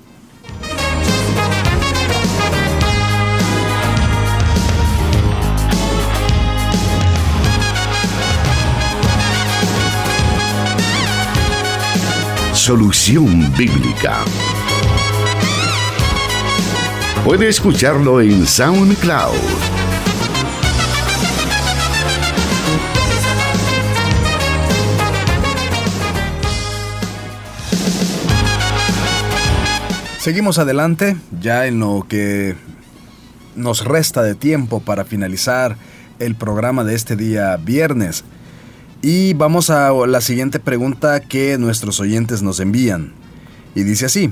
Solución 12.71 13.53
Bíblica. 13.59 14.19
Puede 17.25 17.49
escucharlo 17.49 18.21
en 18.21 18.47
SoundCloud. 18.47 19.35
Seguimos 30.21 30.61
adelante, 30.61 31.17
ya 31.41 31.67
en 31.67 31.81
lo 31.81 32.07
que 32.09 32.55
nos 33.57 33.85
resta 33.85 34.23
de 34.23 34.37
tiempo 34.37 34.79
para 34.79 35.05
finalizar 35.05 35.77
el 36.21 36.37
programa 36.37 36.85
de 36.85 36.95
este 36.95 37.17
día 37.17 37.57
viernes. 37.57 38.23
Y 39.03 39.33
vamos 39.33 39.71
a 39.71 39.93
la 40.07 40.21
siguiente 40.21 40.61
pregunta 40.61 41.21
que 41.21 41.57
nuestros 41.57 42.01
oyentes 42.01 42.43
nos 42.43 42.61
envían. 42.61 43.13
Y 43.75 43.83
dice 43.83 44.07
así, 44.07 44.31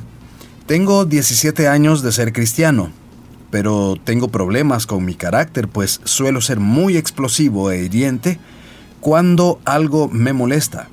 tengo 0.66 1.06
17 1.06 1.68
años 1.68 2.02
de 2.02 2.12
ser 2.12 2.34
cristiano, 2.34 2.90
pero 3.50 3.96
tengo 4.04 4.28
problemas 4.28 4.86
con 4.86 5.06
mi 5.06 5.14
carácter, 5.14 5.68
pues 5.68 6.02
suelo 6.04 6.42
ser 6.42 6.60
muy 6.60 6.98
explosivo 6.98 7.70
e 7.70 7.82
hiriente 7.82 8.38
cuando 9.00 9.58
algo 9.64 10.08
me 10.08 10.34
molesta. 10.34 10.88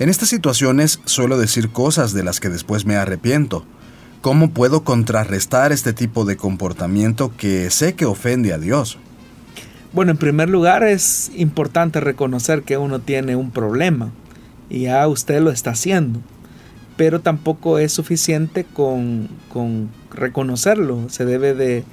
En 0.00 0.08
estas 0.08 0.28
situaciones 0.28 0.98
suelo 1.04 1.38
decir 1.38 1.68
cosas 1.70 2.12
de 2.12 2.24
las 2.24 2.40
que 2.40 2.48
después 2.48 2.86
me 2.86 2.96
arrepiento. 2.96 3.64
¿Cómo 4.20 4.50
puedo 4.50 4.82
contrarrestar 4.82 5.70
este 5.70 5.92
tipo 5.92 6.24
de 6.24 6.36
comportamiento 6.36 7.32
que 7.36 7.70
sé 7.70 7.94
que 7.94 8.04
ofende 8.04 8.52
a 8.52 8.58
Dios? 8.58 8.98
Bueno, 9.92 10.12
en 10.12 10.16
primer 10.16 10.48
lugar 10.48 10.84
es 10.84 11.30
importante 11.36 12.00
reconocer 12.00 12.62
que 12.62 12.78
uno 12.78 13.00
tiene 13.00 13.36
un 13.36 13.50
problema 13.50 14.10
y 14.70 14.84
ya 14.84 15.06
usted 15.06 15.42
lo 15.42 15.50
está 15.50 15.72
haciendo, 15.72 16.20
pero 16.96 17.20
tampoco 17.20 17.78
es 17.78 17.92
suficiente 17.92 18.64
con, 18.64 19.28
reconocerlo, 20.10 21.10
se 21.10 21.26
debe 21.26 21.52
de 21.52 21.84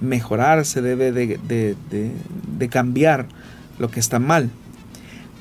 mejorar, 0.00 0.64
se 0.64 0.80
debe 0.80 1.10
de, 1.10 2.68
cambiar 2.70 3.26
lo 3.80 3.90
que 3.90 3.98
está 3.98 4.20
mal. 4.20 4.48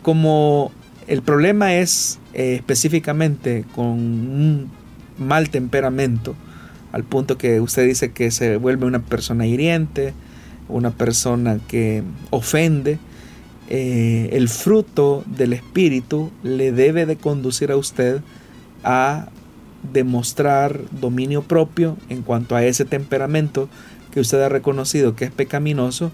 Como 0.01 0.71
el 1.05 1.21
problema 1.21 1.75
es 1.75 2.17
eh, 2.33 2.55
específicamente 2.55 3.65
con 3.75 3.85
un 3.85 4.71
mal 5.19 5.51
temperamento, 5.51 6.35
al 6.91 7.03
punto 7.03 7.37
que 7.37 7.59
usted 7.61 7.85
dice 7.85 8.13
que 8.13 8.31
se 8.31 8.57
vuelve 8.57 8.87
una 8.87 9.03
persona 9.03 9.45
hiriente, 9.45 10.15
una 10.69 10.91
persona 10.91 11.59
que 11.67 12.03
ofende, 12.29 12.99
eh, 13.69 14.29
el 14.33 14.49
fruto 14.49 15.23
del 15.27 15.53
Espíritu 15.53 16.31
le 16.41 16.71
debe 16.71 17.05
de 17.05 17.17
conducir 17.17 17.71
a 17.71 17.75
usted 17.77 18.21
a 18.83 19.29
demostrar 19.93 20.81
dominio 20.91 21.43
propio 21.43 21.97
en 22.09 22.21
cuanto 22.21 22.55
a 22.55 22.63
ese 22.63 22.85
temperamento 22.85 23.69
que 24.11 24.19
usted 24.19 24.41
ha 24.41 24.49
reconocido 24.49 25.15
que 25.15 25.25
es 25.25 25.31
pecaminoso 25.31 26.11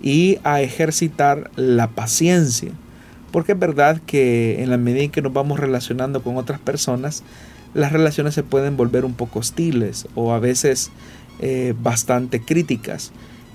y 0.00 0.38
a 0.44 0.60
ejercitar 0.60 1.50
la 1.56 1.88
paciencia. 1.88 2.70
Porque 3.30 3.52
es 3.52 3.58
verdad 3.58 4.00
que 4.04 4.62
en 4.62 4.70
la 4.70 4.76
medida 4.76 5.02
en 5.04 5.10
que 5.10 5.22
nos 5.22 5.32
vamos 5.32 5.58
relacionando 5.58 6.22
con 6.22 6.36
otras 6.36 6.60
personas, 6.60 7.22
las 7.74 7.92
relaciones 7.92 8.34
se 8.34 8.42
pueden 8.42 8.76
volver 8.76 9.04
un 9.04 9.14
poco 9.14 9.38
hostiles 9.38 10.06
o 10.14 10.32
a 10.32 10.38
veces 10.38 10.90
eh, 11.40 11.74
bastante 11.80 12.40
críticas. 12.40 13.12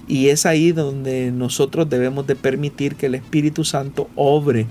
Y 0.07 0.29
es 0.29 0.45
ahí 0.45 0.71
donde 0.71 1.31
nosotros 1.31 1.89
debemos 1.89 2.27
de 2.27 2.35
permitir 2.35 2.95
que 2.95 3.07
el 3.07 3.15
Espíritu 3.15 3.63
Santo 3.63 4.09
obre 4.15 4.67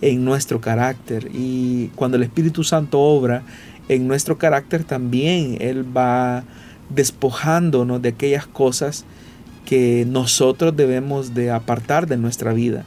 en 0.00 0.24
nuestro 0.24 0.60
carácter. 0.60 1.28
Y 1.34 1.88
cuando 1.96 2.16
el 2.16 2.22
Espíritu 2.22 2.62
Santo 2.64 3.00
obra 3.00 3.42
en 3.88 4.06
nuestro 4.06 4.38
carácter 4.38 4.84
también 4.84 5.58
Él 5.60 5.84
va 5.96 6.44
despojándonos 6.90 8.00
de 8.02 8.10
aquellas 8.10 8.46
cosas 8.46 9.04
que 9.64 10.06
nosotros 10.08 10.76
debemos 10.76 11.34
de 11.34 11.50
apartar 11.50 12.06
de 12.06 12.16
nuestra 12.16 12.52
vida. 12.52 12.84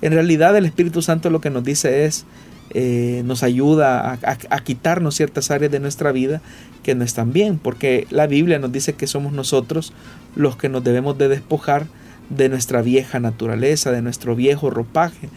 En 0.00 0.12
realidad 0.12 0.56
el 0.56 0.64
Espíritu 0.64 1.02
Santo 1.02 1.30
lo 1.30 1.40
que 1.40 1.50
nos 1.50 1.62
dice 1.62 2.06
es, 2.06 2.24
eh, 2.70 3.22
nos 3.26 3.42
ayuda 3.42 4.12
a, 4.12 4.18
a, 4.48 4.64
quitarnos 4.64 5.14
ciertas 5.14 5.50
áreas 5.50 5.70
de 5.70 5.78
nuestra 5.78 6.10
vida 6.10 6.40
que 6.82 6.94
no 6.94 7.04
están 7.04 7.32
bien, 7.32 7.58
porque 7.58 8.06
la 8.08 8.26
Biblia 8.26 8.58
nos 8.58 8.72
dice 8.72 8.94
que 8.94 9.06
somos 9.06 9.34
nosotros 9.34 9.92
los 10.34 10.56
que 10.56 10.68
nos 10.68 10.84
debemos 10.84 11.18
de 11.18 11.28
despojar 11.28 11.86
de 12.30 12.48
nuestra 12.48 12.82
vieja 12.82 13.20
naturaleza, 13.20 13.92
de 13.92 14.02
nuestro 14.02 14.34
viejo 14.34 14.70
ropaje, 14.70 15.28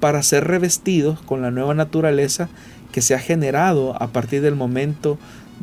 para 0.00 0.22
ser 0.22 0.44
revestidos 0.44 1.20
con 1.20 1.42
la 1.42 1.50
nueva 1.50 1.74
naturaleza 1.74 2.48
que 2.92 3.02
se 3.02 3.14
ha 3.14 3.18
generado 3.18 4.00
a 4.00 4.08
partir 4.08 4.42
del 4.42 4.54
momento 4.54 5.18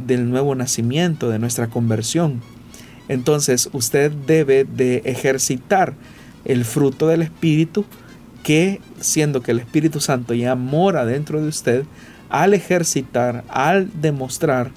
del 0.06 0.30
nuevo 0.30 0.56
nacimiento, 0.56 1.30
de 1.30 1.39
nuestra 1.39 1.68
conversión. 1.68 2.42
Entonces 3.08 3.70
usted 3.74 4.12
debe 4.12 4.64
de 4.64 5.02
ejercitar 5.06 5.94
el 6.46 6.66
fruto 6.66 7.08
del 7.08 7.22
Espíritu 7.22 7.86
que, 8.44 8.82
siendo 9.00 9.42
que 9.42 9.52
el 9.52 9.60
Espíritu 9.60 10.00
Santo 10.00 10.34
ya 10.34 10.56
mora 10.56 11.06
dentro 11.06 11.42
de 11.42 11.48
usted, 11.48 11.86
al 12.30 12.54
ejercitar, 12.54 13.44
al 13.50 13.89
demostrar 14.02 14.72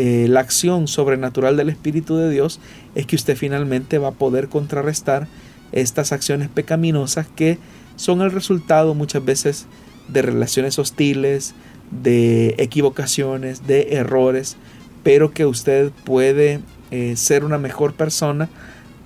eh, 0.00 0.28
la 0.28 0.38
acción 0.38 0.86
sobrenatural 0.86 1.56
del 1.56 1.70
Espíritu 1.70 2.14
de 2.14 2.30
Dios, 2.30 2.60
es 2.94 3.04
que 3.04 3.16
usted 3.16 3.36
finalmente 3.36 3.98
va 3.98 4.10
a 4.10 4.12
poder 4.12 4.48
contrarrestar 4.48 5.26
estas 5.72 6.12
acciones 6.12 6.48
pecaminosas 6.48 7.26
que 7.26 7.58
son 7.96 8.22
el 8.22 8.30
resultado 8.30 8.94
muchas 8.94 9.24
veces 9.24 9.66
de 10.06 10.22
relaciones 10.22 10.78
hostiles, 10.78 11.56
de 11.90 12.54
equivocaciones, 12.58 13.66
de 13.66 13.94
errores, 13.96 14.56
pero 15.02 15.32
que 15.32 15.46
usted 15.46 15.90
puede 16.04 16.60
eh, 16.92 17.16
ser 17.16 17.44
una 17.44 17.58
mejor 17.58 17.94
persona 17.94 18.48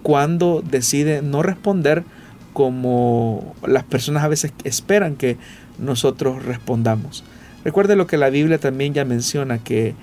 cuando 0.02 0.62
decide 0.62 1.22
no 1.22 1.42
responder 1.42 2.04
como 2.52 3.54
las 3.66 3.84
personas 3.84 4.24
a 4.24 4.28
veces 4.28 4.52
esperan 4.64 5.16
que 5.16 5.38
nosotros 5.78 6.44
respondamos. 6.44 7.24
Recuerde 7.64 7.96
lo 7.96 8.06
que 8.06 8.18
la 8.18 8.28
Biblia 8.28 8.58
también 8.58 8.92
ya 8.92 9.06
menciona, 9.06 9.56
que 9.56 9.94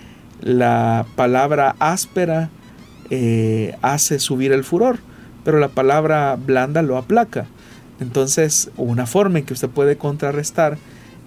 la 0.41 1.05
palabra 1.15 1.75
áspera 1.79 2.49
eh, 3.09 3.75
hace 3.81 4.19
subir 4.19 4.51
el 4.51 4.63
furor, 4.63 4.99
pero 5.43 5.59
la 5.59 5.69
palabra 5.69 6.35
blanda 6.35 6.81
lo 6.81 6.97
aplaca. 6.97 7.47
Entonces, 7.99 8.71
una 8.77 9.05
forma 9.05 9.39
en 9.39 9.45
que 9.45 9.53
usted 9.53 9.69
puede 9.69 9.97
contrarrestar 9.97 10.77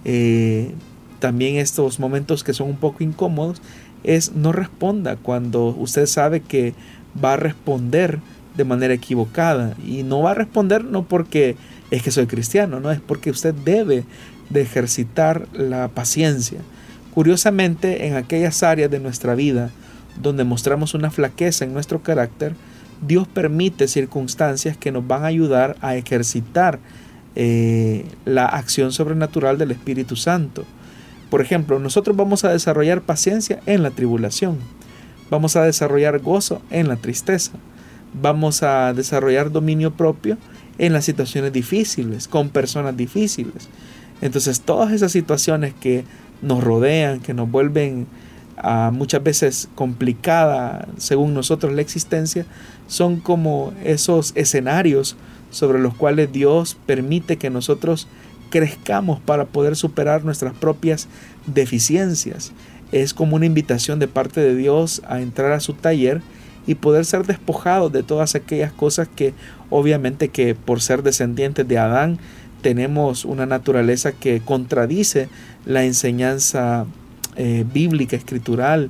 eh, 0.05 0.71
también 1.19 1.55
estos 1.55 1.99
momentos 1.99 2.43
que 2.43 2.53
son 2.53 2.69
un 2.69 2.77
poco 2.77 3.03
incómodos 3.03 3.61
es 4.03 4.33
no 4.33 4.51
responda 4.51 5.15
cuando 5.15 5.67
usted 5.67 6.05
sabe 6.05 6.41
que 6.41 6.73
va 7.23 7.33
a 7.33 7.37
responder 7.37 8.19
de 8.55 8.65
manera 8.65 8.93
equivocada. 8.93 9.75
Y 9.85 10.03
no 10.03 10.21
va 10.21 10.31
a 10.31 10.35
responder 10.35 10.83
no 10.83 11.03
porque 11.03 11.55
es 11.91 12.01
que 12.01 12.11
soy 12.11 12.27
cristiano, 12.27 12.79
no, 12.79 12.91
es 12.91 12.99
porque 12.99 13.29
usted 13.29 13.53
debe 13.53 14.03
de 14.49 14.61
ejercitar 14.61 15.47
la 15.53 15.87
paciencia. 15.89 16.59
Curiosamente, 17.13 18.07
en 18.07 18.15
aquellas 18.15 18.63
áreas 18.63 18.89
de 18.89 18.99
nuestra 18.99 19.35
vida 19.35 19.69
donde 20.21 20.43
mostramos 20.43 20.93
una 20.93 21.11
flaqueza 21.11 21.63
en 21.63 21.73
nuestro 21.73 22.01
carácter, 22.01 22.55
Dios 23.05 23.27
permite 23.27 23.87
circunstancias 23.87 24.77
que 24.77 24.91
nos 24.91 25.05
van 25.05 25.23
a 25.23 25.27
ayudar 25.27 25.75
a 25.81 25.95
ejercitar 25.95 26.79
eh, 27.35 28.05
la 28.25 28.45
acción 28.45 28.91
sobrenatural 28.91 29.57
del 29.57 29.71
Espíritu 29.71 30.15
Santo. 30.15 30.65
Por 31.29 31.41
ejemplo, 31.41 31.79
nosotros 31.79 32.15
vamos 32.15 32.45
a 32.45 32.51
desarrollar 32.51 33.01
paciencia 33.01 33.59
en 33.65 33.83
la 33.83 33.91
tribulación, 33.91 34.57
vamos 35.29 35.55
a 35.55 35.63
desarrollar 35.63 36.19
gozo 36.19 36.61
en 36.69 36.87
la 36.87 36.95
tristeza, 36.95 37.51
vamos 38.19 38.63
a 38.63 38.93
desarrollar 38.93 39.51
dominio 39.51 39.93
propio 39.93 40.37
en 40.77 40.93
las 40.93 41.05
situaciones 41.05 41.53
difíciles, 41.53 42.27
con 42.27 42.49
personas 42.49 42.95
difíciles. 42.95 43.69
Entonces 44.21 44.61
todas 44.61 44.93
esas 44.93 45.11
situaciones 45.11 45.73
que 45.73 46.05
nos 46.43 46.63
rodean, 46.63 47.19
que 47.19 47.33
nos 47.33 47.49
vuelven 47.49 48.07
a 48.57 48.91
muchas 48.91 49.23
veces 49.23 49.69
complicada 49.75 50.87
según 50.97 51.33
nosotros 51.33 51.73
la 51.73 51.81
existencia, 51.81 52.45
son 52.87 53.19
como 53.19 53.73
esos 53.83 54.31
escenarios 54.35 55.15
sobre 55.49 55.79
los 55.79 55.93
cuales 55.93 56.31
Dios 56.31 56.77
permite 56.85 57.37
que 57.37 57.49
nosotros 57.49 58.07
crezcamos 58.49 59.19
para 59.19 59.45
poder 59.45 59.75
superar 59.75 60.23
nuestras 60.23 60.53
propias 60.53 61.07
deficiencias. 61.47 62.51
Es 62.91 63.13
como 63.13 63.35
una 63.35 63.47
invitación 63.47 63.97
de 63.97 64.07
parte 64.07 64.41
de 64.41 64.55
Dios 64.55 65.01
a 65.07 65.21
entrar 65.21 65.51
a 65.53 65.59
su 65.59 65.73
taller 65.73 66.21
y 66.67 66.75
poder 66.75 67.05
ser 67.05 67.25
despojados 67.25 67.91
de 67.91 68.03
todas 68.03 68.35
aquellas 68.35 68.71
cosas 68.71 69.07
que 69.13 69.33
obviamente 69.69 70.29
que 70.29 70.55
por 70.55 70.81
ser 70.81 71.03
descendientes 71.03 71.67
de 71.67 71.77
Adán 71.77 72.19
tenemos 72.63 73.25
una 73.25 73.45
naturaleza 73.45 74.13
que 74.13 74.39
contradice 74.39 75.29
la 75.65 75.83
enseñanza 75.83 76.87
eh, 77.35 77.65
bíblica, 77.71 78.15
escritural, 78.15 78.89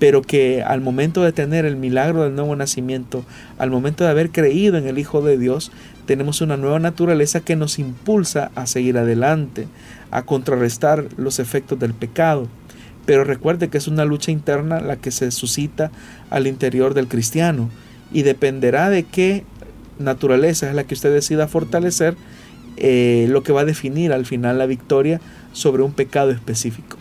pero 0.00 0.22
que 0.22 0.62
al 0.62 0.80
momento 0.80 1.22
de 1.22 1.32
tener 1.32 1.66
el 1.66 1.76
milagro 1.76 2.24
del 2.24 2.34
nuevo 2.34 2.56
nacimiento, 2.56 3.22
al 3.58 3.70
momento 3.70 4.02
de 4.02 4.10
haber 4.10 4.30
creído 4.30 4.78
en 4.78 4.88
el 4.88 4.98
Hijo 4.98 5.20
de 5.20 5.36
Dios, 5.36 5.70
tenemos 6.06 6.40
una 6.40 6.56
nueva 6.56 6.78
naturaleza 6.78 7.40
que 7.40 7.54
nos 7.54 7.78
impulsa 7.78 8.50
a 8.54 8.66
seguir 8.66 8.96
adelante, 8.96 9.68
a 10.10 10.22
contrarrestar 10.22 11.06
los 11.18 11.38
efectos 11.38 11.78
del 11.78 11.92
pecado. 11.92 12.48
Pero 13.04 13.24
recuerde 13.24 13.68
que 13.68 13.78
es 13.78 13.86
una 13.86 14.06
lucha 14.06 14.32
interna 14.32 14.80
la 14.80 14.96
que 14.96 15.10
se 15.10 15.30
suscita 15.30 15.92
al 16.30 16.46
interior 16.46 16.94
del 16.94 17.06
cristiano 17.06 17.68
y 18.12 18.22
dependerá 18.22 18.88
de 18.88 19.02
qué 19.02 19.44
naturaleza 19.98 20.68
es 20.68 20.74
la 20.74 20.84
que 20.84 20.94
usted 20.94 21.12
decida 21.12 21.46
fortalecer, 21.46 22.16
eh, 22.80 23.26
lo 23.28 23.42
que 23.42 23.52
va 23.52 23.60
a 23.60 23.64
definir 23.64 24.12
al 24.12 24.26
final 24.26 24.58
la 24.58 24.66
victoria 24.66 25.20
sobre 25.52 25.82
un 25.82 25.92
pecado 25.92 26.30
específico. 26.30 26.96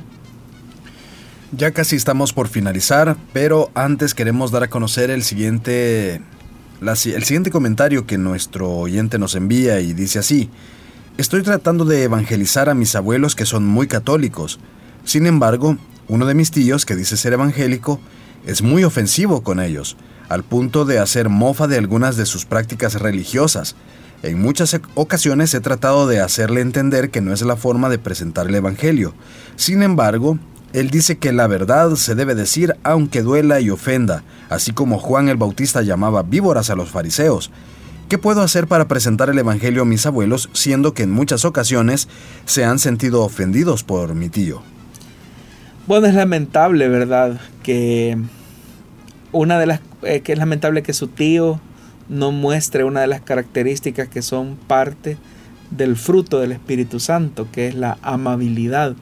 Ya 1.51 1.71
casi 1.71 1.95
estamos 1.95 2.32
por 2.32 2.47
finalizar, 2.47 3.17
pero 3.34 3.71
antes 3.73 4.13
queremos 4.13 4.51
dar 4.51 4.63
a 4.63 4.69
conocer 4.69 5.09
el 5.09 5.23
siguiente, 5.23 6.21
el 6.82 7.23
siguiente 7.23 7.49
comentario 7.49 8.05
que 8.05 8.19
nuestro 8.19 8.69
oyente 8.69 9.17
nos 9.17 9.34
envía 9.34 9.80
y 9.80 9.93
dice 9.93 10.19
así. 10.19 10.49
Estoy 11.17 11.41
tratando 11.41 11.86
de 11.86 12.03
evangelizar 12.03 12.69
a 12.69 12.75
mis 12.75 12.95
abuelos 12.95 13.36
que 13.36 13.45
son 13.45 13.65
muy 13.65 13.88
católicos. 13.88 14.59
Sin 15.05 15.25
embargo, 15.25 15.77
uno 16.07 16.25
de 16.25 16.36
mis 16.36 16.51
tíos, 16.51 16.86
que 16.86 16.95
dice 16.95 17.17
ser 17.17 17.34
evangélico, 17.34 17.99
es 18.45 18.61
muy 18.61 18.84
ofensivo 18.84 19.43
con 19.43 19.59
ellos, 19.59 19.97
al 20.30 20.43
punto 20.43 20.86
de 20.86 20.99
hacer 20.99 21.30
mofa 21.30 21.67
de 21.67 21.77
algunas 21.77 22.15
de 22.15 22.25
sus 22.25 22.45
prácticas 22.45 22.93
religiosas. 22.95 23.75
En 24.22 24.41
muchas 24.41 24.78
ocasiones 24.95 25.53
he 25.53 25.61
tratado 25.61 26.05
de 26.05 26.20
hacerle 26.20 26.59
entender 26.59 27.09
que 27.09 27.22
no 27.22 27.34
es 27.34 27.41
la 27.41 27.55
forma 27.55 27.88
de 27.89 27.99
presentar 27.99 28.47
el 28.47 28.55
Evangelio. 28.55 29.13
Sin 29.55 29.82
embargo, 29.82 30.38
él 30.74 30.89
dice 30.89 31.17
que 31.17 31.32
la 31.32 31.47
verdad 31.47 31.95
se 31.95 32.15
debe 32.15 32.36
decir 32.36 32.76
aunque 32.84 33.22
duela 33.22 33.61
y 33.61 33.70
ofenda, 33.70 34.24
así 34.49 34.72
como 34.72 34.99
Juan 34.99 35.30
el 35.30 35.38
Bautista 35.38 35.82
llamaba 35.82 36.24
víboras 36.24 36.70
a 36.70 36.76
los 36.76 36.89
fariseos. 36.89 37.49
¿Qué 38.09 38.17
puedo 38.17 38.41
hacer 38.41 38.67
para 38.67 38.88
presentar 38.88 39.30
el 39.30 39.38
Evangelio 39.38 39.84
a 39.84 39.86
mis 39.86 40.05
abuelos, 40.05 40.49
siendo 40.51 40.93
que 40.93 41.03
en 41.03 41.11
muchas 41.11 41.45
ocasiones 41.45 42.09
se 42.45 42.65
han 42.65 42.80
sentido 42.80 43.24
ofendidos 43.24 43.84
por 43.84 44.15
mi 44.15 44.30
tío? 44.30 44.61
Bueno, 45.88 46.07
es 46.07 46.13
lamentable, 46.13 46.89
¿verdad? 46.89 47.39
Que 47.63 48.17
una 49.32 49.59
de 49.59 49.65
las 49.67 49.82
eh, 50.01 50.22
que 50.22 50.34
es 50.34 50.39
lamentable 50.39 50.84
que 50.84 50.93
su 50.93 51.07
tío 51.07 51.59
no 52.10 52.32
muestre 52.32 52.84
una 52.84 53.01
de 53.01 53.07
las 53.07 53.22
características 53.22 54.10
que 54.10 54.22
son 54.22 54.57
parte 54.68 55.18
del 55.72 55.95
fruto 55.95 56.39
del 56.39 56.51
Espíritu 56.51 56.99
Santo, 56.99 57.47
que 57.51 57.68
es 57.68 57.76
la 57.76 57.97
amabilidad 58.01 58.95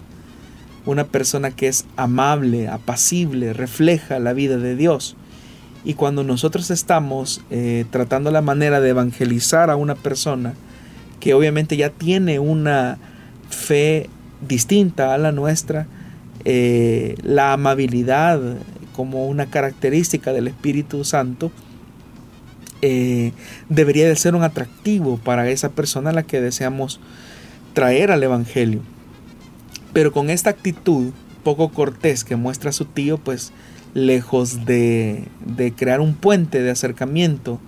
una 0.88 1.06
persona 1.06 1.52
que 1.52 1.68
es 1.68 1.86
amable, 1.98 2.70
apacible, 2.70 3.54
refleja 3.54 4.20
la 4.20 4.34
vida 4.34 4.58
de 4.58 4.76
Dios. 4.76 5.16
Y 5.84 5.94
cuando 5.94 6.24
nosotros 6.24 6.72
estamos 6.72 7.42
eh, 7.50 7.86
tratando 7.92 8.32
la 8.32 8.42
manera 8.42 8.80
de 8.80 8.90
evangelizar 8.90 9.70
a 9.70 9.76
una 9.76 9.96
persona 9.96 10.54
que 11.20 11.34
obviamente 11.34 11.78
ya 11.78 11.90
tiene 11.90 12.40
una 12.40 12.98
fe 13.50 14.10
distinta 14.48 15.14
a 15.14 15.18
la 15.18 15.32
nuestra, 15.32 15.88
eh, 16.46 17.16
la 17.22 17.54
amabilidad 17.54 18.40
como 18.96 19.28
una 19.28 19.48
característica 19.48 20.32
del 20.32 20.48
Espíritu 20.48 21.04
Santo, 21.04 21.52
eh, 22.82 23.32
debería 23.70 24.08
de 24.08 24.16
ser 24.16 24.36
un 24.36 24.44
atractivo 24.44 25.18
para 25.18 25.50
esa 25.50 25.70
persona 25.70 26.12
a 26.12 26.14
la 26.14 26.24
que 26.24 26.42
deseamos 26.42 27.00
traer 27.74 28.12
al 28.12 28.24
Evangelio. 28.24 28.82
Pero 29.94 30.12
con 30.12 30.30
esta 30.30 30.50
actitud 30.50 31.12
poco 31.44 31.70
cortés 31.70 32.24
que 32.24 32.36
muestra 32.36 32.72
su 32.72 32.86
tío, 32.86 33.18
pues 33.18 33.52
lejos 33.94 34.66
de, 34.66 35.24
de 35.46 35.74
crear 35.74 36.02
un 36.02 36.14
puente 36.14 36.62
de 36.62 36.72
acercamiento 36.72 37.60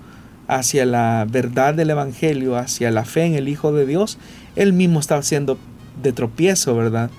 hacia 0.47 0.85
la 0.85 1.25
verdad 1.29 1.73
del 1.75 1.91
Evangelio, 1.91 2.55
hacia 2.57 2.91
la 2.91 3.05
fe 3.05 3.25
en 3.25 3.35
el 3.35 3.47
Hijo 3.47 3.71
de 3.71 3.85
Dios, 3.85 4.17
él 4.55 4.73
mismo 4.73 4.99
está 4.99 5.15
haciendo 5.15 5.57
de 6.01 6.11
tropiezo, 6.11 6.75
¿verdad? 6.75 7.09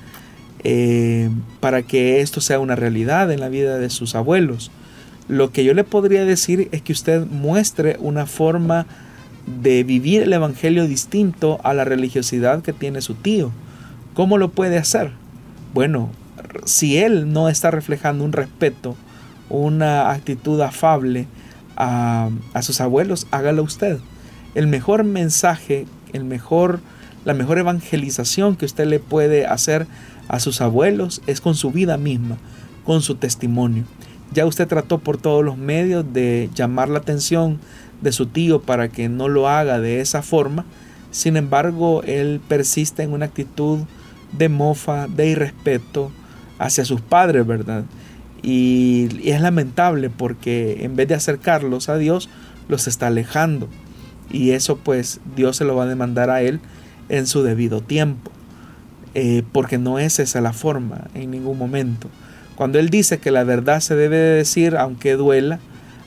Eh, 0.63 1.31
para 1.61 1.83
que 1.83 2.21
esto 2.21 2.41
sea 2.41 2.59
una 2.59 2.77
realidad 2.77 3.31
en 3.33 3.41
la 3.41 3.49
vida 3.49 3.79
de 3.79 3.89
sus 3.89 4.15
abuelos. 4.15 4.71
Lo 5.31 5.53
que 5.53 5.63
yo 5.63 5.75
le 5.75 5.85
podría 5.85 6.25
decir 6.25 6.69
es 6.73 6.83
que 6.83 6.93
usted 6.93 7.25
muestre 7.25 7.97
una 8.01 8.27
forma 8.27 8.87
de 9.63 9.85
vivir 9.85 10.23
el 10.23 10.33
Evangelio 10.33 10.89
distinto 10.89 11.61
a 11.63 11.73
la 11.73 11.85
religiosidad 11.85 12.63
que 12.63 12.73
tiene 12.73 13.01
su 13.01 13.15
tío. 13.15 13.53
¿Cómo 14.15 14.39
lo 14.39 14.49
puede 14.49 14.77
hacer? 14.77 15.13
Bueno, 15.73 16.11
si 16.65 16.97
él 16.97 17.33
no 17.33 17.49
está 17.49 17.71
reflejando 17.71 18.25
un 18.25 18.33
respeto, 18.33 18.97
una 19.49 20.11
actitud 20.11 20.61
afable 20.63 21.29
a, 21.77 22.31
sus 22.63 22.81
abuelos, 22.81 23.29
hágalo 23.31 23.63
usted. 23.63 24.01
El 24.57 24.67
mejor 24.67 25.05
mensaje, 25.05 25.87
el 26.13 26.25
mejor, 26.25 26.81
la 27.25 27.35
mejor 27.35 27.59
evangelización 27.59 28.57
que 28.57 28.65
usted 28.65 28.89
le 28.89 28.99
puede 28.99 29.47
hacer 29.47 29.87
a 30.27 30.41
sus 30.41 30.61
abuelos 30.61 31.23
es 31.29 31.41
con 31.41 31.55
su 31.55 31.71
vida 31.71 31.99
misma, 31.99 32.37
con 32.85 33.01
su 33.01 33.15
testimonio. 33.15 33.85
Ya 34.33 34.47
usted 34.47 34.69
trató 34.69 34.99
por 34.99 35.17
todos 35.17 35.45
los 35.45 35.57
medios 35.57 36.05
de 36.13 36.51
llamar 36.55 36.89
la 36.89 36.99
atención 36.99 37.59
de 38.01 38.13
su 38.13 38.27
tío 38.27 38.63
para 38.63 38.89
que 38.89 39.09
no 39.09 39.29
lo 39.29 39.49
haga 39.49 39.81
de 39.81 40.01
esa 40.01 40.23
forma. 40.23 40.65
Sin 41.11 41.37
embargo, 41.37 42.03
él 42.05 42.41
persiste 42.47 43.03
en 43.03 43.13
una 43.13 43.27
actitud 43.27 43.81
de 44.33 44.49
mofa, 44.49 45.09
de 45.09 45.29
irrespeto 45.29 46.13
hacia 46.59 46.85
sus 46.85 47.01
padres, 47.01 47.47
¿verdad? 47.47 47.85
Y, 48.43 49.09
es 49.29 49.41
lamentable 49.41 50.11
porque 50.11 50.85
en 50.85 50.97
vez 50.97 51.09
de 51.09 51.15
acercarlos 51.15 51.89
a 51.89 51.97
Dios, 51.97 52.29
los 52.69 52.87
está 52.87 53.09
alejando. 53.09 53.69
Y 54.31 54.53
eso 54.53 54.77
pues 54.77 55.21
Dios 55.35 55.57
se 55.57 55.65
lo 55.65 55.75
va 55.75 55.85
a 55.85 55.89
demandar 55.89 56.31
a 56.31 56.43
él 56.43 56.61
en 57.09 57.27
su 57.27 57.43
debido 57.43 57.81
tiempo. 57.81 58.31
Eh, 59.15 59.43
porque 59.51 59.77
no 59.77 59.99
es 59.99 60.21
esa 60.21 60.41
la 60.41 60.53
forma 60.53 61.09
en 61.15 61.33
ningún 61.33 61.59
momento. 61.59 62.09
Cuando 62.61 62.79
Él 62.79 62.91
dice 62.91 63.17
que 63.17 63.31
la 63.31 63.43
verdad 63.43 63.81
se 63.81 63.97
debe 63.97 64.19
decir 64.19 64.77
aunque 64.77 65.15
duela, 65.15 65.61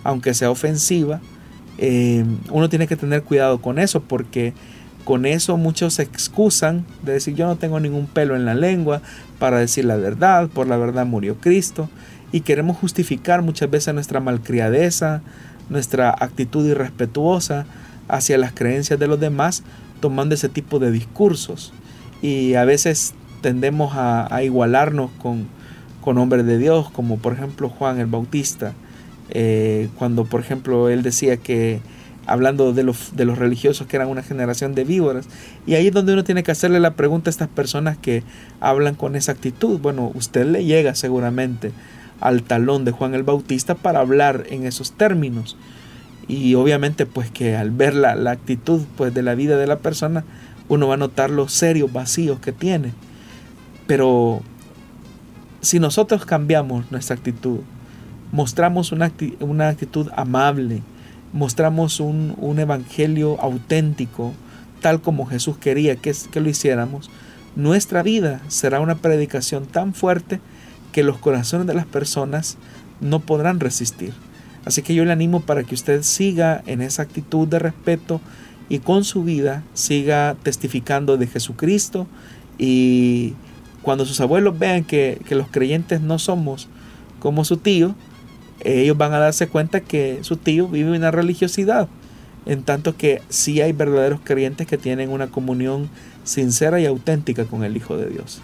aunque 0.03 0.35
sea 0.35 0.51
ofensiva, 0.51 1.19
eh, 1.79 2.23
uno 2.51 2.69
tiene 2.69 2.85
que 2.85 2.95
tener 2.95 3.23
cuidado 3.23 3.59
con 3.59 3.79
eso 3.79 4.03
porque 4.03 4.53
con 5.03 5.25
eso 5.25 5.57
muchos 5.57 5.95
se 5.95 6.03
excusan 6.03 6.85
de 7.01 7.13
decir 7.13 7.33
yo 7.33 7.47
no 7.47 7.55
tengo 7.55 7.79
ningún 7.79 8.05
pelo 8.05 8.35
en 8.35 8.45
la 8.45 8.53
lengua 8.53 9.01
para 9.39 9.57
decir 9.57 9.85
la 9.85 9.95
verdad, 9.95 10.47
por 10.47 10.67
la 10.67 10.77
verdad 10.77 11.07
murió 11.07 11.37
Cristo. 11.37 11.89
Y 12.31 12.41
queremos 12.41 12.77
justificar 12.77 13.41
muchas 13.41 13.71
veces 13.71 13.91
nuestra 13.95 14.19
malcriadeza, 14.19 15.23
nuestra 15.71 16.11
actitud 16.11 16.67
irrespetuosa 16.67 17.65
hacia 18.07 18.37
las 18.37 18.53
creencias 18.53 18.99
de 18.99 19.07
los 19.07 19.19
demás 19.19 19.63
tomando 20.01 20.35
ese 20.35 20.49
tipo 20.49 20.77
de 20.77 20.91
discursos. 20.91 21.73
Y 22.21 22.53
a 22.53 22.63
veces 22.63 23.15
tendemos 23.41 23.93
a, 23.95 24.43
igualarnos 24.43 25.09
con, 25.17 25.47
con 26.03 26.17
hombres 26.17 26.45
de 26.45 26.57
Dios, 26.57 26.89
como 26.91 27.17
por 27.17 27.33
ejemplo 27.33 27.69
Juan 27.69 27.99
el 27.99 28.07
Bautista, 28.07 28.73
eh, 29.29 29.89
cuando 29.97 30.25
por 30.25 30.41
ejemplo 30.41 30.89
él 30.89 31.01
decía 31.01 31.37
que 31.37 31.81
hablando 32.25 32.73
de 32.73 32.83
los, 32.83 33.15
de 33.15 33.25
los 33.25 33.37
religiosos 33.37 33.87
que 33.87 33.95
eran 33.95 34.09
una 34.09 34.23
generación 34.23 34.75
de 34.75 34.83
víboras. 34.83 35.27
Y 35.65 35.75
ahí 35.75 35.87
es 35.87 35.93
donde 35.93 36.13
uno 36.13 36.23
tiene 36.23 36.43
que 36.43 36.51
hacerle 36.51 36.79
la 36.79 36.95
pregunta 36.95 37.29
a 37.29 37.31
estas 37.31 37.49
personas 37.49 37.97
que 37.97 38.23
hablan 38.59 38.95
con 38.95 39.15
esa 39.15 39.31
actitud. 39.31 39.79
Bueno, 39.79 40.11
usted 40.13 40.45
le 40.45 40.63
llega 40.65 40.95
seguramente 40.95 41.71
al 42.19 42.43
talón 42.43 42.85
de 42.85 42.91
Juan 42.91 43.13
el 43.13 43.23
Bautista 43.23 43.75
para 43.75 43.99
hablar 43.99 44.45
en 44.49 44.65
esos 44.65 44.93
términos. 44.93 45.57
Y 46.27 46.55
obviamente 46.55 47.05
pues 47.05 47.29
que 47.29 47.57
al 47.57 47.71
ver 47.71 47.95
la, 47.95 48.15
la 48.15 48.31
actitud 48.31 48.81
pues 48.95 49.13
de 49.13 49.23
la 49.23 49.35
vida 49.35 49.57
de 49.57 49.67
la 49.67 49.79
persona, 49.79 50.23
uno 50.69 50.87
va 50.87 50.93
a 50.93 50.97
notar 50.97 51.29
los 51.29 51.51
serios 51.51 51.91
vacíos 51.91 52.39
que 52.39 52.53
tiene. 52.53 52.93
Pero 53.85 54.41
si 55.63 55.79
nosotros 55.79 56.25
cambiamos 56.25 56.91
nuestra 56.91 57.15
actitud, 57.15 57.61
mostramos 58.33 58.91
una, 58.91 59.11
una 59.39 59.69
actitud 59.69 60.09
amable, 60.15 60.83
mostramos 61.31 62.01
un, 62.01 62.35
evangelio 62.59 63.39
auténtico, 63.39 64.33
tal 64.81 65.01
como 65.01 65.25
Jesús 65.25 65.57
quería 65.57 65.95
que, 65.95 66.13
que 66.31 66.41
lo 66.41 66.49
hiciéramos, 66.49 67.09
nuestra 67.55 68.03
vida 68.03 68.41
será 68.49 68.81
una 68.81 68.95
predicación 68.95 69.65
tan 69.65 69.93
fuerte 69.93 70.41
que 70.91 71.01
los 71.01 71.17
corazones 71.17 71.65
de 71.65 71.73
las 71.73 71.85
personas 71.85 72.57
no 72.99 73.21
podrán 73.21 73.61
resistir. 73.61 74.13
Así 74.65 74.81
que 74.81 74.93
yo 74.93 75.05
le 75.05 75.13
animo 75.13 75.39
para 75.39 75.63
que 75.63 75.75
usted 75.75 76.03
siga 76.03 76.61
en 76.65 76.81
esa 76.81 77.03
actitud 77.03 77.47
de 77.47 77.59
respeto 77.59 78.19
y 78.67 78.79
con 78.79 79.05
su 79.05 79.23
vida 79.23 79.63
siga 79.73 80.35
testificando 80.43 81.15
de 81.15 81.27
Jesucristo 81.27 82.05
y 82.57 83.33
cuando 83.83 84.05
sus 84.05 84.19
abuelos 84.19 84.57
vean 84.57 84.83
que, 84.83 85.21
que 85.27 85.35
los 85.35 85.47
creyentes 85.49 86.01
no 86.01 86.17
somos 86.17 86.67
como 87.19 87.45
su 87.45 87.57
tío, 87.57 87.95
ellos 88.61 88.97
van 88.97 89.13
a 89.13 89.19
darse 89.19 89.47
cuenta 89.47 89.81
que 89.81 90.19
su 90.21 90.37
tío 90.37 90.67
vive 90.67 90.95
una 90.95 91.11
religiosidad, 91.11 91.87
en 92.45 92.63
tanto 92.63 92.97
que 92.97 93.21
sí 93.29 93.61
hay 93.61 93.73
verdaderos 93.73 94.19
creyentes 94.23 94.67
que 94.67 94.77
tienen 94.77 95.09
una 95.09 95.27
comunión 95.27 95.89
sincera 96.23 96.79
y 96.79 96.85
auténtica 96.85 97.45
con 97.45 97.63
el 97.63 97.77
Hijo 97.77 97.97
de 97.97 98.07
Dios. 98.07 98.41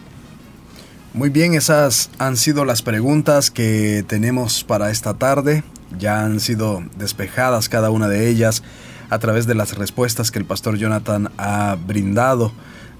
Muy 1.13 1.29
bien, 1.29 1.55
esas 1.55 2.11
han 2.19 2.37
sido 2.37 2.65
las 2.65 2.81
preguntas 2.81 3.49
que 3.49 4.05
tenemos 4.07 4.63
para 4.63 4.91
esta 4.91 5.15
tarde. 5.15 5.63
Ya 5.97 6.23
han 6.23 6.39
sido 6.39 6.83
despejadas 6.97 7.67
cada 7.67 7.89
una 7.89 8.07
de 8.07 8.29
ellas 8.29 8.61
a 9.09 9.17
través 9.17 9.47
de 9.47 9.55
las 9.55 9.75
respuestas 9.75 10.29
que 10.29 10.37
el 10.37 10.45
pastor 10.45 10.77
Jonathan 10.77 11.31
ha 11.37 11.77
brindado. 11.83 12.51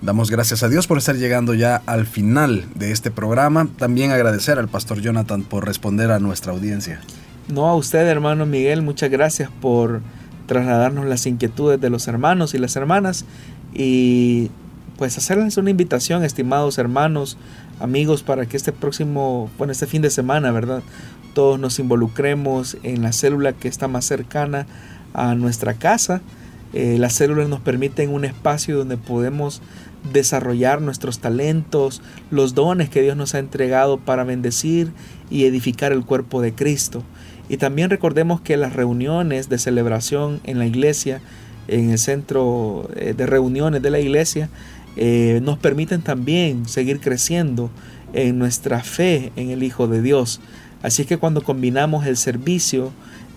Damos 0.01 0.31
gracias 0.31 0.63
a 0.63 0.69
Dios 0.69 0.87
por 0.87 0.97
estar 0.97 1.17
llegando 1.17 1.53
ya 1.53 1.81
al 1.85 2.05
final 2.05 2.65
de 2.75 2.91
este 2.91 3.11
programa. 3.11 3.67
También 3.77 4.11
agradecer 4.11 4.57
al 4.57 4.69
pastor 4.69 5.01
Jonathan 5.01 5.43
por 5.43 5.65
responder 5.65 6.11
a 6.11 6.19
nuestra 6.19 6.53
audiencia. 6.53 7.01
No 7.49 7.67
a 7.67 7.75
usted, 7.75 8.07
hermano 8.07 8.45
Miguel, 8.45 8.81
muchas 8.81 9.09
gracias 9.09 9.49
por 9.61 10.01
trasladarnos 10.45 11.05
las 11.05 11.25
inquietudes 11.25 11.81
de 11.81 11.89
los 11.89 12.07
hermanos 12.07 12.53
y 12.53 12.59
las 12.59 12.77
hermanas 12.77 13.25
y 13.73 14.51
pues 14.97 15.17
hacerles 15.17 15.57
una 15.57 15.69
invitación, 15.69 16.23
estimados 16.23 16.77
hermanos, 16.77 17.37
amigos, 17.79 18.23
para 18.23 18.45
que 18.45 18.55
este 18.55 18.71
próximo, 18.71 19.49
bueno, 19.57 19.71
este 19.71 19.85
fin 19.85 20.01
de 20.01 20.09
semana, 20.09 20.51
¿verdad? 20.51 20.81
Todos 21.33 21.59
nos 21.59 21.77
involucremos 21.77 22.77
en 22.83 23.01
la 23.01 23.11
célula 23.11 23.51
que 23.53 23.67
está 23.67 23.89
más 23.89 24.05
cercana 24.05 24.65
a 25.13 25.35
nuestra 25.35 25.73
casa. 25.73 26.21
Eh, 26.73 26.97
las 26.99 27.13
células 27.13 27.49
nos 27.49 27.61
permiten 27.61 28.11
un 28.11 28.25
espacio 28.25 28.77
donde 28.77 28.97
podemos 28.97 29.61
desarrollar 30.11 30.81
nuestros 30.81 31.19
talentos, 31.19 32.01
los 32.31 32.55
dones 32.55 32.89
que 32.89 33.01
Dios 33.01 33.17
nos 33.17 33.35
ha 33.35 33.39
entregado 33.39 33.97
para 33.97 34.23
bendecir 34.23 34.91
y 35.29 35.45
edificar 35.45 35.91
el 35.91 36.05
cuerpo 36.05 36.41
de 36.41 36.53
Cristo. 36.53 37.03
Y 37.49 37.57
también 37.57 37.89
recordemos 37.89 38.41
que 38.41 38.57
las 38.57 38.73
reuniones 38.73 39.49
de 39.49 39.57
celebración 39.57 40.39
en 40.43 40.59
la 40.59 40.65
iglesia, 40.65 41.21
en 41.67 41.89
el 41.89 41.97
centro 41.97 42.89
eh, 42.95 43.13
de 43.15 43.25
reuniones 43.25 43.81
de 43.81 43.89
la 43.89 43.99
iglesia, 43.99 44.49
eh, 44.95 45.39
nos 45.43 45.57
permiten 45.57 46.01
también 46.01 46.67
seguir 46.67 46.99
creciendo 46.99 47.69
en 48.13 48.37
nuestra 48.37 48.83
fe 48.83 49.31
en 49.35 49.49
el 49.49 49.63
Hijo 49.63 49.87
de 49.87 50.01
Dios. 50.01 50.41
Así 50.81 51.05
que 51.05 51.17
cuando 51.17 51.43
combinamos 51.43 52.05
el 52.05 52.17
servicio 52.17 52.91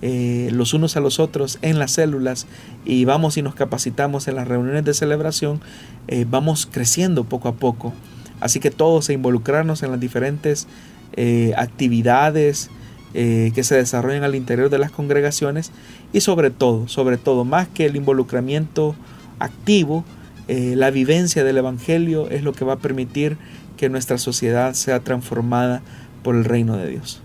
eh, 0.05 0.51
los 0.53 0.75
unos 0.75 0.97
a 0.97 1.01
los 1.01 1.21
otros 1.21 1.61
en 1.63 1.79
las 1.79 1.93
células 1.93 2.49
y 2.85 3.05
vamos 3.05 3.37
y 3.37 3.43
nos 3.43 3.55
capacitamos 3.55 4.27
en 4.27 4.35
las 4.35 4.49
reuniones 4.49 4.85
de 4.85 4.95
celebración, 4.95 5.61
eh, 6.09 6.27
vamos 6.29 6.67
creciendo 6.67 7.23
poco 7.23 7.49
a 7.49 7.53
poco. 7.53 7.95
Así 8.41 8.59
que 8.59 8.73
todos 8.73 9.09
a 9.09 9.13
involucrarnos 9.13 9.85
en 9.85 9.93
las 9.93 10.01
diferentes 10.01 10.67
eh, 11.13 11.55
actividades 11.57 12.71
que 13.13 13.63
se 13.63 13.75
desarrollan 13.75 14.25
al 14.25 14.35
interior 14.35 14.71
de 14.71 14.79
las 14.79 14.91
congregaciones 14.91 15.71
y 16.15 16.23
sobre 16.23 16.51
todo, 16.51 16.89
sobre 16.89 17.19
todo, 17.19 17.45
más 17.45 17.69
que 17.69 17.85
el 17.85 17.95
involucramiento 17.95 18.97
activo, 19.39 20.03
la 20.49 20.91
vivencia 20.91 21.45
del 21.45 21.59
Evangelio 21.59 22.31
es 22.31 22.43
lo 22.43 22.55
que 22.55 22.65
va 22.65 22.73
a 22.73 22.79
permitir 22.79 23.37
que 23.77 23.91
nuestra 23.91 24.17
sociedad 24.17 24.73
sea 24.73 25.01
transformada 25.01 25.83
por 26.23 26.37
el 26.37 26.47
reino 26.47 26.79
de 26.79 26.89
Dios. 26.89 27.21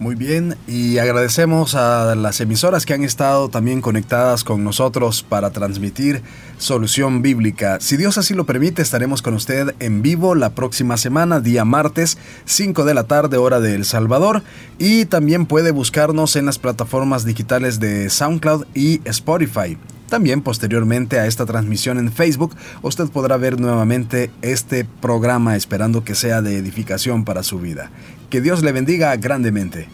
Muy 0.00 0.14
bien, 0.14 0.56
y 0.66 0.96
agradecemos 0.96 1.74
a 1.74 2.14
las 2.14 2.40
emisoras 2.40 2.86
que 2.86 2.94
han 2.94 3.04
estado 3.04 3.50
también 3.50 3.82
conectadas 3.82 4.44
con 4.44 4.64
nosotros 4.64 5.22
para 5.22 5.50
transmitir 5.50 6.22
Solución 6.56 7.20
Bíblica. 7.20 7.76
Si 7.80 7.98
Dios 7.98 8.16
así 8.16 8.32
lo 8.32 8.46
permite, 8.46 8.80
estaremos 8.80 9.20
con 9.20 9.34
usted 9.34 9.74
en 9.78 10.00
vivo 10.00 10.34
la 10.34 10.54
próxima 10.54 10.96
semana, 10.96 11.40
día 11.40 11.66
martes, 11.66 12.16
5 12.46 12.86
de 12.86 12.94
la 12.94 13.04
tarde, 13.04 13.36
hora 13.36 13.60
de 13.60 13.74
El 13.74 13.84
Salvador, 13.84 14.42
y 14.78 15.04
también 15.04 15.44
puede 15.44 15.70
buscarnos 15.70 16.34
en 16.34 16.46
las 16.46 16.58
plataformas 16.58 17.26
digitales 17.26 17.78
de 17.78 18.08
SoundCloud 18.08 18.68
y 18.74 19.02
Spotify. 19.04 19.76
También 20.08 20.40
posteriormente 20.40 21.20
a 21.20 21.26
esta 21.26 21.44
transmisión 21.44 21.98
en 21.98 22.10
Facebook, 22.10 22.56
usted 22.80 23.08
podrá 23.10 23.36
ver 23.36 23.60
nuevamente 23.60 24.30
este 24.40 24.86
programa 24.86 25.56
esperando 25.56 26.04
que 26.04 26.14
sea 26.14 26.40
de 26.40 26.56
edificación 26.56 27.26
para 27.26 27.42
su 27.42 27.60
vida. 27.60 27.90
Que 28.30 28.40
Dios 28.40 28.62
le 28.62 28.70
bendiga 28.70 29.16
grandemente. 29.16 29.88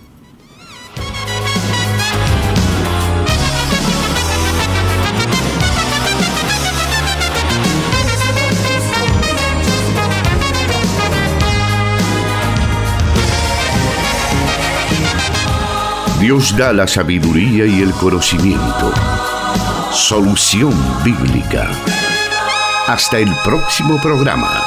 Dios 16.20 16.54
da 16.58 16.74
la 16.74 16.86
sabiduría 16.86 17.64
y 17.64 17.80
el 17.80 17.92
conocimiento 17.92 18.92
Solución 19.92 20.74
Bíblica. 21.02 21.70
Hasta 22.86 23.18
el 23.18 23.30
próximo 23.44 23.98
programa. 24.02 24.62